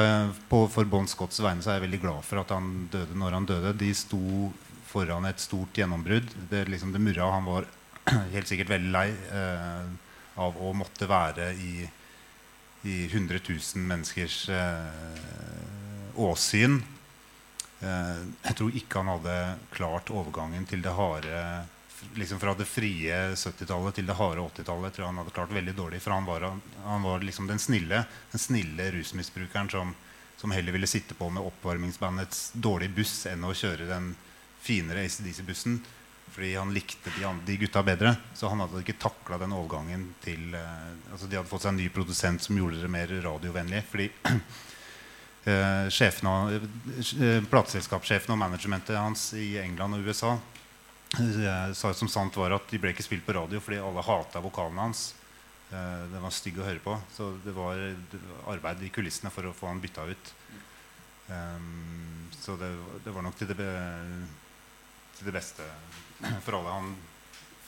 på, 0.51 0.65
for 0.73 0.89
Bon 0.91 1.07
Scotts 1.09 1.41
vegne 1.45 1.63
så 1.63 1.73
er 1.73 1.79
jeg 1.79 1.87
veldig 1.89 2.03
glad 2.03 2.27
for 2.27 2.43
at 2.43 2.53
han 2.55 2.89
døde 2.93 3.19
når 3.19 3.39
han 3.39 3.49
døde. 3.49 3.75
De 3.79 3.93
sto 3.95 4.51
foran 4.91 5.29
et 5.29 5.43
stort 5.43 5.77
gjennombrudd. 5.77 6.33
Det, 6.51 6.65
liksom, 6.71 6.95
det 6.95 7.03
murra. 7.03 7.31
Han 7.37 7.49
var 7.49 7.69
helt 8.35 8.51
sikkert 8.51 8.73
veldig 8.73 8.95
lei 8.95 9.09
eh, 9.13 9.91
av 10.41 10.57
å 10.59 10.73
måtte 10.77 11.09
være 11.11 11.53
i, 11.61 11.75
i 12.89 12.97
100 13.11 13.43
000 13.45 13.85
menneskers 13.91 14.41
eh, 14.55 16.17
åsyn. 16.21 16.81
Eh, 17.81 18.23
jeg 18.45 18.57
tror 18.59 18.77
ikke 18.77 19.01
han 19.01 19.13
hadde 19.15 19.37
klart 19.73 20.11
overgangen 20.13 20.67
til 20.69 20.83
det 20.85 20.97
harde 20.97 21.45
liksom 22.17 22.41
Fra 22.41 22.55
det 22.57 22.65
frie 22.65 23.17
70-tallet 23.37 23.99
til 23.99 24.07
det 24.09 24.15
harde 24.17 24.41
80-tallet 24.41 24.95
tror 24.95 25.05
jeg 25.05 25.11
han 25.11 25.19
hadde 25.21 25.35
klart 25.37 25.53
veldig 25.53 25.75
dårlig. 25.77 25.99
For 26.01 26.15
han 26.15 26.25
var, 26.25 26.47
han 26.85 27.03
var 27.05 27.21
liksom 27.21 27.49
den 27.51 27.61
snille, 27.61 28.05
den 28.33 28.41
snille 28.41 28.87
rusmisbrukeren 28.95 29.69
som, 29.69 29.93
som 30.41 30.55
heller 30.57 30.73
ville 30.73 30.89
sitte 30.89 31.15
på 31.15 31.29
med 31.29 31.45
oppvarmingsbandets 31.45 32.55
dårlige 32.57 32.97
buss 32.97 33.27
enn 33.29 33.45
å 33.45 33.53
kjøre 33.53 33.91
den 33.91 34.15
finere 34.65 35.05
ACDC-bussen 35.05 35.81
fordi 36.31 36.55
han 36.55 36.73
likte 36.73 37.11
de, 37.19 37.27
de, 37.47 37.57
gutta 37.57 37.83
bedre. 37.83 38.15
Så 38.35 38.49
han 38.49 38.63
hadde 38.63 38.81
ikke 38.85 39.01
takla 39.03 39.37
den 39.41 39.53
overgangen 39.53 40.13
til 40.25 40.55
eh, 40.55 40.91
altså 41.13 41.27
De 41.27 41.37
hadde 41.37 41.51
fått 41.51 41.67
seg 41.67 41.75
en 41.75 41.81
ny 41.83 41.89
produsent 41.93 42.45
som 42.45 42.59
gjorde 42.59 42.81
det 42.81 42.91
mer 42.93 43.11
radiovennlig. 43.25 43.83
Fordi 43.91 44.09
eh, 45.45 45.87
eh, 47.21 48.33
og 48.33 48.39
managementet 48.39 48.97
hans 48.97 49.33
i 49.35 49.57
England 49.59 49.97
og 49.97 50.07
USA 50.07 50.35
eh, 51.17 51.73
sa 51.73 51.93
som 51.95 52.09
sant 52.09 52.37
var 52.37 52.53
at 52.57 52.69
de 52.71 52.81
ble 52.81 52.93
ikke 52.93 53.07
spilt 53.07 53.27
på 53.27 53.37
radio 53.37 53.61
fordi 53.61 53.81
alle 53.81 54.05
hata 54.05 54.43
vokalene 54.45 54.89
hans. 54.89 55.15
Eh, 55.71 56.03
det 56.13 56.21
var 56.23 56.35
stygg 56.35 56.61
å 56.61 56.67
høre 56.67 56.83
på. 56.85 56.97
Så 57.15 57.33
det 57.45 57.55
var, 57.57 57.81
arbeid 58.53 58.83
i 58.85 58.93
kulissene 58.93 59.33
for 59.33 59.49
å 59.49 59.55
få 59.57 59.71
han 59.71 59.83
bytta 59.83 60.07
ut. 60.11 60.35
Um, 61.31 62.27
så 62.35 62.57
det, 62.59 62.73
var 63.15 63.23
nok 63.23 63.37
til 63.39 63.53
det, 63.53 63.57
til 65.15 65.29
det 65.29 65.35
beste 65.37 65.63
for 66.43 66.59
alle. 66.59 66.75
Han 66.75 66.91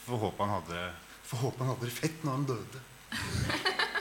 får 0.03 0.33
han 0.41 0.57
hadde, 0.57 0.83
får 1.31 1.45
håpe 1.45 1.63
han 1.63 1.73
hadde 1.75 1.87
det 1.87 1.95
fett 1.95 2.25
når 2.27 2.39
han 2.41 2.49
døde. 2.51 2.83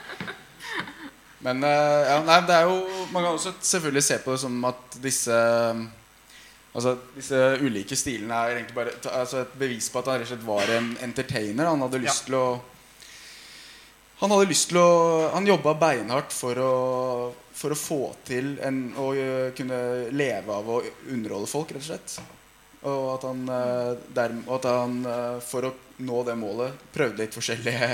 Men 1.42 1.64
uh, 1.66 2.02
ja, 2.06 2.20
nei, 2.26 2.38
det 2.46 2.54
er 2.54 2.68
jo 2.70 3.06
Man 3.14 3.24
kan 3.24 3.34
også 3.34 3.56
selvfølgelig 3.66 4.06
se 4.06 4.18
på 4.22 4.36
det 4.36 4.42
som 4.44 4.58
at 4.70 4.98
disse 5.02 5.38
Altså 6.72 6.94
Disse 7.16 7.40
ulike 7.66 7.98
stilene 8.00 8.38
er 8.38 8.60
egentlig 8.60 8.78
bare 8.78 8.94
altså, 9.12 9.42
et 9.44 9.56
bevis 9.60 9.90
på 9.92 10.00
at 10.00 10.12
han 10.12 10.22
rett 10.22 10.30
og 10.30 10.32
slett 10.32 10.46
var 10.48 10.70
en 10.72 10.94
entertainer. 11.04 11.68
Han 11.68 11.82
hadde 11.84 12.00
lyst 12.00 12.22
ja. 12.22 12.28
til 12.30 12.38
å 12.40 12.46
Han 14.22 14.32
hadde 14.32 14.48
lyst 14.48 14.70
til 14.72 14.80
å 14.80 14.92
Han 15.34 15.50
jobba 15.50 15.74
beinhardt 15.82 16.32
for 16.32 16.62
å, 16.64 16.76
for 17.58 17.76
å 17.76 17.80
få 17.80 18.00
til 18.24 18.54
en, 18.64 18.86
å 18.96 19.10
kunne 19.58 19.82
leve 20.16 20.62
av 20.62 20.72
å 20.72 20.80
underholde 21.12 21.52
folk, 21.52 21.76
rett 21.76 21.84
og 21.84 21.90
slett. 21.90 22.38
Og 22.88 23.04
at 23.18 23.28
han, 23.28 23.44
der, 24.16 24.40
og 24.48 24.56
at 24.56 24.72
han 24.72 24.96
for 25.46 25.68
å 25.68 25.76
nå 26.02 26.24
det 26.26 26.40
målet 26.40 26.88
prøvde 26.96 27.26
litt 27.26 27.36
forskjellige 27.36 27.92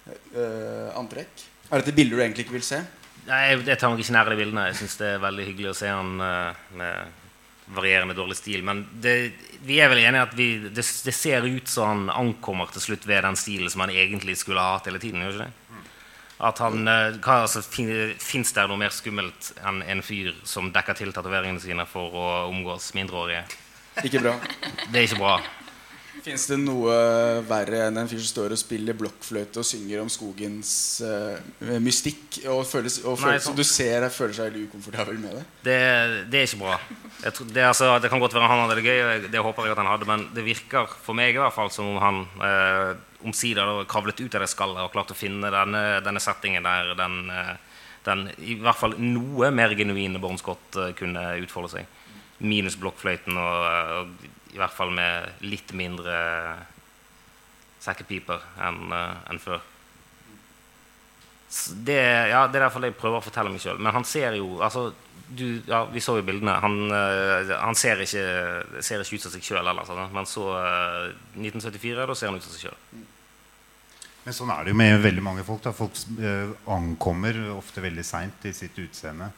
antrekk. 1.02 1.44
Er 1.70 1.80
dette 1.80 1.94
bilder 1.94 2.18
du 2.18 2.24
egentlig 2.24 2.46
ikke 2.46 2.58
vil 2.58 2.66
se? 2.66 2.82
Nei, 3.28 3.40
Jeg 3.54 3.78
tar 3.78 3.92
meg 3.92 4.02
ikke 4.02 4.14
nær 4.16 4.30
de 4.30 4.38
bildene. 4.40 4.68
Jeg 4.70 4.80
syns 4.80 4.98
det 4.98 5.08
er 5.14 5.22
veldig 5.22 5.46
hyggelig 5.46 5.70
å 5.70 5.78
se 5.78 5.90
han 5.92 6.16
med 6.18 7.18
varierende 7.70 8.16
dårlig 8.18 8.36
stil. 8.40 8.64
Men 8.66 8.82
det, 9.02 9.14
vi 9.66 9.78
er 9.78 9.90
vel 9.92 10.02
enige 10.02 10.26
at 10.26 10.34
vi, 10.34 10.48
det, 10.66 10.82
det, 10.82 11.14
ser 11.14 11.46
ut 11.46 11.70
som 11.70 11.86
han 11.86 12.10
ankommer 12.10 12.72
til 12.74 12.82
slutt 12.88 13.06
ved 13.06 13.22
den 13.26 13.38
stilen 13.38 13.70
som 13.70 13.84
han 13.84 13.94
egentlig 13.94 14.38
skulle 14.40 14.62
ha 14.62 14.76
hatt 14.78 14.90
hele 14.90 15.02
tiden. 15.02 15.22
Gjør 15.22 15.38
ikke 15.38 15.46
det? 15.46 15.56
At 16.40 16.60
han, 16.64 16.88
hva, 17.20 17.42
altså, 17.44 17.60
Fins 17.68 18.54
det 18.56 18.66
noe 18.66 18.80
mer 18.80 18.94
skummelt 18.96 19.52
enn 19.60 19.82
en 19.84 20.02
fyr 20.04 20.32
som 20.48 20.72
dekker 20.72 20.96
til 20.98 21.12
tatoveringene 21.14 21.60
sine 21.62 21.86
for 21.88 22.16
å 22.16 22.28
omgås 22.48 22.90
mindreårige? 22.96 23.44
Ikke 24.06 24.22
bra. 24.24 24.38
Det 24.88 25.02
er 25.02 25.06
ikke 25.06 25.20
bra. 25.20 25.36
Fins 26.20 26.44
det 26.50 26.58
noe 26.60 26.94
verre 27.48 27.86
enn 27.86 27.96
en 28.02 28.08
fyr 28.10 28.20
som 28.20 28.28
står 28.28 28.54
og 28.54 28.60
spiller 28.60 28.96
blokkfløyte 28.98 29.62
og 29.62 29.66
synger 29.66 30.02
om 30.02 30.10
skogens 30.12 30.72
uh, 31.00 31.38
mystikk, 31.80 32.42
og, 32.44 32.64
føles, 32.68 32.98
og 33.04 33.16
føles, 33.20 33.38
Nei, 33.38 33.44
som 33.46 33.56
du 33.56 33.62
ser 33.64 34.04
jeg 34.04 34.12
føler 34.12 34.36
seg 34.36 34.50
veldig 34.50 34.64
ukomfortabel 34.68 35.20
med 35.22 35.38
det? 35.38 35.44
Det, 35.64 35.78
det 36.32 36.42
er 36.42 36.48
ikke 36.48 36.60
bra. 36.60 36.76
Tror, 37.24 37.48
det, 37.54 37.64
altså, 37.64 37.92
det, 38.02 38.10
kan 38.12 38.20
godt 38.20 38.36
være 38.36 38.50
han 38.52 38.64
hadde 38.64 38.76
det 38.80 38.84
gøy, 38.84 39.30
det 39.32 39.44
håper 39.46 39.68
jeg 39.68 39.76
at 39.76 39.80
han 39.82 39.92
hadde, 39.94 40.08
men 40.10 40.26
det 40.36 40.44
virker 40.44 40.92
for 41.06 41.16
meg 41.16 41.36
i 41.36 41.40
hvert 41.40 41.56
fall 41.56 41.72
som 41.72 41.88
om 41.94 42.02
han 42.04 42.20
uh, 42.42 42.92
omsider 43.24 43.84
kravlet 43.88 44.20
ut 44.20 44.36
av 44.36 44.44
det 44.44 44.50
skallet 44.52 44.84
og 44.84 44.92
klarte 44.92 45.16
å 45.16 45.20
finne 45.20 45.52
denne, 45.54 45.84
denne 46.04 46.20
settingen 46.20 46.68
der 46.68 46.92
den, 47.00 47.22
uh, 47.32 47.54
den, 48.04 48.28
i 48.44 48.58
hvert 48.60 48.80
fall 48.80 48.98
noe 49.00 49.48
mer 49.54 49.72
genuine 49.78 50.20
Born 50.20 50.40
Scott 50.40 50.82
kunne 51.00 51.30
utfolde 51.40 51.72
seg 51.78 51.96
minus 52.40 52.76
blokkfløyten 52.80 53.36
og, 53.36 53.64
og, 54.00 54.28
i 54.54 54.58
hvert 54.58 54.74
fall 54.74 54.92
med 54.94 55.42
litt 55.46 55.72
mindre 55.76 56.16
sekkepiper 57.80 58.42
enn 58.66 58.90
uh, 58.92 59.20
en 59.30 59.40
før. 59.40 59.60
Det, 61.86 62.00
ja, 62.30 62.44
det 62.46 62.60
er 62.60 62.66
derfor 62.66 62.84
jeg 62.86 62.98
prøver 62.98 63.18
å 63.18 63.24
fortelle 63.24 63.50
meg 63.50 63.62
sjøl. 63.62 63.80
Men 63.82 63.94
han 63.96 64.06
ser 64.06 64.36
jo 64.38 64.60
altså, 64.62 64.90
du, 65.30 65.62
ja, 65.66 65.82
Vi 65.90 66.02
så 66.02 66.16
jo 66.18 66.26
bildene. 66.26 66.56
Han, 66.62 66.76
uh, 66.92 67.54
han 67.58 67.78
ser, 67.78 68.02
ikke, 68.04 68.24
ser, 68.82 69.02
ikke, 69.02 69.18
ut 69.18 69.24
som 69.24 69.34
seg 69.34 69.46
sjøl 69.46 69.64
heller. 69.64 69.86
Sånn. 69.88 70.04
Men 70.14 70.28
så 70.30 70.46
uh, 70.54 71.08
1974, 71.38 72.06
da 72.06 72.18
ser 72.18 72.30
han 72.30 72.38
ut 72.38 72.46
som 72.46 72.54
seg 72.54 72.68
sjøl. 72.68 73.06
Men 74.20 74.36
sånn 74.36 74.50
er 74.52 74.66
det 74.66 74.74
jo 74.74 74.78
med 74.78 74.98
veldig 75.00 75.24
mange 75.24 75.46
folk. 75.46 75.62
Da. 75.64 75.72
Folk 75.74 75.96
ankommer 76.70 77.38
ofte 77.54 77.82
veldig 77.82 78.04
seint 78.04 78.44
i 78.46 78.52
sitt 78.54 78.76
utseende. 78.78 79.30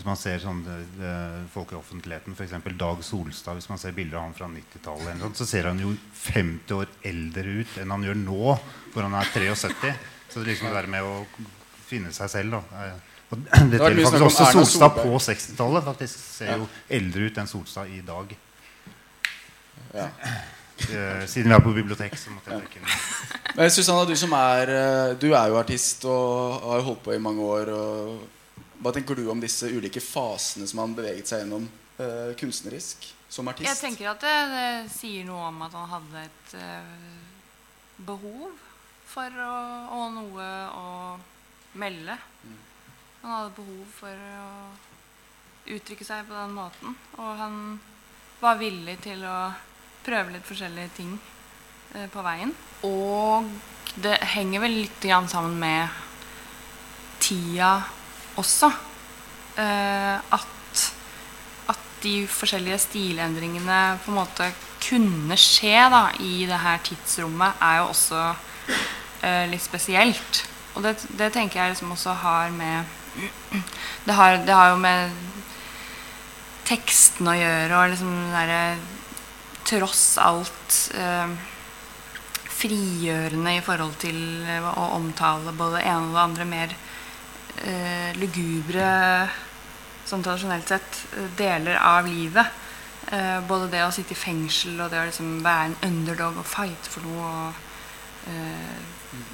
Hvis 0.00 0.06
man 0.08 0.16
ser 0.16 0.38
sånn, 0.40 0.62
det, 0.64 1.08
folk 1.52 1.74
i 1.74 1.76
offentligheten, 1.76 2.32
f.eks. 2.32 2.54
Dag 2.80 3.02
Solstad 3.04 3.58
Hvis 3.58 3.68
man 3.68 3.76
ser 3.82 3.92
bilder 3.92 4.16
av 4.16 4.30
han 4.30 4.36
fra 4.38 4.46
90-tallet, 4.48 5.26
så 5.36 5.44
ser 5.44 5.68
han 5.68 5.82
jo 5.82 5.90
50 6.16 6.72
år 6.72 6.88
eldre 7.10 7.58
ut 7.58 7.74
enn 7.82 7.92
han 7.92 8.06
gjør 8.08 8.16
nå, 8.22 8.54
hvor 8.94 9.04
han 9.04 9.18
er 9.20 9.28
73. 9.34 9.92
Så 10.30 10.40
det 10.40 10.54
liksom 10.54 10.70
det 10.70 10.78
der 10.78 10.88
med 10.94 11.04
å 11.04 11.18
finne 11.84 12.14
seg 12.16 12.32
selv 12.32 12.56
da. 12.56 12.62
Og 13.28 13.44
det 13.44 13.82
gjelder 13.82 14.08
faktisk 14.08 14.26
også 14.30 14.48
Solstad 14.56 14.96
på 15.02 15.20
60-tallet. 15.26 15.86
Faktisk 15.90 16.24
ser 16.38 16.64
jo 16.64 16.72
eldre 17.00 17.28
ut 17.28 17.44
enn 17.44 17.52
Solstad 17.52 17.92
i 17.92 18.00
dag. 18.08 18.34
Ja. 19.92 20.08
Eh, 20.88 21.22
siden 21.28 21.52
vi 21.52 21.60
er 21.60 21.64
på 21.68 21.76
bibliotek, 21.76 22.16
så 22.16 22.32
måtte 22.32 22.56
jeg 22.56 22.64
trekke 22.64 22.80
inn. 22.80 23.68
Susanna, 23.68 24.08
du 24.08 24.16
som 24.16 24.32
er 24.32 24.70
eh, 24.80 25.16
Du 25.20 25.34
er 25.34 25.52
jo 25.52 25.60
artist 25.60 26.08
og 26.08 26.62
har 26.72 26.88
holdt 26.88 27.04
på 27.04 27.18
i 27.20 27.20
mange 27.20 27.52
år. 27.60 27.76
og 27.76 28.28
hva 28.80 28.92
tenker 28.96 29.18
du 29.18 29.28
om 29.28 29.40
disse 29.40 29.68
ulike 29.68 30.00
fasene 30.00 30.66
som 30.68 30.80
han 30.82 30.96
beveget 30.96 31.28
seg 31.28 31.42
gjennom 31.42 31.66
uh, 32.00 32.32
kunstnerisk 32.40 33.04
som 33.28 33.50
artist? 33.52 33.68
Jeg 33.68 33.80
tenker 33.80 34.12
at 34.14 34.24
det, 34.24 34.36
det, 34.54 34.68
sier 34.94 35.26
noe 35.28 35.50
om 35.50 35.60
at 35.66 35.76
han 35.76 35.90
hadde 35.90 36.22
et 36.24 36.54
uh, 36.56 37.98
behov 38.08 38.54
for 39.10 39.42
å, 39.44 39.56
og 39.98 40.06
noe 40.16 40.48
å 40.72 40.86
melde. 41.80 42.16
Mm. 42.46 42.56
Han 43.20 43.36
hadde 43.36 43.56
behov 43.58 43.84
for 43.98 44.24
å 44.40 44.48
uttrykke 45.76 46.06
seg 46.06 46.24
på 46.30 46.38
den 46.38 46.56
måten. 46.56 46.96
Og 47.20 47.30
han 47.36 47.60
var 48.40 48.56
villig 48.62 48.96
til 49.04 49.26
å 49.28 49.50
prøve 50.06 50.32
litt 50.38 50.48
forskjellige 50.48 50.96
ting 50.96 51.12
uh, 51.18 52.08
på 52.08 52.24
veien. 52.24 52.56
Og 52.88 53.52
det 54.00 54.16
henger 54.32 54.64
vel 54.64 54.78
litt 54.86 55.10
sammen 55.28 55.58
med 55.60 56.00
tida 57.20 57.74
også 58.40 58.70
eh, 59.60 60.16
at, 60.36 60.84
at 61.70 61.86
de 62.02 62.14
forskjellige 62.30 62.80
stilendringene 62.86 63.80
på 64.04 64.12
en 64.12 64.20
måte 64.20 64.50
kunne 64.80 65.36
skje 65.40 65.76
da, 65.92 66.06
i 66.24 66.46
det 66.48 66.60
her 66.62 66.80
tidsrommet, 66.84 67.60
er 67.60 67.80
jo 67.80 67.90
også 67.90 68.22
eh, 69.26 69.44
litt 69.50 69.64
spesielt. 69.64 70.44
Og 70.74 70.84
det, 70.86 70.96
det, 71.18 71.32
tenker 71.34 71.60
jeg 71.60 71.74
liksom 71.74 71.92
også 71.96 72.16
har 72.22 72.54
med 72.54 72.96
det 74.06 74.14
har, 74.14 74.38
det 74.46 74.54
har, 74.54 74.72
jo 74.72 74.80
med 74.80 75.14
teksten 76.70 77.28
å 77.28 77.34
gjøre, 77.36 77.76
og 77.76 77.94
liksom 77.94 78.12
den 78.14 78.34
derre 78.36 78.62
tross 79.66 80.04
alt 80.22 80.76
eh, 80.98 81.32
frigjørende 82.60 83.56
i 83.56 83.64
forhold 83.64 83.96
til 84.02 84.18
å 84.60 84.86
omtale 84.96 85.52
både 85.56 85.80
det 85.80 85.88
ene 85.90 86.10
og 86.10 86.14
det 86.14 86.24
andre 86.24 86.46
mer 86.48 86.74
eh, 87.64 88.10
lugubre 88.18 88.90
sånn 90.10 90.24
tradisjonelt 90.24 90.70
sett 90.70 91.02
eh, 91.14 91.28
deler 91.38 91.78
av 91.82 92.08
livet. 92.08 92.58
Eh, 93.10 93.38
både 93.46 93.70
det 93.72 93.84
å 93.84 93.92
sitte 93.94 94.14
i 94.14 94.18
fengsel 94.18 94.78
og 94.80 94.90
det 94.92 95.00
å 95.00 95.06
liksom 95.08 95.38
være 95.44 95.70
en 95.70 95.78
underdog 95.90 96.40
og 96.40 96.48
fighte 96.48 96.92
for 96.92 97.06
noe. 97.06 97.30
Og 97.30 98.32
eh, 98.32 98.88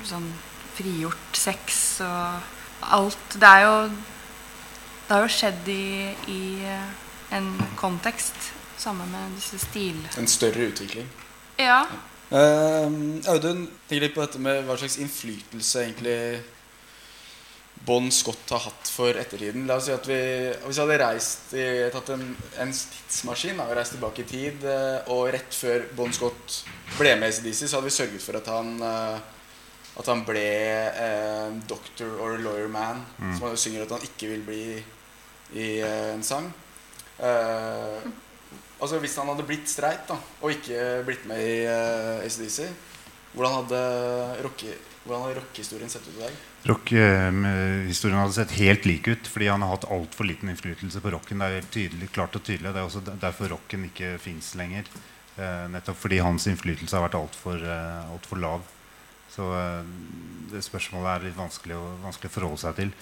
sånn 0.06 0.28
frigjort 0.76 1.38
sex 1.38 2.02
og 2.04 2.92
alt. 2.96 3.38
Det 3.40 3.48
er 3.48 3.64
jo 3.66 3.78
Det 5.06 5.14
har 5.14 5.22
jo 5.22 5.30
skjedd 5.30 5.68
i, 5.70 6.10
i 6.34 6.40
en 7.30 7.52
kontekst 7.78 8.52
Samme 8.76 9.06
med 9.08 9.36
disse 9.38 9.56
stil... 9.62 9.96
En 10.18 10.26
større 10.28 10.66
utvikling. 10.66 11.06
Ja. 11.56 11.86
Uh, 12.28 13.22
Audun, 13.30 13.62
tenk 13.88 14.02
litt 14.02 14.12
på 14.12 14.20
dette 14.20 14.40
med 14.42 14.66
hva 14.66 14.76
slags 14.76 14.98
innflytelse 15.00 15.84
egentlig 15.86 16.18
Bon 17.86 18.08
Scott 18.10 18.50
har 18.50 18.64
hatt 18.66 18.90
for 18.90 19.14
ettertiden. 19.14 19.68
La 19.68 19.76
oss 19.78 19.86
si 19.86 19.94
at 19.94 20.08
vi, 20.10 20.18
Hvis 20.64 20.78
vi 20.78 20.82
hadde 20.82 20.98
reist 21.04 21.54
i, 21.54 21.66
tatt 21.94 22.10
en, 22.16 22.24
en 22.62 22.74
tidsmaskin 22.74 23.62
og 23.62 23.70
reist 23.78 23.94
tilbake 23.94 24.24
i 24.24 24.28
tid, 24.30 24.66
uh, 24.66 25.06
og 25.14 25.30
rett 25.36 25.54
før 25.54 25.86
Bon 25.98 26.12
Scott 26.14 26.60
ble 26.96 27.14
med 27.20 27.30
i 27.30 27.38
CDC, 27.38 27.66
så 27.66 27.78
hadde 27.78 27.90
vi 27.90 27.96
sørget 28.00 28.26
for 28.26 28.40
at 28.40 28.50
han 28.50 28.74
uh, 28.82 29.18
at 29.96 30.10
han 30.10 30.22
ble 30.28 30.44
eh, 30.44 31.54
doctor 31.68 32.18
or 32.20 32.36
lawyer 32.40 32.68
man. 32.68 33.00
Mm. 33.16 33.32
Som 33.36 33.48
han 33.48 33.58
synger 33.60 33.86
at 33.86 33.94
han 33.96 34.04
ikke 34.04 34.30
vil 34.34 34.44
bli 34.44 34.62
i 35.56 35.68
eh, 35.80 36.12
en 36.12 36.24
sang. 36.26 36.50
Eh, 37.16 38.04
altså 38.76 39.00
Hvis 39.00 39.16
han 39.16 39.30
hadde 39.32 39.46
blitt 39.48 39.70
streit 39.72 40.04
da 40.08 40.18
og 40.42 40.52
ikke 40.52 40.82
blitt 41.06 41.24
med 41.28 41.40
i 41.40 41.62
eh, 41.64 42.26
ACDC, 42.26 42.68
hvordan 43.32 43.56
hadde 43.62 43.80
rockehistorien 45.08 45.90
sett 45.90 46.08
ut 46.08 46.16
i 46.16 46.22
dag? 46.22 46.38
Rockhistorien 46.70 48.18
hadde 48.18 48.36
sett 48.36 48.54
helt 48.58 48.86
lik 48.88 49.08
ut, 49.08 49.26
fordi 49.26 49.48
han 49.48 49.62
har 49.62 49.74
hatt 49.76 49.88
altfor 49.90 50.28
liten 50.28 50.50
innflytelse 50.52 51.00
på 51.00 51.12
rocken. 51.14 51.38
Det 51.38 51.46
er 51.46 51.58
helt 51.60 51.74
tydelig, 51.74 52.10
klart 52.14 52.36
og 52.36 52.42
tydelig. 52.42 52.72
Det 52.72 52.80
er 52.80 52.88
også 52.88 53.04
derfor 53.06 53.52
rocken 53.54 53.86
ikke 53.90 54.16
fins 54.22 54.54
lenger. 54.58 54.88
Eh, 55.36 55.66
nettopp 55.70 55.98
fordi 56.00 56.22
hans 56.24 56.46
innflytelse 56.50 56.96
har 56.96 57.06
vært 57.06 57.18
altfor 57.20 57.60
eh, 57.60 58.12
alt 58.12 58.26
for 58.26 58.40
lav. 58.40 58.66
Så 59.32 59.46
eh, 59.52 59.88
det 60.52 60.64
spørsmålet 60.64 61.12
er 61.12 61.26
litt 61.28 61.38
vanskelig 61.38 61.76
å, 61.76 61.86
vanskelig 62.04 62.32
å 62.32 62.36
forholde 62.38 62.62
seg 62.64 62.78
til. 62.80 62.94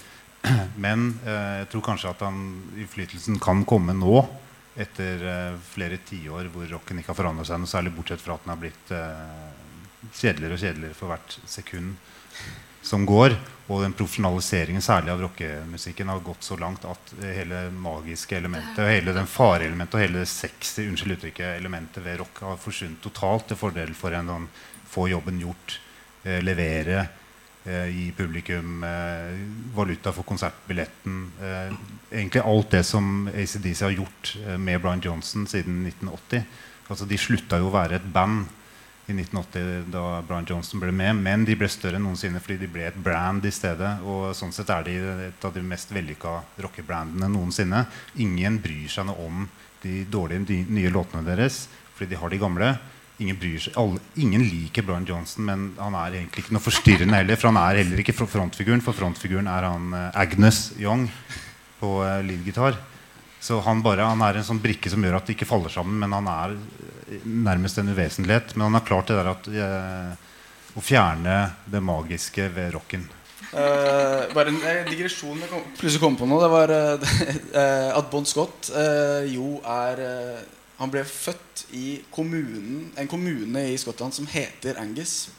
Men 0.85 1.13
eh, 1.25 1.61
jeg 1.63 1.69
tror 1.73 1.85
kanskje 1.89 2.11
at 2.11 2.25
han, 2.27 2.41
innflytelsen 2.75 3.39
kan 3.43 3.63
komme 3.67 3.95
nå, 3.97 4.25
etter 4.75 5.21
eh, 5.23 5.59
flere 5.63 6.01
tiår 6.03 6.49
hvor 6.53 6.67
rocken 6.67 6.99
ikke 6.99 7.13
har 7.13 7.19
forandret 7.21 7.47
seg 7.47 7.61
noe 7.61 7.71
særlig, 7.71 7.95
bortsett 7.95 8.23
fra 8.23 8.35
at 8.35 8.43
den 8.43 8.53
har 8.53 8.61
blitt 8.61 8.91
eh, 8.95 9.54
kjedeligere 10.13 10.57
og 10.57 10.63
kjedeligere 10.63 10.97
for 10.97 11.13
hvert 11.13 11.37
sekund 11.49 11.95
som 12.85 13.05
går. 13.09 13.37
Og 13.65 13.81
den 13.81 13.95
profesjonaliseringen 13.97 14.83
særlig 14.85 15.09
av 15.15 15.23
rockemusikken 15.25 16.11
har 16.11 16.21
gått 16.25 16.45
så 16.45 16.57
langt 16.61 16.85
at 16.85 17.15
hele 17.23 17.63
magiske 17.73 18.37
elementet, 18.37 18.83
og 18.83 18.91
hele 18.91 19.15
den 19.15 19.29
fareelementet 19.29 19.97
og 19.97 20.03
hele 20.03 20.21
det 20.21 20.29
sexy 20.29 20.85
unnskyld 20.85 21.15
uttrykket, 21.17 21.55
elementet 21.57 22.05
ved 22.05 22.19
rock 22.21 22.43
har 22.45 22.61
forsvunnet 22.61 23.01
totalt 23.01 23.49
til 23.49 23.57
fordel 23.57 23.95
for 23.97 24.13
en 24.13 24.29
sånn 24.29 24.47
få 24.91 25.07
jobben 25.09 25.41
gjort 25.41 25.79
Eh, 26.25 26.41
levere 26.41 27.07
eh, 27.63 27.85
gi 27.93 28.05
publikum 28.17 28.83
eh, 28.83 29.35
valuta 29.75 30.09
for 30.13 30.25
konsertbilletten. 30.25 31.31
egentlig 32.11 32.41
alt 32.41 32.71
det 32.71 32.83
som 32.83 33.27
ACDC 33.27 33.81
har 33.81 33.93
gjort 33.93 34.37
med 34.57 34.81
Brian 34.81 35.01
Johnson 35.03 35.45
siden 35.47 35.85
1980. 35.85 36.45
Altså, 36.87 37.05
de 37.05 37.17
slutta 37.17 37.59
jo 37.61 37.69
å 37.69 37.75
være 37.75 37.99
et 37.99 38.07
band 38.13 38.47
i 39.05 39.13
1980 39.13 39.91
da 39.93 40.21
Brian 40.25 40.47
Johnson 40.49 40.81
ble 40.81 40.89
med, 40.95 41.19
men 41.21 41.45
de 41.45 41.53
ble 41.57 41.67
større 41.69 41.99
enn 41.99 42.07
noensinne 42.07 42.41
fordi 42.41 42.63
de 42.63 42.69
ble 42.71 42.87
et 42.87 42.97
brand 42.97 43.45
i 43.45 43.53
stedet. 43.53 43.91
Og 44.01 44.31
sånn 44.37 44.53
sett 44.55 44.71
er 44.73 44.87
de 44.87 44.95
et 45.27 45.45
av 45.45 45.53
de 45.53 45.61
mest 45.61 45.93
vellykka 45.93 46.39
rockebrandene 46.65 47.29
noensinne. 47.29 47.85
Ingen 48.25 48.57
bryr 48.63 48.89
seg 48.89 49.05
noe 49.09 49.27
om 49.27 49.45
de 49.83 50.01
dårlige 50.09 50.63
nye 50.73 50.93
låtene 50.93 51.25
deres 51.27 51.67
fordi 51.95 52.11
de 52.11 52.19
har 52.19 52.33
de 52.33 52.41
gamle. 52.41 52.73
Ingen, 53.23 53.37
alle, 53.79 54.01
ingen, 54.19 54.41
liker 54.43 54.83
Brian 54.83 55.05
Johnson, 55.07 55.45
men 55.47 55.69
han 55.79 55.95
er 55.95 56.17
egentlig 56.17 56.43
ikke 56.43 56.57
noe 56.57 56.65
forstyrrende 56.65 57.21
heller. 57.21 57.39
For 57.39 57.47
han 57.47 57.61
er 57.61 57.79
heller 57.79 58.01
ikke 58.01 58.17
frontfiguren, 58.17 58.83
for 58.83 58.97
frontfiguren 58.97 59.47
er 59.47 59.69
han 59.69 59.93
uh, 59.95 60.09
Agnes 60.11 60.73
Young 60.81 61.05
på 61.79 61.93
uh, 62.01 62.19
leadgitar. 62.25 62.75
Så 63.45 63.59
han, 63.59 63.81
bare, 63.85 64.01
han 64.09 64.21
er 64.25 64.39
en 64.39 64.45
sånn 64.47 64.57
brikke 64.61 64.89
som 64.89 65.03
gjør 65.05 65.19
at 65.19 65.27
det 65.27 65.35
ikke 65.35 65.45
faller 65.45 65.69
sammen, 65.69 65.99
men 66.01 66.15
han 66.15 66.25
er 66.31 66.53
uh, 66.55 67.25
nærmest 67.29 67.77
en 67.77 67.91
uvesentlighet. 67.93 68.55
Men 68.55 68.71
han 68.71 68.77
har 68.79 68.87
klart 68.87 69.11
det 69.11 69.17
der 69.19 69.27
at, 69.29 69.49
eh, 69.53 70.39
å 70.73 70.81
fjerne 70.81 71.35
det 71.69 71.81
magiske 71.85 72.47
ved 72.55 72.73
rocken. 72.73 73.03
Uh, 73.51 74.25
bare 74.33 74.49
en 74.49 74.57
eh, 74.65 74.81
digresjon 74.89 75.37
jeg 75.43 75.51
kom, 75.51 75.61
plutselig 75.77 76.01
kom 76.01 76.17
på 76.17 76.25
nå. 76.25 76.39
Det 76.41 76.49
var 76.55 76.73
uh, 76.73 77.91
at 77.99 78.09
Bon 78.09 78.25
Scott 78.25 78.71
jo 79.29 79.59
er 79.61 80.01
han 80.79 80.91
ble 80.91 81.05
født 81.05 81.67
i 81.77 81.85
kommunen, 82.11 82.89
en 82.97 83.11
kommune 83.13 83.67
i 83.69 83.77
Skottland 83.79 84.17
som 84.17 84.25
heter 84.27 84.81
Angus. 84.81 85.29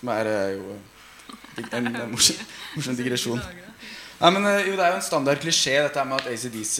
Som 0.00 0.08
er 0.16 0.32
jo 0.56 0.72
en, 1.68 1.68
en 1.84 1.92
morsom, 2.16 2.40
morsom 2.78 2.96
digresjon. 2.96 3.44
Ja, 4.24 4.30
men, 4.30 4.46
eh, 4.46 4.62
jo, 4.70 4.72
det 4.72 4.80
er 4.80 4.94
jo 4.94 4.96
en 4.96 5.04
standard 5.04 5.40
klisjé 5.42 5.74
dette 5.84 6.00
med 6.08 6.22
at 6.22 6.30
ACDC 6.32 6.78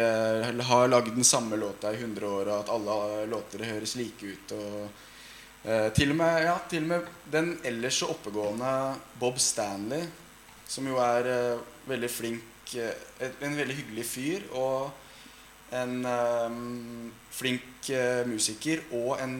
eh, 0.00 0.46
har 0.64 0.86
lagd 0.88 1.10
den 1.12 1.26
samme 1.28 1.58
låta 1.60 1.90
i 1.92 1.98
100 1.98 2.24
år, 2.24 2.48
og 2.48 2.54
at 2.62 2.70
alle 2.72 3.26
låter 3.28 3.66
høres 3.68 3.92
like 4.00 4.30
ut. 4.30 4.54
Og, 4.56 5.02
uh, 5.66 5.90
til, 5.92 6.14
og 6.14 6.16
med, 6.22 6.38
ja, 6.46 6.54
til 6.72 6.86
og 6.86 6.88
med 6.94 7.10
den 7.34 7.52
ellers 7.68 8.00
så 8.00 8.08
oppegående 8.14 8.72
Bob 9.20 9.36
Stanley, 9.36 10.08
som 10.64 10.88
jo 10.88 10.96
er 11.04 11.28
uh, 11.28 11.64
veldig 11.84 12.12
flink 12.16 12.52
En 12.74 13.54
veldig 13.54 13.76
hyggelig 13.76 14.04
fyr. 14.10 14.46
og 14.58 14.88
en 15.70 16.00
flink 17.30 17.90
musiker 18.26 18.80
og 18.90 19.20
en 19.22 19.36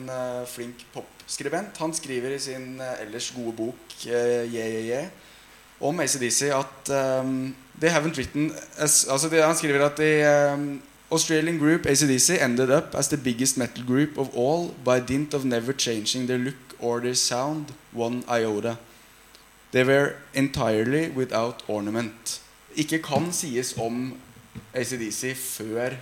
flink 0.47 0.85
popskribent. 0.93 1.75
Han 1.83 1.91
skriver 1.93 2.31
i 2.31 2.39
sin 2.39 2.79
ellers 2.79 3.33
gode 3.35 3.51
bok 3.57 3.97
yeah, 4.05 4.47
yeah, 4.47 4.71
yeah, 4.71 5.09
om 5.79 5.99
ACDC 5.99 6.41
at 6.41 6.89
um, 6.89 7.55
they 7.79 7.89
haven't 7.89 8.17
written 8.17 8.51
as, 8.77 9.05
altså 9.09 9.29
det, 9.29 9.43
Han 9.43 9.55
skriver 9.55 9.85
at 9.85 9.95
the 9.97 10.53
um, 10.53 10.81
Australian 11.11 11.57
group 11.57 11.85
ACDC 11.85 12.41
ended 12.41 12.69
up 12.69 12.95
as 12.95 13.07
the 13.07 13.17
biggest 13.17 13.57
metal 13.57 13.83
group 13.85 14.17
of 14.17 14.27
all 14.35 14.73
by 14.85 14.99
dint 14.99 15.33
of 15.33 15.45
never 15.45 15.73
changing 15.73 16.27
their 16.27 16.37
look 16.37 16.75
or 16.79 16.99
their 16.99 17.15
sound 17.15 17.65
one 17.93 18.23
iota. 18.29 18.77
They 19.71 19.83
were 19.83 20.15
entirely 20.33 21.09
without 21.09 21.63
ornament. 21.67 22.41
Ikke 22.75 23.01
kan 23.01 23.31
sies 23.33 23.73
om 23.77 24.13
ACDC 24.73 25.35
før 25.35 25.95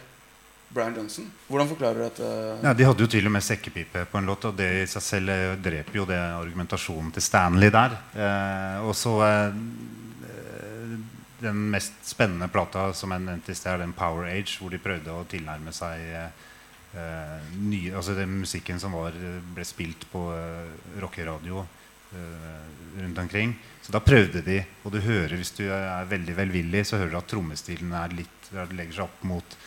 Brian 0.69 0.95
Johnson. 0.97 1.27
Hvordan 1.47 1.69
forklarer 1.69 1.99
du 1.99 2.03
dette? 2.03 2.29
Ja, 2.63 2.73
de 2.75 2.87
hadde 2.87 3.05
jo 3.05 3.09
til 3.11 3.27
og 3.29 3.33
med 3.35 3.43
sekkepipe 3.45 4.05
på 4.11 4.19
en 4.19 4.27
låt, 4.27 4.47
og 4.49 4.57
det 4.57 4.69
i 4.81 4.87
seg 4.89 5.03
selv 5.05 5.31
eh, 5.33 5.53
dreper 5.61 5.99
jo 6.01 6.07
det 6.09 6.17
argumentasjonen 6.19 7.13
til 7.15 7.23
Stanley 7.23 7.71
der. 7.73 7.95
Eh, 8.15 8.87
og 8.87 8.95
så 8.97 9.13
eh, 9.27 9.61
Den 11.45 11.59
mest 11.69 11.99
spennende 12.07 12.47
plata 12.49 12.87
som 12.97 13.11
jeg 13.11 13.21
nevnte 13.21 13.51
i 13.53 13.55
sted, 13.55 13.73
er 13.75 13.83
den 13.83 13.93
Power 13.93 14.25
Age, 14.31 14.57
hvor 14.57 14.71
de 14.73 14.81
prøvde 14.81 15.13
å 15.13 15.25
tilnærme 15.29 15.73
seg 15.75 16.01
eh, 16.15 17.47
nye, 17.59 17.93
altså 17.95 18.15
den 18.17 18.39
musikken 18.41 18.79
som 18.81 18.95
var, 18.95 19.15
ble 19.53 19.65
spilt 19.67 20.07
på 20.11 20.25
eh, 20.33 20.71
rockeradio 21.03 21.61
eh, 22.15 22.65
rundt 23.03 23.19
omkring. 23.21 23.53
Så 23.83 23.93
da 23.93 24.01
prøvde 24.01 24.41
de, 24.41 24.61
og 24.83 24.95
du 24.95 25.01
hører 25.03 25.35
hvis 25.37 25.53
du 25.59 25.67
er 25.67 26.07
veldig 26.09 26.37
velvillig, 26.39 26.85
så 26.87 26.97
hører 26.97 27.13
du 27.13 27.19
at 27.19 27.29
trommestilen 27.29 27.93
er 27.93 28.15
litt, 28.17 28.51
legger 28.71 28.95
seg 28.95 29.05
opp 29.05 29.25
mot 29.27 29.57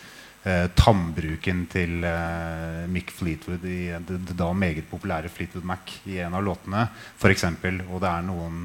eh, 0.44 0.66
tannbruken 0.78 1.64
til 1.72 2.04
eh, 2.06 2.84
Mick 2.90 3.12
Fleetwood 3.14 3.64
i 3.66 3.80
det, 3.98 4.18
det, 4.28 4.36
da 4.38 4.50
meget 4.52 4.88
populære 4.90 5.30
Fleetwood 5.32 5.66
Mac 5.66 5.94
i 6.06 6.18
en 6.24 6.36
av 6.36 6.44
låtene, 6.44 6.86
f.eks. 7.18 7.44
Og 7.88 7.98
det 8.02 8.10
er 8.10 8.26
noen 8.26 8.62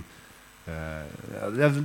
eh, 0.69 1.79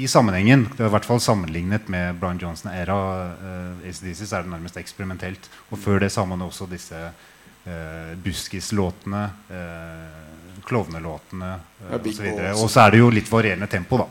I 0.00 0.08
sammenhengen, 0.10 0.66
i 0.72 0.90
hvert 0.96 1.08
fall 1.08 1.22
sammenlignet 1.22 1.88
med 1.92 2.18
Brian 2.20 2.40
Johnson-æra 2.40 2.98
eh, 3.34 3.88
ACDC, 3.90 4.24
så 4.24 4.40
er 4.40 4.48
det 4.48 4.54
nærmest 4.54 4.80
eksperimentelt. 4.80 5.50
Og 5.70 5.80
før 5.80 6.04
det 6.04 6.12
så 6.14 6.24
har 6.24 6.30
man 6.32 6.44
også 6.46 6.68
disse 6.70 7.00
eh, 7.04 8.12
Buskis-låtene, 8.24 9.24
eh, 9.52 10.60
klovnelåtene 10.64 11.54
eh, 11.90 11.96
osv. 12.00 12.28
Og 12.56 12.68
så 12.70 12.86
er 12.86 12.94
det 12.94 13.04
jo 13.04 13.10
litt 13.12 13.32
varierende 13.32 13.70
tempo, 13.70 14.04
da. 14.04 14.08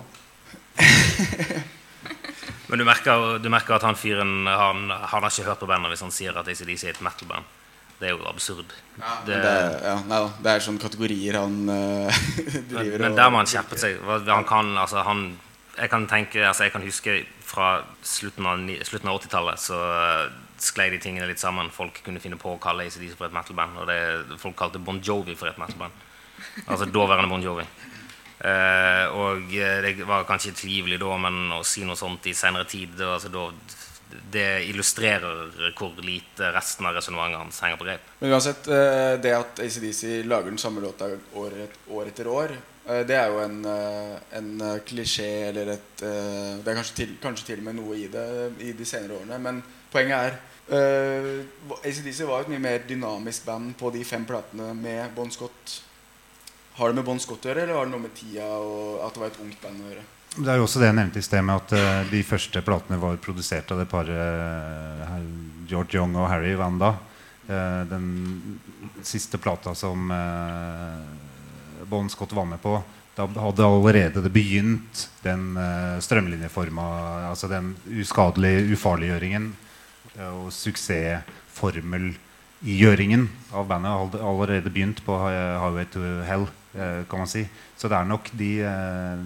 Men 2.73 2.81
du 2.81 2.87
merker, 2.89 3.37
du 3.37 3.51
merker, 3.53 3.75
at 3.75 3.83
han 3.85 3.93
fyren 3.93 4.47
han, 4.49 4.87
han, 4.89 5.21
har 5.21 5.27
ikke 5.29 5.43
hørt 5.45 5.59
på 5.61 5.67
bandet 5.69 5.91
hvis 5.93 6.01
han 6.01 6.13
sier 6.15 6.33
at 6.33 6.47
ACDC 6.49 6.87
er 6.87 6.95
et 6.95 7.03
metal-band. 7.05 7.45
Det 7.99 8.07
er 8.07 8.15
jo 8.15 8.23
absurd. 8.25 8.71
Ja, 8.97 9.11
det, 9.27 9.35
det, 9.43 9.51
ja, 9.85 9.91
nei, 10.09 10.21
det, 10.41 10.55
er 10.55 10.63
sånne 10.65 10.81
kategorier 10.81 11.37
han 11.37 11.59
uh, 11.69 12.23
driver 12.71 12.97
Men, 12.97 13.03
men 13.05 13.19
der 13.19 13.29
må 13.29 13.43
han 13.43 13.51
skjerpe 13.51 13.77
seg. 13.77 14.01
Han 14.25 14.47
kan, 14.49 14.73
altså, 14.81 15.03
han, 15.05 15.21
jeg 15.77 15.93
kan 15.93 16.09
tenke, 16.09 16.41
altså, 16.41 16.65
jeg 16.65 16.73
kan 16.73 16.87
huske 16.87 17.19
fra 17.45 17.69
slutten 18.01 18.49
av, 18.49 18.65
av 18.65 19.21
80-tallet 19.21 19.61
så 19.61 19.77
uh, 19.77 20.33
sklei 20.57 20.89
de 20.95 21.03
tingene 21.05 21.29
litt 21.29 21.45
sammen. 21.45 21.69
Folk 21.69 22.01
kunne 22.01 22.25
finne 22.25 22.41
på 22.41 22.55
å 22.55 22.61
kalle 22.63 22.89
ACDC 22.89 23.13
for 23.19 23.29
et 23.29 23.37
metal-band. 23.37 23.83
Og 23.83 23.93
det, 23.93 23.99
folk 24.41 24.57
kalte 24.57 24.81
Bon 24.81 24.97
Jovi 24.97 25.37
for 25.37 25.53
et 25.53 25.61
metal-band. 25.61 26.01
Altså 26.65 26.89
daværende 26.97 27.29
Bon 27.29 27.45
Jovi. 27.45 27.69
Uh, 28.43 29.05
og 29.15 29.53
eh, 29.55 29.77
det 29.85 30.03
var 30.03 30.25
kanskje 30.27 30.51
trivelig 30.57 30.97
da, 30.99 31.13
men 31.15 31.47
å 31.55 31.61
si 31.63 31.85
noe 31.87 31.95
sånt 31.95 32.25
i 32.27 32.33
senere 32.35 32.67
tid 32.67 32.91
det, 32.99 33.07
altså, 33.07 33.29
da, 33.31 33.45
det 34.33 34.47
illustrerer 34.67 35.53
hvor 35.77 36.01
lite 36.03 36.49
resten 36.51 36.89
av 36.89 36.97
resonnementet 36.97 37.39
hans 37.39 37.61
henger 37.63 37.79
på 37.79 37.87
grep. 37.87 38.09
Men 38.19 38.35
uansett, 38.35 38.67
uh, 38.67 39.15
det 39.23 39.31
at 39.37 39.63
ACDC 39.63 40.25
lager 40.27 40.51
den 40.51 40.59
samme 40.59 40.83
låta 40.83 41.07
år, 41.39 41.55
år 41.95 42.11
etter 42.11 42.31
år, 42.31 42.55
det 42.83 43.15
er 43.15 43.29
jo 43.31 43.37
en, 43.39 43.61
en 44.35 44.47
klisjé 44.83 45.27
eller 45.47 45.69
et 45.71 46.01
Det 46.03 46.67
er 46.67 46.75
kanskje 46.75 46.97
til, 46.97 47.13
kanskje 47.23 47.45
til, 47.47 47.61
og 47.61 47.69
med 47.69 47.77
noe 47.77 47.95
i 47.95 48.09
det 48.11 48.25
i 48.59 48.73
de 48.75 48.83
senere 48.83 49.21
årene, 49.21 49.37
men 49.39 49.61
poenget 49.93 50.17
er 50.17 50.35
Uh, 50.63 51.43
ACDC 51.83 52.23
var 52.23 52.45
et 52.45 52.51
mye 52.53 52.61
mer 52.63 52.85
dynamisk 52.87 53.43
band 53.47 53.73
på 53.75 53.89
de 53.91 54.03
fem 54.07 54.23
platene 54.23 54.69
med 54.77 55.11
Bon 55.15 55.31
Scott. 55.31 55.73
Har 56.75 56.89
det 56.89 56.95
med 56.97 57.05
Bon 57.05 57.19
Scott 57.21 57.45
å 57.45 57.49
gjøre, 57.51 57.67
eller 57.67 57.77
har 57.77 57.85
det 57.85 57.93
noe 57.93 58.01
med 58.07 58.15
tida 58.17 58.47
og 58.57 59.03
at 59.05 59.13
det 59.13 59.21
var 59.21 59.29
et 59.29 59.41
ungt 59.43 59.59
band 59.61 59.81
å 59.83 59.89
gjøre? 59.91 60.03
Det 60.33 60.49
er 60.49 60.57
jo 60.57 60.65
også 60.65 60.79
det 60.81 60.89
jeg 60.89 60.97
nevnte 60.97 61.21
i 61.21 61.27
sted, 61.27 61.41
med 61.45 61.61
at 61.61 61.69
uh, 61.77 62.01
de 62.09 62.21
første 62.25 62.57
platene 62.65 62.97
var 62.97 63.21
produsert 63.21 63.69
av 63.69 63.77
det 63.83 63.91
paret 63.91 64.17
uh, 64.17 65.21
George 65.69 65.93
Young 65.99 66.17
og 66.17 66.25
Harry 66.31 66.55
Wanda. 66.57 66.97
Uh, 67.45 67.85
den 67.85 68.57
siste 69.05 69.37
plata 69.37 69.77
som 69.77 70.09
Bon 71.91 72.07
Scott 72.09 72.33
var 72.33 72.45
med 72.49 72.57
på, 72.63 72.81
da 73.13 73.27
hadde 73.27 73.65
allerede 73.67 74.21
det 74.25 74.31
begynt 74.33 75.09
den 75.21 75.53
strømlinjeforma, 76.01 76.81
altså 77.29 77.47
den 77.51 77.75
uskadelige 77.91 78.73
ufarliggjøringen 78.73 79.53
og 80.31 80.53
suksessformelgjøringen 80.55 83.29
av 83.53 83.67
bandet 83.69 84.15
allerede 84.17 84.73
begynt 84.73 85.05
på 85.05 85.13
Highway 85.19 85.85
to 85.93 86.01
Hell, 86.25 86.47
eh, 86.47 86.62
kan 86.73 87.23
man 87.23 87.29
si. 87.29 87.43
Så 87.77 87.89
det 87.91 87.97
er 87.97 88.09
nok 88.09 88.29
de, 88.37 88.51
eh, 88.65 89.23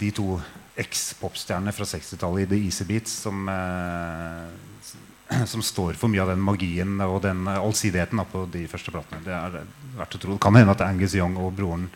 de 0.00 0.10
to 0.16 0.38
eks-popstjernene 0.80 1.74
fra 1.76 1.86
60-tallet 1.88 2.46
i 2.46 2.50
The 2.52 2.60
Easy 2.68 2.86
Beats 2.88 3.16
som, 3.26 3.48
eh, 3.48 5.44
som 5.52 5.62
står 5.62 5.98
for 6.00 6.12
mye 6.12 6.22
av 6.24 6.32
den 6.32 6.40
magien 6.44 6.96
og 7.04 7.20
den 7.26 7.44
allsidigheten 7.50 8.24
på 8.32 8.46
de 8.52 8.66
første 8.70 8.94
platene. 8.94 9.24
Det 9.26 9.34
er 9.36 9.60
verdt 9.98 10.16
å 10.16 10.22
tro. 10.22 10.32
Det 10.32 10.44
kan 10.46 10.56
hende 10.56 10.72
at 10.76 10.86
Angus 10.86 11.14
Young 11.18 11.36
og 11.36 11.52
broren 11.58 11.90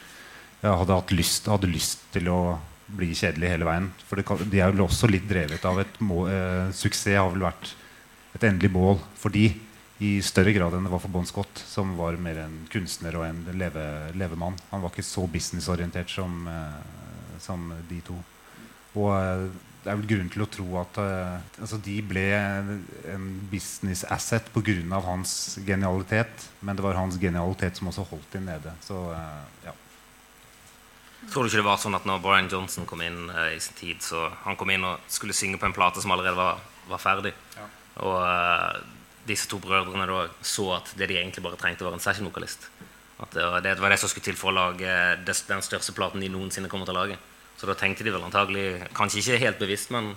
hadde, 0.64 1.00
lyst, 1.12 1.48
hadde 1.50 1.68
lyst 1.68 2.06
til 2.14 2.28
å 2.32 2.38
bli 2.94 3.10
kjedelig 3.16 3.50
hele 3.52 3.68
veien. 3.68 3.88
For 4.08 4.20
kan, 4.26 4.40
de 4.50 4.60
er 4.60 4.72
jo 4.72 4.86
også 4.86 5.08
litt 5.10 5.26
drevet 5.28 5.64
av 5.68 5.80
et 5.82 6.00
mål, 6.04 6.28
eh, 6.30 6.72
Suksess 6.76 7.16
har 7.16 7.30
vel 7.32 7.46
vært 7.46 7.72
et 8.34 8.44
endelig 8.48 8.70
mål 8.74 8.98
for 9.16 9.34
de 9.34 9.48
i 10.02 10.16
større 10.22 10.52
grad 10.54 10.74
enn 10.74 10.86
det 10.88 10.90
var 10.90 11.02
for 11.02 11.12
Bon 11.12 11.26
Scott, 11.26 11.60
som 11.68 11.94
var 11.98 12.16
mer 12.18 12.40
en 12.44 12.56
kunstner 12.72 13.14
og 13.18 13.28
en 13.28 13.44
leve, 13.54 13.84
levemann. 14.18 14.56
Han 14.72 14.82
var 14.82 14.90
ikke 14.90 15.06
så 15.06 15.26
businessorientert 15.30 16.10
som, 16.10 16.48
uh, 16.50 17.38
som 17.42 17.70
de 17.90 18.00
to. 18.06 18.16
Og 18.98 19.12
uh, 19.14 19.46
det 19.84 19.92
er 19.92 20.00
vel 20.00 20.10
grunn 20.10 20.32
til 20.32 20.42
å 20.42 20.48
tro 20.50 20.66
at 20.80 20.98
uh, 20.98 21.38
altså 21.60 21.78
de 21.84 21.94
ble 22.02 22.24
en 22.34 23.28
business 23.52 24.02
asset 24.10 24.50
pga. 24.54 24.98
hans 25.06 25.58
genialitet. 25.64 26.48
Men 26.60 26.74
det 26.74 26.82
var 26.82 26.98
hans 26.98 27.20
genialitet 27.20 27.78
som 27.78 27.92
også 27.92 28.08
holdt 28.10 28.32
dem 28.32 28.50
nede. 28.50 28.74
Så 28.82 28.98
ja 29.64 29.78
Tror 31.24 31.44
du 31.44 31.48
ikke 31.48 31.62
det 31.62 31.64
var 31.64 31.78
sånn 31.80 31.94
at 31.96 32.04
når 32.04 32.18
Brian 32.20 32.50
Johnson 32.52 32.84
kom 32.84 33.00
inn 33.00 33.30
i 33.32 33.60
sin 33.62 33.78
tid, 33.78 34.02
så 34.04 34.26
han 34.42 34.58
kom 34.60 34.68
inn 34.74 34.82
og 34.84 35.06
skulle 35.08 35.32
synge 35.32 35.56
på 35.56 35.64
en 35.64 35.72
plate 35.72 36.02
som 36.04 36.12
allerede 36.12 36.36
var, 36.36 36.58
var 36.90 37.00
ferdig, 37.00 37.32
ja. 37.56 37.64
og 38.04 38.18
disse 39.28 39.48
to 39.50 39.60
brødrene 39.62 40.06
da 40.08 40.26
så 40.44 40.70
at 40.78 40.92
det 40.98 41.08
de 41.10 41.18
egentlig 41.20 41.44
bare 41.44 41.60
trengte, 41.60 41.86
var 41.86 41.96
en 41.96 42.02
session-vokalist. 42.02 42.68
At 43.22 43.34
det 43.34 43.76
var 43.80 43.90
det, 43.90 43.98
som 44.00 44.10
skulle 44.10 44.26
til 44.26 44.36
for 44.38 44.50
å 44.50 44.56
lage 44.56 44.90
den 45.24 45.64
største 45.64 45.94
platen 45.96 46.22
de 46.22 46.28
noensinne 46.32 46.68
kommer 46.68 46.88
til 46.88 46.96
å 46.96 47.02
lage. 47.04 47.18
Så 47.56 47.68
da 47.70 47.76
tenkte 47.78 48.04
de 48.04 48.12
vel 48.12 48.26
antagelig, 48.26 48.88
kanskje 48.96 49.22
ikke 49.22 49.42
helt 49.44 49.60
bevisst, 49.62 49.92
men 49.94 50.12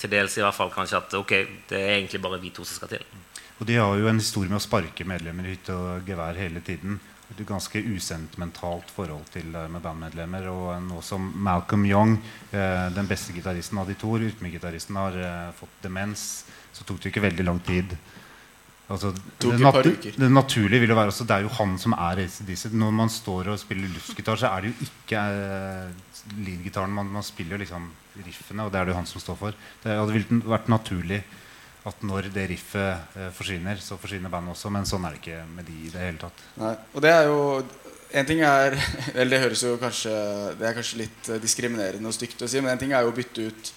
til 0.00 0.10
dels 0.10 0.38
i 0.38 0.44
hvert 0.44 0.56
fall 0.56 0.72
kanskje 0.72 1.02
at 1.02 1.14
ok, 1.18 1.34
det 1.68 1.78
er 1.78 1.96
egentlig 1.98 2.22
bare 2.24 2.40
vi 2.40 2.54
to 2.54 2.64
som 2.64 2.80
skal 2.80 2.96
til. 2.96 3.04
Og 3.58 3.66
de 3.66 3.76
har 3.76 3.94
jo 3.98 4.08
en 4.08 4.20
historie 4.22 4.50
med 4.50 4.60
å 4.60 4.64
sparke 4.64 5.06
medlemmer 5.06 5.46
i 5.46 5.56
hytte 5.56 5.74
og 5.74 6.08
gevær 6.08 6.38
hele 6.38 6.62
tiden 6.64 7.00
et 7.28 7.40
ganske 7.46 7.80
usentimentalt 7.84 8.90
forhold 8.94 9.26
til 9.32 9.50
det 9.52 9.64
med 9.72 9.82
bandmedlemmer. 9.84 10.48
Og 10.52 10.68
nå 10.86 11.02
som 11.04 11.26
Malcolm 11.44 11.84
Young, 11.86 12.16
eh, 12.52 12.88
den 12.94 13.08
beste 13.08 13.34
gitaristen 13.36 13.78
av 13.78 13.88
de 13.88 13.94
to, 13.94 14.14
rytmegitaristen, 14.18 14.96
har 14.96 15.18
eh, 15.18 15.50
fått 15.58 15.82
demens, 15.82 16.44
så 16.72 16.84
tok 16.84 17.02
det 17.02 17.12
ikke 17.12 17.26
veldig 17.28 17.44
lang 17.44 17.60
tid. 17.60 17.96
Altså, 18.88 19.10
det, 19.12 19.58
natu 19.60 19.90
det, 20.00 20.28
naturlige 20.32 20.80
vil 20.80 20.92
jo 20.94 20.96
være 20.96 21.12
også, 21.12 21.26
Det 21.28 21.34
er 21.36 21.44
jo 21.44 21.54
han 21.58 21.74
som 21.80 21.92
er 21.92 22.22
ACDC. 22.24 22.70
Når 22.72 22.94
man 22.96 23.10
står 23.12 23.50
og 23.52 23.58
spiller 23.60 23.90
luftgitar, 23.92 24.40
så 24.40 24.48
er 24.48 24.64
det 24.64 24.70
jo 24.70 24.86
ikke 24.86 25.24
uh, 25.28 26.22
leadgitaren. 26.38 26.94
Man, 26.96 27.10
man 27.18 27.26
spiller 27.26 27.60
liksom 27.60 27.90
riffene, 28.24 28.64
og 28.64 28.72
det 28.72 28.80
er 28.80 28.88
det 28.88 28.94
jo 28.94 29.00
han 29.00 29.10
som 29.10 29.20
står 29.20 29.36
for. 29.36 29.58
Det 29.82 29.98
hadde 29.98 30.40
vært 30.48 30.72
naturlig 30.72 31.20
at 31.88 32.00
når 32.04 32.30
det 32.32 32.46
riffet 32.48 33.12
uh, 33.18 33.28
forsvinner, 33.36 33.76
så 33.76 34.00
forsvinner 34.00 34.32
bandet 34.32 34.56
også. 34.56 34.72
Men 34.72 34.88
sånn 34.88 35.04
er 35.04 35.16
det 35.16 35.20
ikke 35.20 35.44
med 35.52 35.68
de 35.68 35.76
i 35.84 35.92
det 35.92 36.06
hele 36.06 36.24
tatt. 36.24 36.42
Nei, 36.56 36.72
og 36.94 37.04
det 37.04 37.12
er 37.12 37.28
jo 37.28 37.42
en 38.08 38.24
ting 38.24 38.40
er 38.40 38.72
Eller 39.18 39.34
det 39.34 39.42
høres 39.42 39.62
jo 39.66 39.74
kanskje 39.80 40.12
Det 40.56 40.64
er 40.64 40.76
kanskje 40.78 41.02
litt 41.02 41.28
eh, 41.28 41.40
diskriminerende 41.42 42.08
og 42.08 42.16
stygt 42.16 42.40
å 42.40 42.48
si, 42.48 42.62
men 42.62 42.72
en 42.72 42.80
ting 42.80 42.94
er 42.96 43.04
jo 43.04 43.12
å 43.12 43.16
bytte 43.16 43.50
ut 43.50 43.72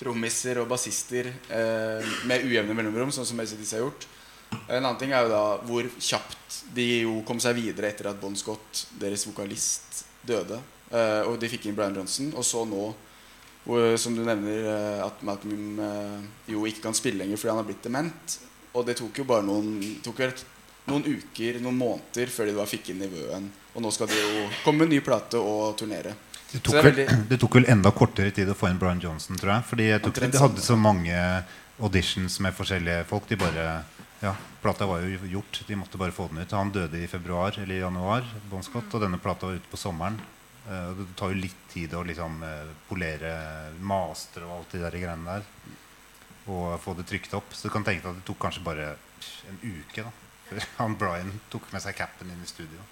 trommiser 0.00 0.60
og 0.60 0.68
bassister 0.68 1.28
eh, 1.28 2.10
med 2.28 2.44
ujevne 2.44 2.76
mellomrom, 2.76 3.10
sånn 3.12 3.26
som 3.28 3.40
ACDC 3.42 3.74
har 3.76 3.82
gjort. 3.82 4.06
En 4.70 4.84
annen 4.84 4.98
ting 4.98 5.12
er 5.14 5.26
jo 5.26 5.32
da 5.32 5.44
hvor 5.66 5.86
kjapt 5.98 6.60
de 6.74 6.86
jo 7.04 7.20
kom 7.26 7.40
seg 7.42 7.56
videre 7.58 7.90
etter 7.90 8.10
at 8.10 8.20
Bon 8.20 8.36
Scott, 8.38 8.86
deres 9.00 9.26
vokalist, 9.26 10.04
døde. 10.26 10.60
Uh, 10.90 11.30
og 11.30 11.38
de 11.42 11.50
fikk 11.50 11.68
inn 11.68 11.76
Brian 11.78 11.96
Johnson. 11.96 12.32
Og 12.34 12.46
så 12.46 12.64
nå 12.68 12.90
hvor, 13.64 13.96
som 14.00 14.14
du 14.16 14.22
nevner, 14.26 14.64
uh, 14.66 15.02
at 15.06 15.20
Malcolm 15.26 15.82
uh, 15.82 16.22
jo 16.50 16.64
ikke 16.68 16.88
kan 16.88 16.96
spille 16.96 17.22
lenger 17.22 17.40
fordi 17.40 17.52
han 17.52 17.60
har 17.62 17.68
blitt 17.68 17.84
dement. 17.86 18.38
Og 18.74 18.86
det 18.86 18.96
tok 19.00 19.22
jo 19.22 19.26
bare 19.26 19.46
noen, 19.46 19.76
tok 20.04 20.22
noen 20.90 21.06
uker, 21.06 21.60
noen 21.62 21.78
måneder, 21.78 22.30
før 22.32 22.50
de 22.50 22.56
da 22.56 22.66
fikk 22.68 22.92
inn 22.92 23.02
nivøen. 23.04 23.46
Og 23.74 23.84
nå 23.84 23.90
skal 23.94 24.10
de 24.10 24.18
jo 24.18 24.48
komme 24.64 24.82
med 24.82 24.90
en 24.90 24.96
ny 24.96 25.00
plate 25.04 25.38
og 25.38 25.76
turnere. 25.78 26.16
Det 26.50 26.64
tok, 26.66 26.80
vel, 26.82 27.04
det 27.30 27.38
tok, 27.38 27.60
vel, 27.60 27.68
enda 27.70 27.92
kortere 27.94 28.32
tid 28.34 28.48
å 28.50 28.56
få 28.58 28.72
inn 28.72 28.78
Brian 28.80 29.02
Johnson, 29.02 29.38
tror 29.38 29.52
jeg. 29.54 29.66
Fordi 29.70 29.86
jeg 29.86 30.02
tok, 30.02 30.18
de 30.18 30.40
hadde 30.42 30.64
så 30.64 30.78
mange 30.78 31.20
auditions 31.78 32.40
med 32.42 32.56
forskjellige 32.56 33.04
folk. 33.10 33.28
De 33.30 33.38
bare 33.38 33.66
ja, 34.20 34.34
Plata 34.60 34.86
var 34.86 35.00
jo 35.00 35.26
gjort. 35.26 35.62
De 35.66 35.76
måtte 35.76 35.98
bare 35.98 36.12
få 36.12 36.28
den 36.28 36.42
ut. 36.42 36.52
Han 36.52 36.72
døde 36.72 37.00
i 37.00 37.08
februar 37.08 37.56
eller 37.58 37.80
januar, 37.80 38.26
bon 38.50 38.64
Scott, 38.64 38.92
og 38.92 39.00
denne 39.00 39.20
plata 39.20 39.48
var 39.48 39.56
ute 39.56 39.72
på 39.72 39.80
sommeren. 39.80 40.18
Uh, 40.66 40.92
det 40.98 41.06
tar 41.16 41.32
jo 41.32 41.40
litt 41.40 41.62
tid 41.72 41.94
å 41.96 42.04
liksom, 42.04 42.42
uh, 42.44 42.74
polere 42.90 43.32
master 43.80 44.44
og 44.44 44.58
alt 44.58 44.76
de 44.76 44.82
der 44.84 44.98
greiene 45.00 45.38
der. 45.38 45.48
Og 46.52 46.76
få 46.84 46.92
det 46.98 47.08
trykt 47.08 47.32
opp. 47.38 47.56
Så 47.56 47.68
du 47.68 47.72
kan 47.72 47.86
tenke 47.86 48.04
deg 48.04 48.12
at 48.12 48.20
det 48.20 48.28
tok 48.28 48.42
kanskje 48.44 48.66
bare 48.66 48.92
en 49.48 49.60
uke 49.64 50.04
da 50.04 50.12
han 50.80 50.96
Brian 50.98 51.28
tok 51.48 51.68
med 51.70 51.80
seg 51.80 51.94
capen 51.94 52.28
inn 52.28 52.44
i 52.44 52.48
studio. 52.48 52.84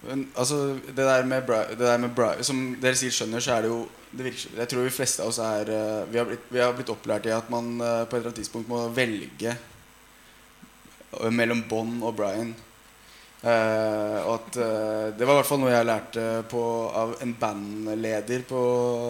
Men, 0.00 0.30
altså, 0.32 0.78
det 0.80 1.04
der 1.04 1.26
med, 1.28 1.44
Bri 1.46 1.58
det 1.74 1.84
der 1.84 1.98
med 2.00 2.14
Bri 2.16 2.40
Som 2.46 2.70
dere 2.80 2.96
sier 2.96 3.12
skjønner, 3.12 3.42
så 3.44 3.58
er 3.58 3.66
det 3.66 3.68
jo 3.68 3.82
det 4.10 4.30
virker, 4.30 4.54
Jeg 4.56 4.70
tror 4.72 4.86
de 4.86 4.94
fleste 4.96 5.22
av 5.22 5.28
oss 5.28 5.38
er 5.44 5.68
uh, 5.70 6.06
vi, 6.08 6.18
har 6.18 6.26
blitt, 6.26 6.46
vi, 6.48 6.62
har 6.64 6.72
blitt, 6.74 6.90
opplært 6.90 7.28
i 7.28 7.36
at 7.36 7.52
man 7.52 7.76
på 7.78 7.84
et 7.84 8.16
eller 8.16 8.32
annet 8.32 8.40
tidspunkt 8.40 8.72
må 8.72 8.86
velge 8.96 9.54
mellom 11.30 11.62
Bond 11.68 12.02
og 12.06 12.16
Brian. 12.18 12.52
Uh, 13.40 14.20
og 14.28 14.34
at 14.34 14.56
uh, 14.60 15.06
Det 15.16 15.24
var 15.24 15.32
i 15.32 15.36
hvert 15.38 15.48
fall 15.48 15.62
noe 15.62 15.72
jeg 15.72 15.88
lærte 15.88 16.24
på, 16.50 16.62
av 16.92 17.14
en 17.24 17.32
bandleder 17.40 18.42
på 18.44 18.60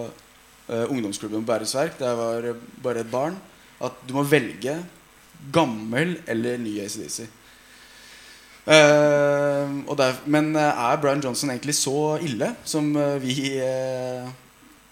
uh, 0.07 0.85
ungdomsklubben 0.85 1.43
på 1.43 1.49
Bærumsverk 1.49 1.97
da 1.99 2.13
jeg 2.13 2.19
var 2.21 2.63
bare 2.85 3.03
et 3.03 3.11
barn. 3.11 3.35
At 3.83 3.99
du 4.07 4.15
må 4.15 4.23
velge 4.23 4.77
gammel 5.51 6.15
eller 6.29 6.59
ny 6.61 6.77
ACDC. 6.83 7.25
men 10.25 10.55
er 10.55 11.01
Brian 11.01 11.23
Johnson 11.23 11.49
egentlig 11.49 11.75
så 11.75 12.19
ille 12.21 12.53
som 12.63 12.93
vi 13.23 13.57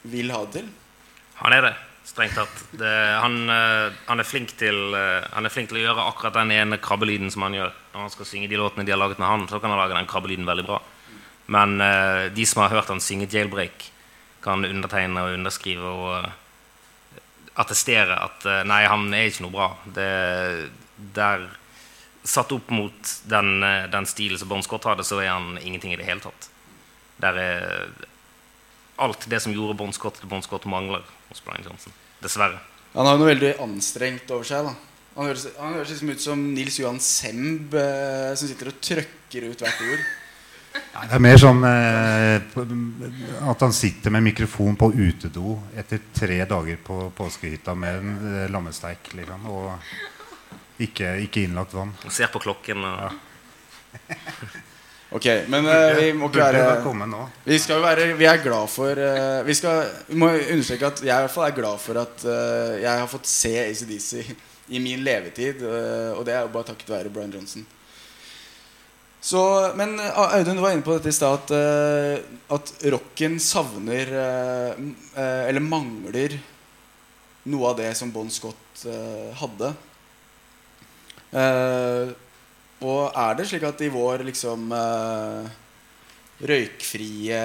vil 0.10 0.34
ha 0.34 0.42
det 0.42 0.52
til? 0.58 0.72
Han 1.44 1.54
er 1.54 1.68
det 1.68 1.76
strengt 2.10 2.36
tatt. 2.36 2.64
Det, 2.72 2.94
han, 3.22 3.38
uh, 3.50 3.94
han, 4.10 4.22
er 4.22 4.28
flink 4.28 4.56
til, 4.60 4.80
uh, 4.96 5.22
han 5.34 5.46
er 5.46 5.54
flink 5.54 5.70
til 5.70 5.80
å 5.80 5.84
gjøre 5.84 6.08
akkurat 6.10 6.40
den 6.40 6.54
ene 6.56 6.80
krabbelyden 6.82 7.32
som 7.34 7.46
han 7.46 7.58
gjør. 7.58 7.76
Når 7.94 8.06
han 8.06 8.14
skal 8.16 8.30
synge 8.30 8.50
de 8.52 8.60
låtene 8.60 8.86
de 8.88 8.94
har 8.96 9.02
laget 9.02 9.22
med 9.22 9.30
han, 9.30 9.46
så 9.52 9.62
kan 9.62 9.74
han 9.74 9.82
lage 9.82 9.98
den 9.98 10.10
krabbelyden 10.10 10.50
veldig 10.50 10.66
bra. 10.68 10.82
Men 11.54 11.78
uh, 11.82 12.28
de 12.34 12.46
som 12.50 12.64
har 12.64 12.74
hørt 12.74 12.92
han 12.94 13.04
synge 13.04 13.30
'Jailbreak', 13.30 13.90
kan 14.40 14.64
undertegne 14.64 15.20
og 15.20 15.34
underskrive 15.36 15.84
og 15.84 16.30
attestere 17.60 18.16
at 18.16 18.46
nei, 18.64 18.86
han 18.88 19.10
er 19.12 19.26
ikke 19.28 19.44
noe 19.44 19.52
bra. 19.52 19.66
Det, 19.84 20.06
der, 21.18 21.44
satt 22.24 22.54
opp 22.56 22.70
mot 22.72 23.12
den, 23.28 23.60
den 23.92 24.08
stilen 24.08 24.40
som 24.40 24.48
Bon 24.48 24.64
Scott 24.64 24.88
hadde, 24.88 25.04
så 25.04 25.20
er 25.20 25.34
han 25.34 25.58
ingenting 25.60 25.92
i 25.92 26.00
det 26.00 26.08
hele 26.08 26.24
tatt. 26.24 26.48
Der 27.20 27.40
er 27.42 27.92
alt 29.00 29.28
det 29.32 29.42
som 29.44 29.56
gjorde 29.56 29.76
Bon 29.80 29.92
Scott 29.96 30.20
til 30.20 30.32
Bon 30.32 30.44
Scott, 30.44 30.68
mangler 30.72 31.04
hos 31.30 31.44
Brian 31.44 31.66
Johnson. 31.66 31.96
Dessverre. 32.24 32.60
Han 32.96 33.08
har 33.08 33.20
noe 33.20 33.30
veldig 33.30 33.56
anstrengt 33.64 34.32
over 34.34 34.48
seg. 34.48 34.66
da 34.66 34.74
Han 35.16 35.30
høres, 35.30 35.46
han 35.60 35.76
høres 35.78 35.92
liksom 35.94 36.14
ut 36.14 36.24
som 36.24 36.46
Nils 36.56 36.80
Johan 36.82 37.02
Semb 37.04 37.76
eh, 37.78 38.32
som 38.36 38.50
sitter 38.50 38.72
og 38.72 38.80
trøkker 38.84 39.52
ut 39.52 39.64
hvert 39.66 39.84
ord. 39.86 40.08
Ja, 40.70 41.04
det 41.10 41.16
er 41.18 41.24
mer 41.24 41.40
sånn 41.42 41.64
eh, 41.66 42.60
at 43.50 43.64
han 43.66 43.74
sitter 43.74 44.14
med 44.14 44.26
mikrofon 44.28 44.78
på 44.78 44.92
utedo 44.94 45.56
etter 45.78 46.04
tre 46.14 46.44
dager 46.50 46.80
på 46.86 47.02
påskehytta 47.18 47.76
med 47.78 48.02
en 48.02 48.34
eh, 48.34 48.48
lammesteik. 48.54 49.14
Liksom, 49.18 49.48
og 49.50 50.82
ikke, 50.82 51.16
ikke, 51.26 51.46
innlagt 51.46 51.76
vann. 51.78 51.94
Og 52.06 52.14
ser 52.14 52.32
på 52.34 52.42
klokken. 52.44 52.86
Og... 52.86 53.06
Ja. 53.08 54.20
Ok, 55.10 55.26
men 55.50 55.66
uh, 55.66 55.96
vi 55.98 56.12
må 56.14 56.28
ikke 56.30 56.44
være 56.54 57.24
Vi 57.48 57.58
skal 57.58 57.80
jo 57.80 57.82
være 57.82 58.12
Vi 58.20 58.28
er 58.30 58.44
glad 58.44 58.70
for 58.70 58.94
uh, 58.94 59.40
Vi 59.48 59.56
skal 59.58 59.90
må 60.22 60.30
understreke 60.38 60.92
at 60.92 61.02
jeg 61.02 61.10
i 61.10 61.26
hvert 61.26 61.34
fall 61.34 61.48
er 61.48 61.56
glad 61.58 61.82
for 61.82 61.98
at 62.04 62.26
uh, 62.30 62.78
jeg 62.78 62.92
har 62.92 63.10
fått 63.10 63.30
se 63.30 63.56
ACDC 63.64 64.36
i 64.70 64.78
min 64.78 65.02
levetid. 65.02 65.64
og 66.14 66.22
det 66.28 66.34
er 66.36 66.44
jo 66.44 66.52
bare 66.54 66.68
takket 66.68 66.92
være 66.94 67.10
Brian 67.10 67.32
Johnson. 67.34 67.64
Så, 69.20 69.42
men 69.74 69.96
Audun, 69.98 70.60
du 70.60 70.62
var 70.62 70.76
inne 70.76 70.86
på 70.86 70.94
dette 70.94 71.10
i 71.10 71.16
stad 71.16 71.50
at, 71.50 71.54
at 72.54 72.74
rocken 72.94 73.40
savner 73.42 74.14
Eller 75.18 75.66
mangler 75.66 76.38
noe 77.50 77.72
av 77.72 77.82
det 77.82 77.90
som 77.98 78.14
Bon 78.14 78.30
Scott 78.30 78.86
hadde. 79.42 79.74
Eh, 81.30 82.10
og 82.80 83.12
er 83.12 83.34
det 83.36 83.44
slik 83.50 83.66
at 83.68 83.82
i 83.84 83.90
vår 83.92 84.22
liksom 84.30 84.70
uh, 84.72 85.44
røykfrie, 86.40 87.42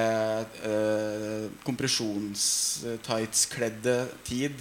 uh, 0.63 1.51
kompresjonstights-kledde 1.67 4.09
tid 4.27 4.55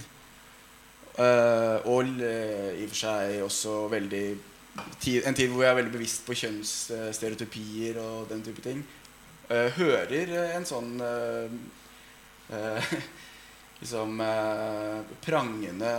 uh, 1.18 1.86
Og 1.86 2.06
uh, 2.18 2.70
i 2.74 2.82
og 2.82 2.88
for 2.90 2.96
seg 2.98 3.42
også 3.46 3.88
veldig 3.92 4.36
tid, 4.98 5.22
En 5.22 5.34
tid 5.38 5.48
hvor 5.52 5.60
vi 5.62 5.68
er 5.68 5.78
veldig 5.78 5.94
bevisst 5.94 6.26
på 6.26 6.34
kjønnsstereotypier 6.42 7.94
og 8.02 8.26
den 8.32 8.42
type 8.42 8.62
ting. 8.64 8.80
hører 9.46 10.26
en 10.56 10.66
sånn 10.66 10.98
liksom 13.80 14.22
prangende 15.22 15.92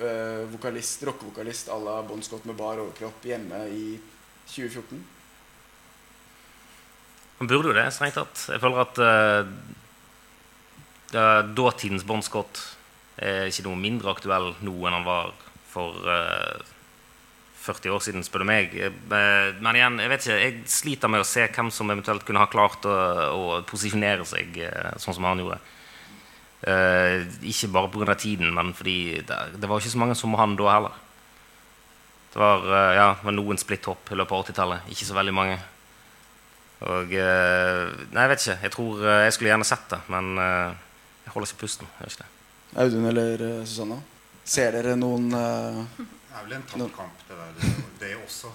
eh, 0.00 0.44
vokalist, 0.52 1.02
rockevokalist 1.06 1.68
à 1.68 1.78
la 1.80 2.02
Bon 2.06 2.22
Scott 2.22 2.44
med 2.48 2.56
bar 2.58 2.78
overkropp 2.82 3.24
hjemme 3.26 3.64
i 3.70 3.98
2014? 4.48 5.02
Han 7.38 7.50
burde 7.50 7.72
jo 7.72 7.76
det, 7.76 7.88
strengt 7.92 8.16
tatt. 8.16 8.46
Jeg 8.52 8.62
føler 8.62 8.84
at 8.84 8.96
uh, 11.14 11.44
dåtidens 11.54 12.06
Bon 12.06 12.22
Scott 12.22 12.60
er 13.18 13.48
ikke 13.50 13.66
noe 13.66 13.78
mindre 13.78 14.10
aktuell 14.14 14.54
nå 14.64 14.74
enn 14.86 14.96
han 14.96 15.06
var 15.06 15.34
for 15.74 16.06
eh, 16.10 16.62
40 17.64 17.94
år 17.94 18.02
siden, 18.04 18.24
spør 18.26 18.44
du 18.44 18.48
meg. 18.50 18.74
Eh, 18.76 19.54
Men 19.60 19.78
igjen, 19.78 20.00
jeg 20.02 20.12
vet 20.12 20.26
ikke, 20.26 20.40
jeg 20.42 20.74
sliter 20.76 21.12
med 21.12 21.24
å 21.24 21.28
se 21.28 21.46
hvem 21.48 21.70
som 21.74 21.90
eventuelt 21.90 22.26
kunne 22.26 22.42
ha 22.42 22.50
klart 22.50 22.86
å, 22.88 22.96
å 23.34 23.62
posisjonere 23.68 24.26
seg 24.28 24.60
eh, 24.66 24.92
sånn 25.00 25.16
som 25.16 25.26
han 25.28 25.42
gjorde. 25.42 25.60
Eh, 26.64 27.26
ikke 27.44 27.68
bare 27.68 27.90
pga. 27.92 28.14
tiden, 28.14 28.54
men 28.54 28.72
fordi 28.74 29.20
det, 29.20 29.38
det 29.60 29.68
var 29.68 29.80
ikke 29.80 29.92
så 29.92 29.98
mange 29.98 30.14
som 30.16 30.34
han 30.34 30.56
da 30.56 30.70
heller. 30.72 30.94
Det 32.32 32.40
var, 32.40 32.64
uh, 32.66 32.94
ja, 32.96 33.08
var 33.22 33.34
noen 33.36 33.60
splitt-hopp 33.60 34.10
i 34.10 34.16
løpet 34.16 34.34
av 34.34 34.46
80-tallet. 34.48 34.88
Ikke 34.90 35.06
så 35.06 35.14
veldig 35.14 35.34
mange. 35.36 35.58
Og 36.82 37.12
uh, 37.14 37.92
Nei, 38.10 38.24
jeg 38.24 38.30
vet 38.32 38.42
ikke. 38.42 38.56
Jeg 38.64 38.74
tror 38.74 39.04
jeg 39.06 39.36
skulle 39.36 39.52
gjerne 39.52 39.68
sett 39.68 39.84
det, 39.92 40.00
men 40.10 40.32
jeg 40.40 41.34
holder 41.36 41.52
ikke 41.52 41.60
pusten. 41.62 41.92
Jeg 42.00 42.10
ikke 42.10 42.24
det. 42.24 42.30
Audun 42.82 43.06
eller 43.12 43.44
Susanna? 43.62 44.00
Ser 44.44 44.74
dere 44.74 44.96
noen 44.98 45.30
Det 45.30 45.44
er 45.44 46.42
vel 46.42 46.56
en 46.56 46.66
tapt 46.72 46.96
kamp, 46.96 47.22
det 47.28 47.38
der. 47.38 47.76
Det 48.00 48.16
også. 48.24 48.50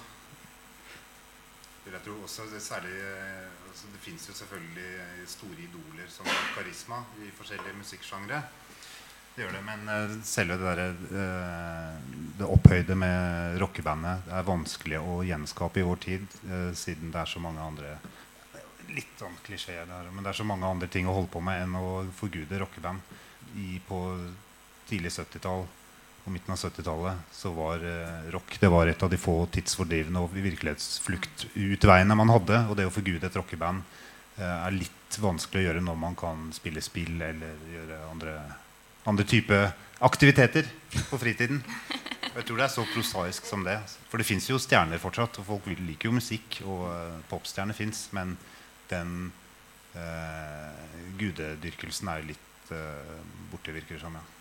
Vil 1.86 1.96
jeg 1.96 2.06
tro. 2.06 2.16
Også 2.26 2.48
det, 2.52 2.62
særlig, 2.62 2.96
eh, 3.02 3.70
altså 3.70 3.92
det 3.94 4.02
fins 4.04 4.30
jo 4.30 4.34
selvfølgelig 4.38 5.28
store 5.28 5.62
idoler 5.66 6.10
som 6.12 6.28
har 6.30 6.50
karisma 6.58 7.04
i 7.24 7.32
forskjellige 7.38 7.78
musikksjangre. 7.80 8.44
Det 9.40 9.46
gjør 9.46 9.54
det, 9.56 9.64
men 9.64 9.90
eh, 9.94 10.14
selve 10.28 10.58
det 10.60 10.66
derre 10.68 10.88
eh, 11.24 12.00
Det 12.40 12.48
opphøyde 12.52 12.96
med 13.00 13.60
rockebandet 13.62 14.28
er 14.36 14.48
vanskelig 14.48 15.00
å 15.00 15.22
gjenskape 15.24 15.80
i 15.80 15.86
vår 15.88 16.02
tid, 16.04 16.26
eh, 16.50 16.72
siden 16.76 17.14
det 17.14 17.22
er 17.22 17.32
så 17.32 17.40
mange 17.44 17.64
andre 17.64 17.94
Litt 18.90 19.22
sånn 19.22 19.38
klisjé, 19.46 19.78
der, 19.86 20.10
men 20.12 20.26
det 20.26 20.34
er 20.34 20.40
så 20.42 20.48
mange 20.50 20.68
andre 20.68 20.90
ting 20.92 21.08
å 21.08 21.14
holde 21.14 21.30
på 21.32 21.40
med 21.46 21.62
enn 21.62 21.76
å 21.78 21.90
forgude 22.18 22.58
rockeband. 22.58 23.04
På 23.86 24.00
tidlig 24.90 25.12
70-tall 25.14 25.68
midten 26.32 26.54
av 26.54 26.60
70-tallet 26.62 27.34
så 27.36 27.52
var 27.56 27.84
eh, 27.86 28.30
rock 28.34 28.58
det 28.62 28.70
var 28.72 28.90
et 28.90 29.04
av 29.04 29.12
de 29.12 29.20
få 29.20 29.36
tidsfordrivende 29.54 30.22
og 30.24 30.34
virkelighetsfluktutveiene 30.36 32.18
man 32.18 32.34
hadde. 32.34 32.64
Og 32.70 32.78
det 32.80 32.88
å 32.90 32.94
forgude 32.94 33.28
et 33.28 33.38
rockeband 33.40 33.84
eh, 34.38 34.44
er 34.46 34.78
litt 34.78 35.20
vanskelig 35.20 35.64
å 35.64 35.68
gjøre 35.68 35.86
når 35.86 36.00
man 36.00 36.18
kan 36.20 36.50
spille 36.56 36.84
spill 36.86 37.22
eller 37.22 37.64
gjøre 37.74 38.02
andre, 38.12 38.36
andre 39.10 39.28
type 39.28 39.62
aktiviteter 40.06 40.70
på 41.10 41.20
fritiden. 41.20 41.64
Og 42.30 42.38
jeg 42.38 42.48
tror 42.48 42.60
det 42.60 42.66
er 42.68 42.74
så 42.74 42.86
prosaisk 42.94 43.48
som 43.50 43.66
det. 43.66 43.78
For 44.10 44.22
det 44.22 44.28
fins 44.30 44.48
jo 44.50 44.60
stjerner 44.62 45.02
fortsatt, 45.02 45.42
og 45.42 45.48
folk 45.48 45.70
liker 45.74 46.10
jo 46.10 46.18
musikk. 46.20 46.62
Og 46.66 46.86
eh, 46.92 47.22
popstjerner 47.32 47.78
fins, 47.78 48.08
men 48.16 48.36
den 48.92 49.32
eh, 49.98 50.84
gudedyrkelsen 51.20 52.12
er 52.12 52.22
jo 52.22 52.30
litt 52.34 52.76
eh, 52.76 53.16
borte, 53.52 53.74
virker 53.76 53.98
det 53.98 54.04
som. 54.04 54.20
Ja. 54.20 54.39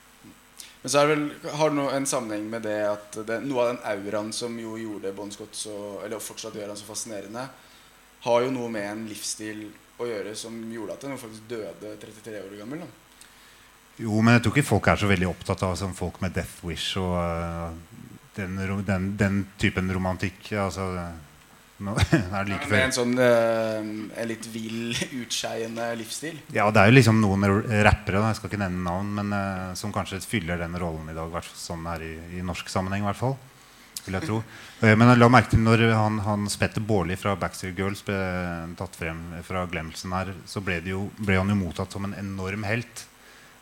Men 0.82 0.92
så 0.92 1.04
vel, 1.10 1.24
har 1.58 1.72
det 1.72 1.76
noe, 1.78 1.94
en 1.96 2.06
sammenheng 2.06 2.46
med 2.50 2.62
det 2.68 2.78
at 2.86 3.18
det, 3.26 3.40
noe 3.42 3.64
av 3.64 3.72
den 3.72 3.80
auraen 3.90 4.30
som 4.34 4.54
jo 4.60 4.76
gjorde 4.78 5.10
Bon 5.16 5.30
Scott 5.34 5.58
så 5.58 5.74
Eller 6.04 6.22
fortsatt 6.22 6.54
gjør 6.54 6.70
han 6.70 6.78
så 6.78 6.86
fascinerende, 6.86 7.48
har 8.22 8.44
jo 8.44 8.54
noe 8.54 8.70
med 8.70 8.86
en 8.86 9.04
livsstil 9.10 9.66
å 9.98 10.06
gjøre 10.06 10.34
som 10.38 10.54
gjorde 10.70 10.94
at 10.94 11.06
han 11.08 11.18
faktisk 11.18 11.50
døde 11.50 11.94
33 11.98 12.40
år 12.44 12.56
gammel. 12.60 12.82
Da. 12.84 12.88
Jo, 13.98 14.20
men 14.22 14.36
jeg 14.36 14.44
tror 14.44 14.54
ikke 14.54 14.70
folk 14.70 14.88
er 14.90 15.00
så 15.00 15.10
veldig 15.10 15.28
opptatt 15.32 15.64
av 15.66 15.74
sånn 15.78 15.96
folk 15.98 16.20
med 16.22 16.36
death 16.36 16.62
wish 16.66 16.98
og 17.00 17.16
uh, 17.18 17.72
den, 18.38 18.58
den, 18.86 19.08
den 19.18 19.40
typen 19.58 19.90
romantikk. 19.94 20.52
Altså, 20.54 20.86
nå, 21.84 21.94
er 22.10 22.44
det 22.44 22.52
like 22.52 22.70
Med 22.70 22.84
en 22.88 22.94
sånn 22.96 23.14
uh, 23.18 23.78
en 23.82 24.30
litt 24.30 24.46
vill, 24.52 24.94
utskeiende 25.22 25.90
livsstil. 25.98 26.40
Ja, 26.54 26.66
det 26.74 26.82
er 26.82 26.90
jo 26.90 26.96
liksom 26.98 27.20
noen 27.22 27.46
rappere, 27.86 28.18
da, 28.18 28.32
jeg 28.32 28.40
skal 28.40 28.52
ikke 28.52 28.62
nevne 28.64 28.84
navn, 28.86 29.12
men 29.20 29.34
uh, 29.36 29.76
som 29.78 29.94
kanskje 29.94 30.20
fyller 30.26 30.60
den 30.60 30.74
rollen 30.80 31.10
i 31.12 31.16
dag, 31.16 31.38
sånn 31.54 31.86
her 31.90 32.04
i, 32.04 32.14
i 32.38 32.42
norsk 32.46 32.70
sammenheng 32.72 33.04
i 33.04 33.08
hvert 33.10 33.20
fall. 33.20 33.38
Vil 34.06 34.18
jeg 34.18 34.30
tro. 34.30 34.42
Eh, 34.78 34.94
Men 34.94 35.08
jeg 35.10 35.18
la 35.18 35.26
merke 35.26 35.50
til 35.50 35.64
når 35.64 35.80
han, 35.90 36.20
han 36.22 36.44
Spetter 36.46 36.84
Baarli 36.86 37.16
fra 37.18 37.32
Backstreet 37.34 37.74
Girls 37.74 38.04
ble 38.06 38.14
tatt 38.78 38.94
frem 38.94 39.24
fra 39.42 39.64
glemmelsen 39.66 40.12
her, 40.14 40.30
så 40.46 40.62
ble, 40.62 40.76
jo, 40.86 41.00
ble 41.18 41.34
han 41.34 41.50
jo 41.50 41.56
mottatt 41.58 41.96
som 41.96 42.06
en 42.06 42.14
enorm 42.14 42.62
helt. 42.62 43.02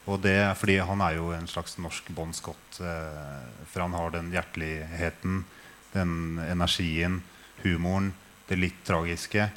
Og 0.04 0.20
det 0.20 0.34
er 0.42 0.52
fordi 0.52 0.76
han 0.84 1.00
er 1.00 1.16
jo 1.16 1.30
en 1.32 1.48
slags 1.48 1.78
norsk 1.80 2.10
Bon 2.12 2.36
Scott. 2.36 2.76
For 2.76 3.80
han 3.80 3.96
har 3.96 4.12
den 4.12 4.28
hjerteligheten, 4.34 5.40
den 5.94 6.12
energien, 6.44 7.22
humoren, 7.66 8.12
det 8.46 8.60
litt 8.60 8.82
tragiske. 8.86 9.48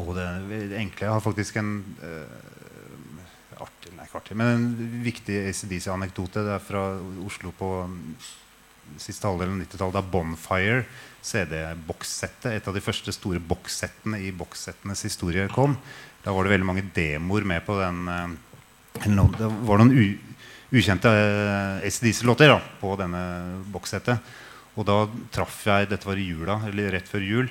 Og 0.00 0.14
det, 0.16 0.26
det 0.70 0.78
enkle. 0.78 1.08
Jeg 1.08 1.16
har 1.16 1.24
faktisk 1.24 1.58
en 1.60 1.72
uh, 2.02 3.62
artig, 3.64 3.94
nei, 3.96 4.06
ikke 4.06 4.20
artig, 4.20 4.36
men 4.38 4.52
en 4.52 4.92
viktig 5.04 5.40
ACDC-anekdote. 5.50 6.44
Det 6.46 6.54
er 6.56 6.62
fra 6.62 6.84
Oslo 7.26 7.52
på 7.56 7.70
siste 8.98 9.28
halvdel 9.28 9.52
av 9.52 9.58
90-tallet, 9.60 9.96
da 9.96 10.02
Bonfire, 10.12 10.84
CD-bokssettet, 11.22 12.54
et 12.54 12.68
av 12.68 12.76
de 12.76 12.82
første 12.82 13.12
store 13.14 13.42
bokssettene 13.42 14.22
i 14.24 14.30
bokssettenes 14.34 15.04
historie, 15.06 15.46
kom. 15.52 15.76
Da 16.24 16.34
var 16.34 16.46
det 16.46 16.54
veldig 16.54 16.68
mange 16.68 16.86
demoer 16.94 17.46
med 17.48 17.64
på 17.64 17.78
den 17.80 18.00
eh, 18.12 18.34
Det 19.06 19.48
var 19.68 19.80
noen 19.80 19.94
ukjente 20.70 21.10
uh, 21.10 21.86
ACDC-låter 21.86 22.54
på 22.80 22.94
denne 23.00 23.22
bokssettet. 23.72 24.18
Og 24.78 24.86
da 24.86 25.02
traff 25.34 25.64
jeg 25.66 25.90
Dette 25.90 26.08
var 26.08 26.20
i 26.20 26.28
jula, 26.28 26.60
eller 26.68 26.94
rett 26.94 27.08
før 27.10 27.24
jul. 27.26 27.50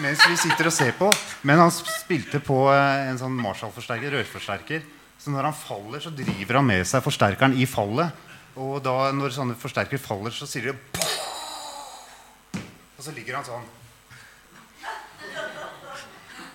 mens 0.00 0.22
vi 0.24 0.36
sitter 0.40 0.70
og 0.70 0.74
ser 0.74 0.94
på. 0.96 1.10
Men 1.46 1.60
han 1.60 1.72
spilte 1.74 2.40
på 2.44 2.62
eh, 2.72 3.10
en 3.10 3.20
sånn 3.20 3.36
Marshall-forsterker, 3.40 4.16
rørforsterker. 4.16 4.86
Så 5.20 5.32
når 5.32 5.50
han 5.50 5.56
faller, 5.56 6.00
så 6.00 6.10
driver 6.16 6.56
han 6.56 6.68
med 6.70 6.86
seg 6.88 7.02
forsterkeren 7.04 7.56
i 7.60 7.66
fallet. 7.68 8.28
Og 8.60 8.78
da 8.82 9.10
når 9.12 9.34
sånne 9.36 9.56
forsterkere 9.60 10.00
faller, 10.00 10.32
så 10.32 10.48
sier 10.48 10.70
de 10.70 10.72
Og 12.96 13.04
så 13.04 13.12
ligger 13.16 13.36
han 13.38 13.44
sånn. 13.44 13.66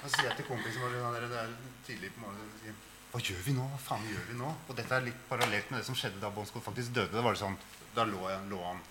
Og 0.06 0.10
så 0.10 0.16
sier 0.16 0.28
jeg 0.30 0.38
til 0.40 0.48
kompisen 0.50 0.82
vår 0.82 0.98
det 1.26 1.40
er 1.42 1.54
tidlig 1.86 2.12
på 2.14 2.26
morgenen 2.26 2.82
Hva 3.14 3.22
gjør 3.24 3.42
vi 3.46 3.56
nå? 3.58 3.66
Hva 3.72 3.80
faen 3.82 4.06
gjør 4.10 4.26
vi 4.30 4.38
nå? 4.38 4.50
Og 4.70 4.78
dette 4.78 4.98
er 4.98 5.06
litt 5.08 5.22
parallelt 5.30 5.72
med 5.72 5.82
det 5.82 5.88
som 5.88 5.98
skjedde 5.98 6.22
da 6.22 6.30
Bon 6.34 6.46
faktisk 6.46 6.94
døde. 6.94 7.14
Da 7.14 7.26
var 7.26 7.38
det 7.38 7.42
sånn, 7.42 7.58
da 7.96 8.06
lå, 8.06 8.22
jeg, 8.30 8.42
lå 8.50 8.62
han 8.66 8.82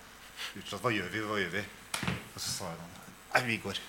utslått. 0.59 0.83
Hva 0.83 0.91
gjør 0.95 1.11
vi? 1.13 1.25
Hva 1.27 1.39
gjør 1.43 1.53
vi? 1.59 1.65
Og 2.33 2.39
så 2.39 2.47
sa 2.49 2.71
jeg 2.71 2.91
Nei, 3.35 3.43
vi 3.51 3.59
går. 3.63 3.83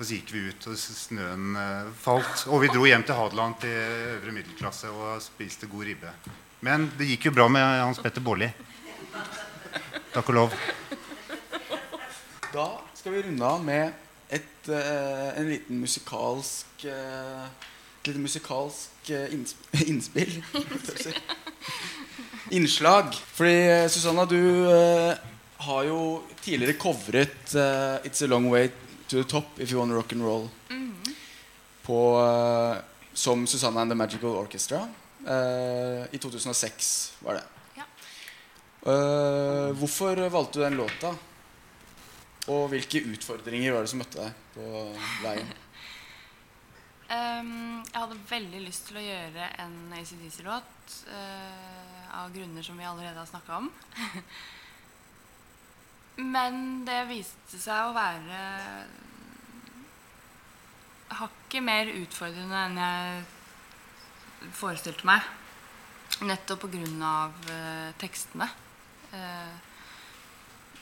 Og 0.00 0.06
så 0.08 0.16
gikk 0.16 0.30
vi 0.32 0.46
ut, 0.48 0.66
og 0.70 0.78
snøen 0.80 1.56
eh, 1.60 1.88
falt. 2.00 2.46
Og 2.48 2.62
vi 2.62 2.70
dro 2.72 2.86
hjem 2.88 3.02
til 3.04 3.18
Hadeland 3.18 3.58
til 3.60 3.74
øvre 4.14 4.32
middelklasse 4.32 4.88
og 4.88 5.20
spiste 5.20 5.68
god 5.68 5.84
ribbe. 5.90 6.12
Men 6.64 6.86
det 6.96 7.10
gikk 7.10 7.26
jo 7.28 7.34
bra 7.36 7.44
med 7.52 7.66
Hans 7.82 8.00
Petter 8.00 8.24
Baarli. 8.24 8.48
Takk 10.14 10.32
og 10.32 10.38
lov. 10.38 10.56
Da 12.48 12.66
skal 12.96 13.18
vi 13.18 13.26
runde 13.28 13.44
av 13.44 13.60
med 13.68 13.92
et, 14.32 14.72
eh, 14.72 15.28
en 15.36 15.52
liten 15.52 15.84
musikalsk 15.84 16.88
eh, 16.88 17.44
Et 18.00 18.08
lite 18.08 18.24
musikalsk 18.24 19.10
innspill. 19.92 20.38
Innslag. 22.56 23.12
Fordi 23.36 23.88
Susanna, 23.92 24.24
du 24.24 24.40
har 25.60 25.82
jo 25.84 26.22
tidligere 26.40 26.80
covret 26.80 27.52
'It's 27.52 28.24
a 28.24 28.26
Long 28.26 28.48
Way 28.48 28.70
to 29.10 29.16
the 29.16 29.24
Top 29.24 29.58
If 29.58 29.72
You 29.72 29.78
Wanna 29.78 29.94
Rock 29.94 30.12
and 30.12 30.22
Roll' 30.22 30.48
på, 31.82 32.20
uh, 32.20 32.76
som 33.12 33.46
Susanna 33.46 33.80
and 33.80 33.90
The 33.90 33.94
Magical 33.94 34.28
Orchestra. 34.28 34.88
Uh, 35.26 36.06
I 36.14 36.18
2006 36.18 37.14
var 37.18 37.34
det. 37.34 37.42
Ja. 37.74 37.82
Uh, 38.92 39.72
hvorfor 39.72 40.28
valgte 40.28 40.58
du 40.58 40.64
den 40.64 40.76
låta? 40.78 41.14
Og 42.46 42.68
hvilke 42.70 43.02
utfordringer 43.02 43.74
var 43.74 43.82
det 43.82 43.90
som 43.90 43.98
møtte 43.98 44.22
deg 44.22 44.54
på 44.54 44.70
veien? 45.24 45.50
um, 47.18 47.82
jeg 47.82 47.98
hadde 47.98 48.20
veldig 48.30 48.62
lyst 48.68 48.86
til 48.88 49.02
å 49.02 49.04
gjøre 49.08 49.50
en 49.66 49.76
ACDC-låt 49.98 50.96
av 52.14 52.30
grunner 52.34 52.62
som 52.62 52.78
vi 52.78 52.86
allerede 52.86 53.18
har 53.18 53.28
snakka 53.28 53.58
om. 53.58 53.70
Men 56.16 56.84
det 56.88 57.04
viste 57.08 57.60
seg 57.60 57.90
å 57.90 57.94
være 57.96 58.40
hakket 61.20 61.64
mer 61.64 61.90
utfordrende 61.90 62.64
enn 62.66 62.80
jeg 62.80 64.50
forestilte 64.56 65.06
meg. 65.08 65.28
Nettopp 66.26 66.66
pga. 66.66 67.14
Uh, 67.50 67.92
tekstene. 68.00 68.48
Eh, 69.10 69.54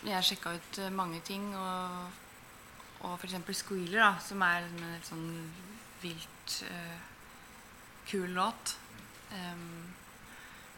jeg 0.04 0.24
sjekka 0.24 0.52
ut 0.56 0.78
eh, 0.82 0.92
mange 0.92 1.20
ting, 1.24 1.46
og, 1.56 2.10
og 3.06 3.14
f.eks. 3.16 3.38
'Squealer', 3.62 4.02
da, 4.02 4.10
som 4.20 4.42
er 4.44 4.66
liksom 4.66 4.82
en 4.84 4.92
helt 4.92 5.08
sånn 5.08 5.30
vilt 6.02 6.58
eh, 6.68 6.98
kul 8.10 8.36
låt. 8.36 8.76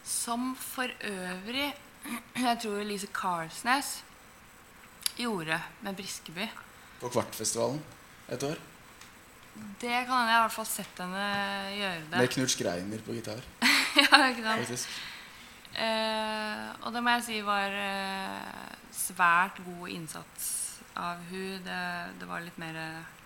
Som 0.06 0.54
for 0.58 0.90
øvrig 1.06 1.68
jeg 2.46 2.56
tror 2.62 2.80
Lise 2.86 3.10
Karlsnes 3.14 4.00
gjorde 5.24 5.60
med 5.84 5.96
Briskeby. 5.98 6.48
På 7.00 7.12
Kvartfestivalen 7.12 7.80
et 8.30 8.42
år? 8.46 8.58
Det 9.80 9.92
kan 10.06 10.14
hende 10.14 10.30
jeg 10.30 10.36
har 10.36 10.42
i 10.42 10.46
hvert 10.46 10.56
fall 10.56 10.68
sett 10.70 11.00
henne 11.02 11.24
gjøre 11.74 12.02
det. 12.06 12.18
Med 12.18 12.34
Knut 12.34 12.52
Skreiner 12.52 13.06
på 13.06 13.16
gitar. 13.16 13.40
ja, 14.00 14.20
ikke 14.30 14.44
sant? 14.44 14.60
faktisk 14.66 14.92
Eh, 15.78 16.62
og 16.82 16.90
det 16.94 17.02
må 17.04 17.12
jeg 17.14 17.26
si 17.28 17.38
var 17.46 17.70
eh, 17.78 18.64
svært 18.94 19.60
god 19.62 19.92
innsats 19.94 20.48
av 20.98 21.20
hun. 21.30 21.60
Det, 21.64 21.82
det 22.18 22.28
var 22.28 22.44
litt 22.44 22.60
mer 22.60 22.78
eh, 22.80 23.16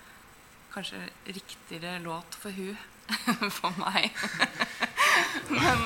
Kanskje 0.74 0.98
riktigere 1.30 2.00
låt 2.02 2.34
for 2.34 2.50
hun 2.50 2.74
for 3.60 3.76
meg. 3.78 4.10
Men 5.54 5.84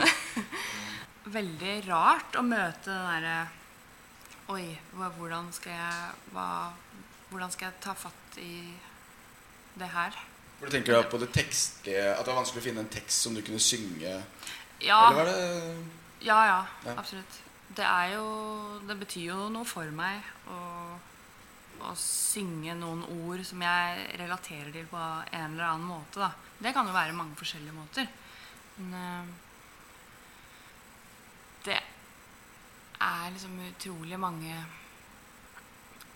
veldig 1.28 1.74
rart 1.84 2.38
å 2.40 2.44
møte 2.46 2.88
den 2.88 3.04
derre 3.04 3.34
Oi, 4.49 4.78
hvordan 4.96 5.51
skal 5.53 5.72
jeg 5.74 6.12
hva, 6.32 6.49
Hvordan 7.28 7.51
skal 7.53 7.68
jeg 7.68 7.80
ta 7.84 7.92
fatt 7.99 8.38
i 8.40 8.72
det 9.78 9.88
her? 9.92 10.14
Hvor 10.59 10.70
du 10.70 10.74
tenker 10.74 11.03
på 11.11 11.20
det 11.20 11.28
tekstlige 11.36 12.07
At 12.14 12.24
det 12.24 12.32
var 12.32 12.40
vanskelig 12.40 12.62
å 12.62 12.66
finne 12.70 12.82
en 12.86 12.92
tekst 12.92 13.26
som 13.26 13.36
du 13.36 13.42
kunne 13.44 13.61
synge? 13.62 14.14
Ja, 14.82 15.01
Eller 15.11 15.18
var 15.20 15.28
det 15.28 15.36
Ja, 16.24 16.38
ja, 16.49 16.62
Ja. 16.86 16.94
absolutt. 16.96 17.42
Det 17.76 17.84
er 17.84 18.14
jo 18.16 18.24
Det 18.88 18.96
betyr 18.99 19.26
jo 19.28 19.49
noe 19.53 19.68
for 19.68 19.84
meg 19.94 20.24
å, 20.49 20.62
å 21.84 21.92
synge 22.01 22.74
noen 22.74 23.05
ord 23.20 23.44
som 23.46 23.61
jeg 23.62 24.07
relaterer 24.18 24.72
til 24.74 24.88
på 24.90 24.96
en 24.99 25.53
eller 25.53 25.68
annen 25.68 25.86
måte, 25.86 26.18
da. 26.24 26.32
Det 26.59 26.72
kan 26.74 26.88
jo 26.88 26.96
være 26.96 27.12
mange 27.14 27.36
forskjellige 27.38 27.76
måter. 27.76 28.09
Men 28.78 28.96
eh, 28.99 29.28
det 31.68 31.76
er 33.01 33.32
liksom 33.34 33.59
utrolig 33.68 34.18
mange 34.20 34.55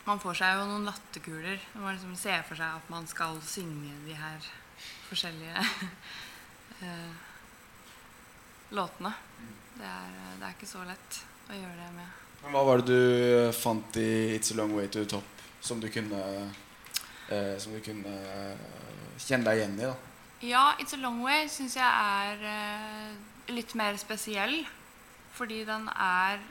Man 0.07 0.19
får 0.19 0.35
seg 0.41 0.57
jo 0.59 0.65
noen 0.67 0.87
latterkuler 0.89 1.61
når 1.75 1.83
man 1.85 1.95
liksom 1.95 2.15
ser 2.19 2.43
for 2.47 2.59
seg 2.59 2.81
at 2.81 2.89
man 2.91 3.05
skal 3.07 3.39
synge 3.47 3.93
de 4.07 4.17
her 4.19 4.49
forskjellige 5.07 5.63
eh, 6.89 7.13
låtene. 8.75 9.13
Det 9.77 9.87
er, 9.87 10.17
det 10.41 10.49
er 10.49 10.57
ikke 10.57 10.71
så 10.73 10.83
lett 10.89 11.21
å 11.53 11.55
gjøre 11.55 11.77
det 11.79 11.91
med. 11.95 12.19
Men 12.43 12.57
Hva 12.57 12.65
var 12.67 12.83
det 12.83 12.97
du 12.99 13.53
fant 13.55 13.99
i 14.03 14.09
It's 14.35 14.51
a 14.51 14.59
Long 14.59 14.75
Way 14.75 14.89
to 14.91 15.05
the 15.05 15.11
Top 15.15 15.43
som 15.63 15.79
du 15.79 15.87
kunne 15.95 16.19
eh, 17.31 17.55
Som 17.63 17.77
du 17.77 17.81
kunne 17.85 18.11
eh, 18.11 18.65
kjenne 19.23 19.47
deg 19.47 19.61
igjen 19.61 19.79
i? 19.79 19.87
da? 19.87 19.95
Ja, 20.43 20.65
It's 20.83 20.97
a 20.97 20.99
Long 20.99 21.21
Way 21.23 21.47
syns 21.47 21.77
jeg 21.79 21.87
er 21.87 22.43
eh, 22.43 23.13
litt 23.55 23.77
mer 23.79 23.95
spesiell. 24.01 24.65
Fordi 25.33 25.63
den 25.69 25.87
er 25.95 26.43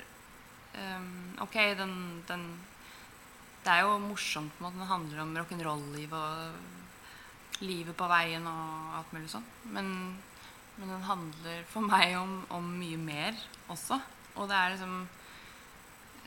ehm, 0.79 1.37
Ok, 1.41 1.55
den, 1.77 2.23
den 2.27 2.45
Det 3.63 3.71
er 3.71 3.85
jo 3.85 3.97
morsomt 4.01 4.59
med 4.59 4.71
at 4.71 4.77
den 4.79 4.89
handler 4.89 5.21
om 5.21 5.35
rock'n'roll-liv 5.37 6.13
og 6.17 7.61
livet 7.61 7.97
på 7.97 8.07
veien 8.09 8.47
og 8.49 8.95
alt 8.97 9.11
mulig 9.13 9.29
sånn. 9.29 9.45
Men, 9.69 9.91
men 10.79 10.89
den 10.89 11.03
handler 11.05 11.61
for 11.69 11.85
meg 11.85 12.15
om, 12.17 12.39
om 12.49 12.71
mye 12.79 12.97
mer 12.97 13.37
også. 13.69 13.99
Og 14.39 14.49
det 14.49 14.57
er 14.57 14.73
liksom 14.73 14.95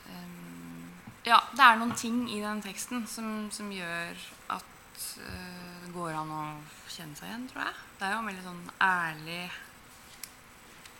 um, 0.07 0.87
Ja, 1.25 1.41
det 1.51 1.65
er 1.65 1.81
noen 1.81 1.95
ting 1.97 2.23
i 2.31 2.39
den 2.39 2.63
teksten 2.63 3.03
som, 3.09 3.49
som 3.51 3.71
gjør 3.73 4.15
at 4.55 5.05
uh, 5.19 5.83
det 5.83 5.91
går 5.91 6.15
an 6.15 6.31
å 6.31 6.43
kjenne 6.87 7.17
seg 7.17 7.27
igjen, 7.27 7.47
tror 7.51 7.65
jeg. 7.65 7.79
Det 7.99 8.07
er 8.07 8.15
jo 8.15 8.21
en 8.21 8.31
veldig 8.31 8.45
sånn 8.45 8.65
ærlig 8.85 9.41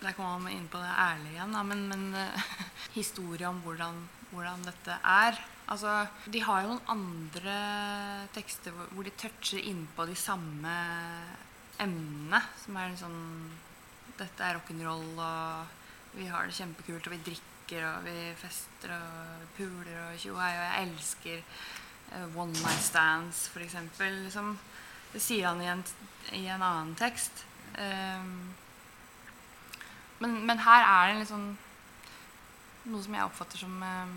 Der 0.05 0.13
kommer 0.13 0.43
man 0.43 0.53
inn 0.53 0.67
på 0.69 0.77
det 0.77 0.91
ærlige 0.91 1.33
igjen, 1.33 1.53
da, 1.55 1.63
men, 1.65 1.79
men 1.89 2.03
eh, 2.19 2.49
historie 2.99 3.47
om 3.49 3.57
hvordan, 3.65 3.97
hvordan 4.29 4.65
dette 4.67 4.97
er. 5.01 5.39
Altså, 5.65 5.95
de 6.29 6.43
har 6.45 6.61
jo 6.61 6.75
noen 6.75 6.91
andre 6.93 7.55
tekster 8.35 8.75
hvor, 8.75 9.01
de 9.01 9.13
toucher 9.17 9.65
innpå 9.65 10.05
de 10.05 10.17
samme 10.19 10.73
emnene. 11.81 12.41
Som 12.61 12.77
er 12.77 12.99
sånn 12.99 13.23
Dette 14.15 14.45
er 14.45 14.55
rock'n'roll, 14.55 15.17
og 15.19 16.13
vi 16.15 16.29
har 16.31 16.45
det 16.47 16.55
kjempekult, 16.55 17.09
og 17.09 17.15
vi 17.17 17.23
drikker, 17.25 17.81
og 17.89 18.05
vi 18.05 18.29
fester, 18.39 18.93
og 18.95 19.49
puler, 19.57 19.97
og 20.05 20.21
tjohei, 20.21 20.53
og 20.53 20.61
jeg 20.61 20.85
elsker 20.85 21.41
uh, 22.13 22.37
one 22.37 22.55
night 22.61 22.85
stands, 22.85 23.41
eksempel. 23.59 24.21
Liksom, 24.29 24.53
det 25.11 25.23
sier 25.25 25.49
han 25.49 25.65
i 25.65 25.67
en, 25.73 25.83
i 26.37 26.45
en 26.47 26.63
annen 26.63 26.95
tekst. 26.95 27.43
Ehm, 27.81 28.53
men, 30.19 30.45
men 30.47 30.59
her 30.63 30.83
er 30.85 31.11
det 31.13 31.19
litt 31.21 31.31
sånn 31.31 31.47
noe 32.85 33.01
som 33.01 33.15
jeg 33.17 33.25
oppfatter 33.25 33.57
som 33.57 33.81
eh, 33.83 34.11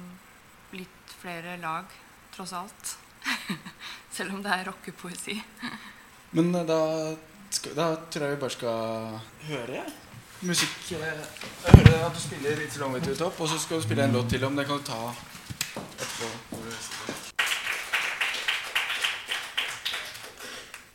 litt 0.77 1.15
flere 1.23 1.57
lag, 1.63 1.89
tross 2.35 2.53
alt. 2.53 2.97
Selv 4.17 4.35
om 4.37 4.43
det 4.45 4.53
er 4.53 4.67
rockepoesi. 4.69 5.39
Men 6.37 6.53
eh, 6.55 6.67
da, 6.69 6.81
skal, 7.51 7.73
da 7.79 7.87
tror 8.13 8.27
jeg 8.27 8.35
vi 8.37 8.41
bare 8.43 8.55
skal 8.59 9.17
høre 9.49 9.85
musikk. 10.45 10.77
eh, 10.99 11.25
Jeg 11.65 11.79
hører 11.81 12.05
at 12.11 12.15
du 12.15 12.21
spiller 12.21 12.61
It's 12.67 12.77
a 12.77 12.83
Long 12.85 12.93
Way 12.93 13.07
to 13.09 13.17
Top, 13.17 13.41
og 13.41 13.49
så 13.49 13.59
skal 13.59 13.81
du 13.81 13.89
spille 13.89 14.05
en 14.05 14.13
låt 14.19 14.29
til 14.35 14.45
om 14.45 14.57
det 14.57 14.69
kan 14.69 14.79
du 14.79 14.85
ta 14.85 15.01
etterpå. 15.79 16.29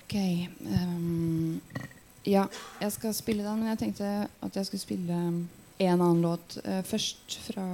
Ok. 0.04 0.14
ehm, 0.14 1.62
Ja, 2.26 2.46
jeg 2.80 2.92
skal 2.96 3.16
spille 3.18 3.44
den, 3.44 3.60
men 3.60 3.74
jeg 3.74 3.82
tenkte 3.82 4.10
at 4.28 4.56
jeg 4.56 4.70
skulle 4.70 4.84
spille 4.84 5.16
en 5.18 5.48
annen 5.80 6.22
låt 6.24 6.58
eh, 6.64 6.84
først. 6.88 7.40
Fra, 7.50 7.66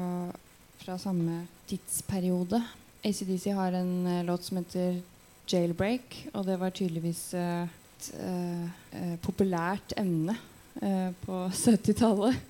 fra 0.79 0.97
samme 0.97 1.43
tidsperiode. 1.69 2.61
ACDC 3.05 3.51
har 3.53 3.77
en 3.77 4.07
eh, 4.07 4.23
låt 4.25 4.47
som 4.47 4.57
heter 4.57 5.01
'Jailbreak', 5.49 6.29
og 6.33 6.45
det 6.45 6.59
var 6.61 6.69
tydeligvis 6.69 7.33
eh, 7.33 7.67
et 7.99 8.11
eh, 8.23 8.65
eh, 8.95 9.15
populært 9.23 9.93
emne 9.99 10.35
eh, 10.81 11.11
på 11.25 11.47
70-tallet. 11.51 12.45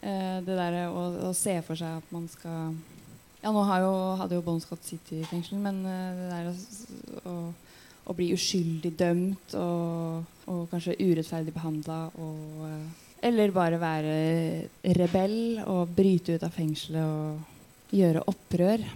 det 0.00 0.54
derre 0.56 0.86
å, 0.88 1.00
å 1.28 1.30
se 1.36 1.58
for 1.60 1.76
seg 1.76 1.98
at 1.98 2.12
man 2.14 2.24
skal 2.32 2.70
Ja, 3.42 3.50
nå 3.52 3.60
jo, 3.82 3.90
hadde 4.16 4.38
jo 4.38 4.44
Bon 4.46 4.60
Scott 4.60 4.80
sittet 4.84 5.18
i 5.18 5.26
fengsel, 5.28 5.58
men 5.60 5.82
det 5.84 6.28
der 6.30 6.48
å, 7.28 7.34
å 8.10 8.16
bli 8.16 8.32
uskyldig 8.34 8.90
dømt 8.98 9.54
og, 9.58 10.26
og 10.50 10.66
kanskje 10.72 10.98
urettferdig 10.98 11.54
behandla. 11.54 12.02
Eller 13.22 13.54
bare 13.54 13.78
være 13.80 14.14
rebell 14.96 15.60
og 15.68 15.94
bryte 15.94 16.34
ut 16.34 16.46
av 16.46 16.54
fengselet 16.54 17.04
og 17.04 17.94
gjøre 17.94 18.24
opprør. 18.30 18.86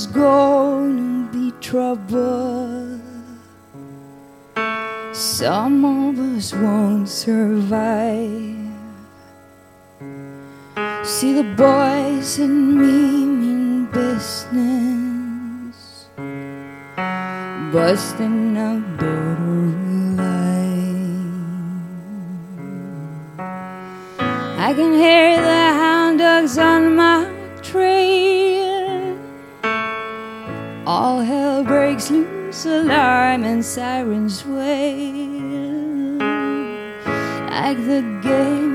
There's 0.00 0.12
gonna 0.16 1.28
be 1.30 1.52
trouble. 1.60 2.98
Some 5.12 5.84
of 5.84 6.18
us 6.18 6.54
won't 6.54 7.06
survive. 7.06 8.56
See 11.04 11.34
the 11.34 11.44
boys 11.54 12.38
and 12.38 12.78
me 12.80 13.26
mean 13.40 13.86
business, 13.92 15.76
busting 17.70 18.56
out 18.56 19.02
or 19.02 19.34
alive. 19.36 20.30
I 24.66 24.72
can 24.72 24.94
hear 24.94 25.36
the 25.36 25.64
hound 25.82 26.20
dogs 26.20 26.56
on 26.56 26.96
my 26.96 27.09
breaks 32.00 32.10
loose, 32.10 32.64
alarm 32.66 33.44
and 33.44 33.64
sirens 33.64 34.44
wail. 34.46 36.18
Like 37.50 37.76
the 37.76 38.02
game, 38.22 38.69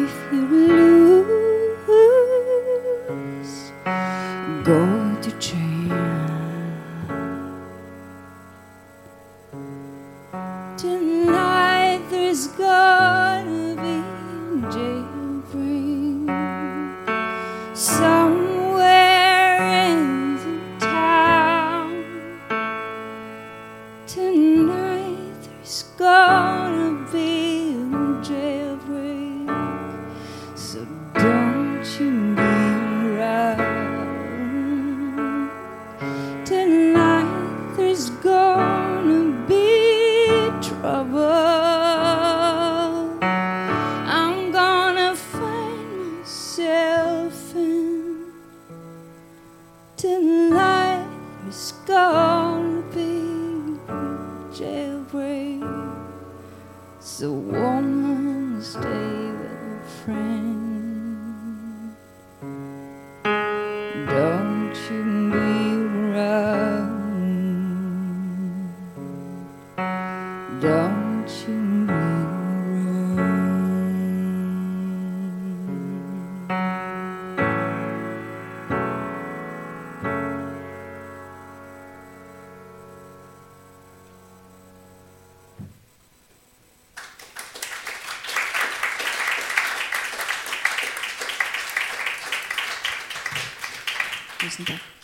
Tusen. 94.45 94.94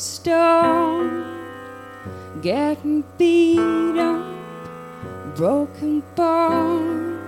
stone, 0.00 1.22
getting 2.40 3.04
beat 3.18 3.98
up, 3.98 4.24
broken 5.36 6.02
bone, 6.16 7.20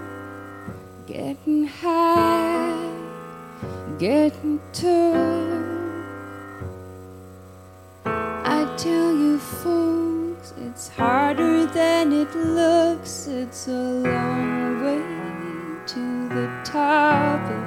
getting 1.07 1.67
high, 1.67 2.89
getting 3.99 4.59
too. 4.73 5.13
I 8.07 8.65
tell 8.79 9.15
you, 9.15 9.39
folks, 9.39 10.55
it's 10.57 10.89
harder 10.89 11.67
than 11.67 12.13
it 12.15 12.35
looks, 12.35 13.27
it's 13.27 13.69
a 13.69 13.71
long 13.73 14.83
way 14.83 15.03
to 15.89 16.29
the 16.31 16.51
top. 16.65 17.62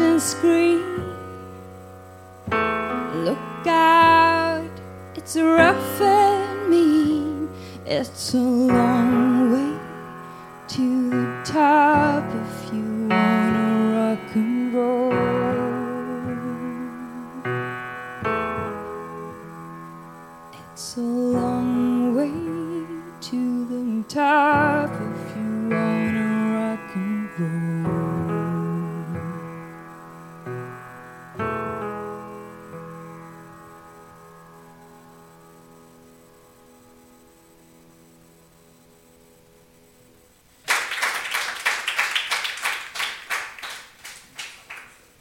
And 0.00 0.22
scream. 0.22 0.61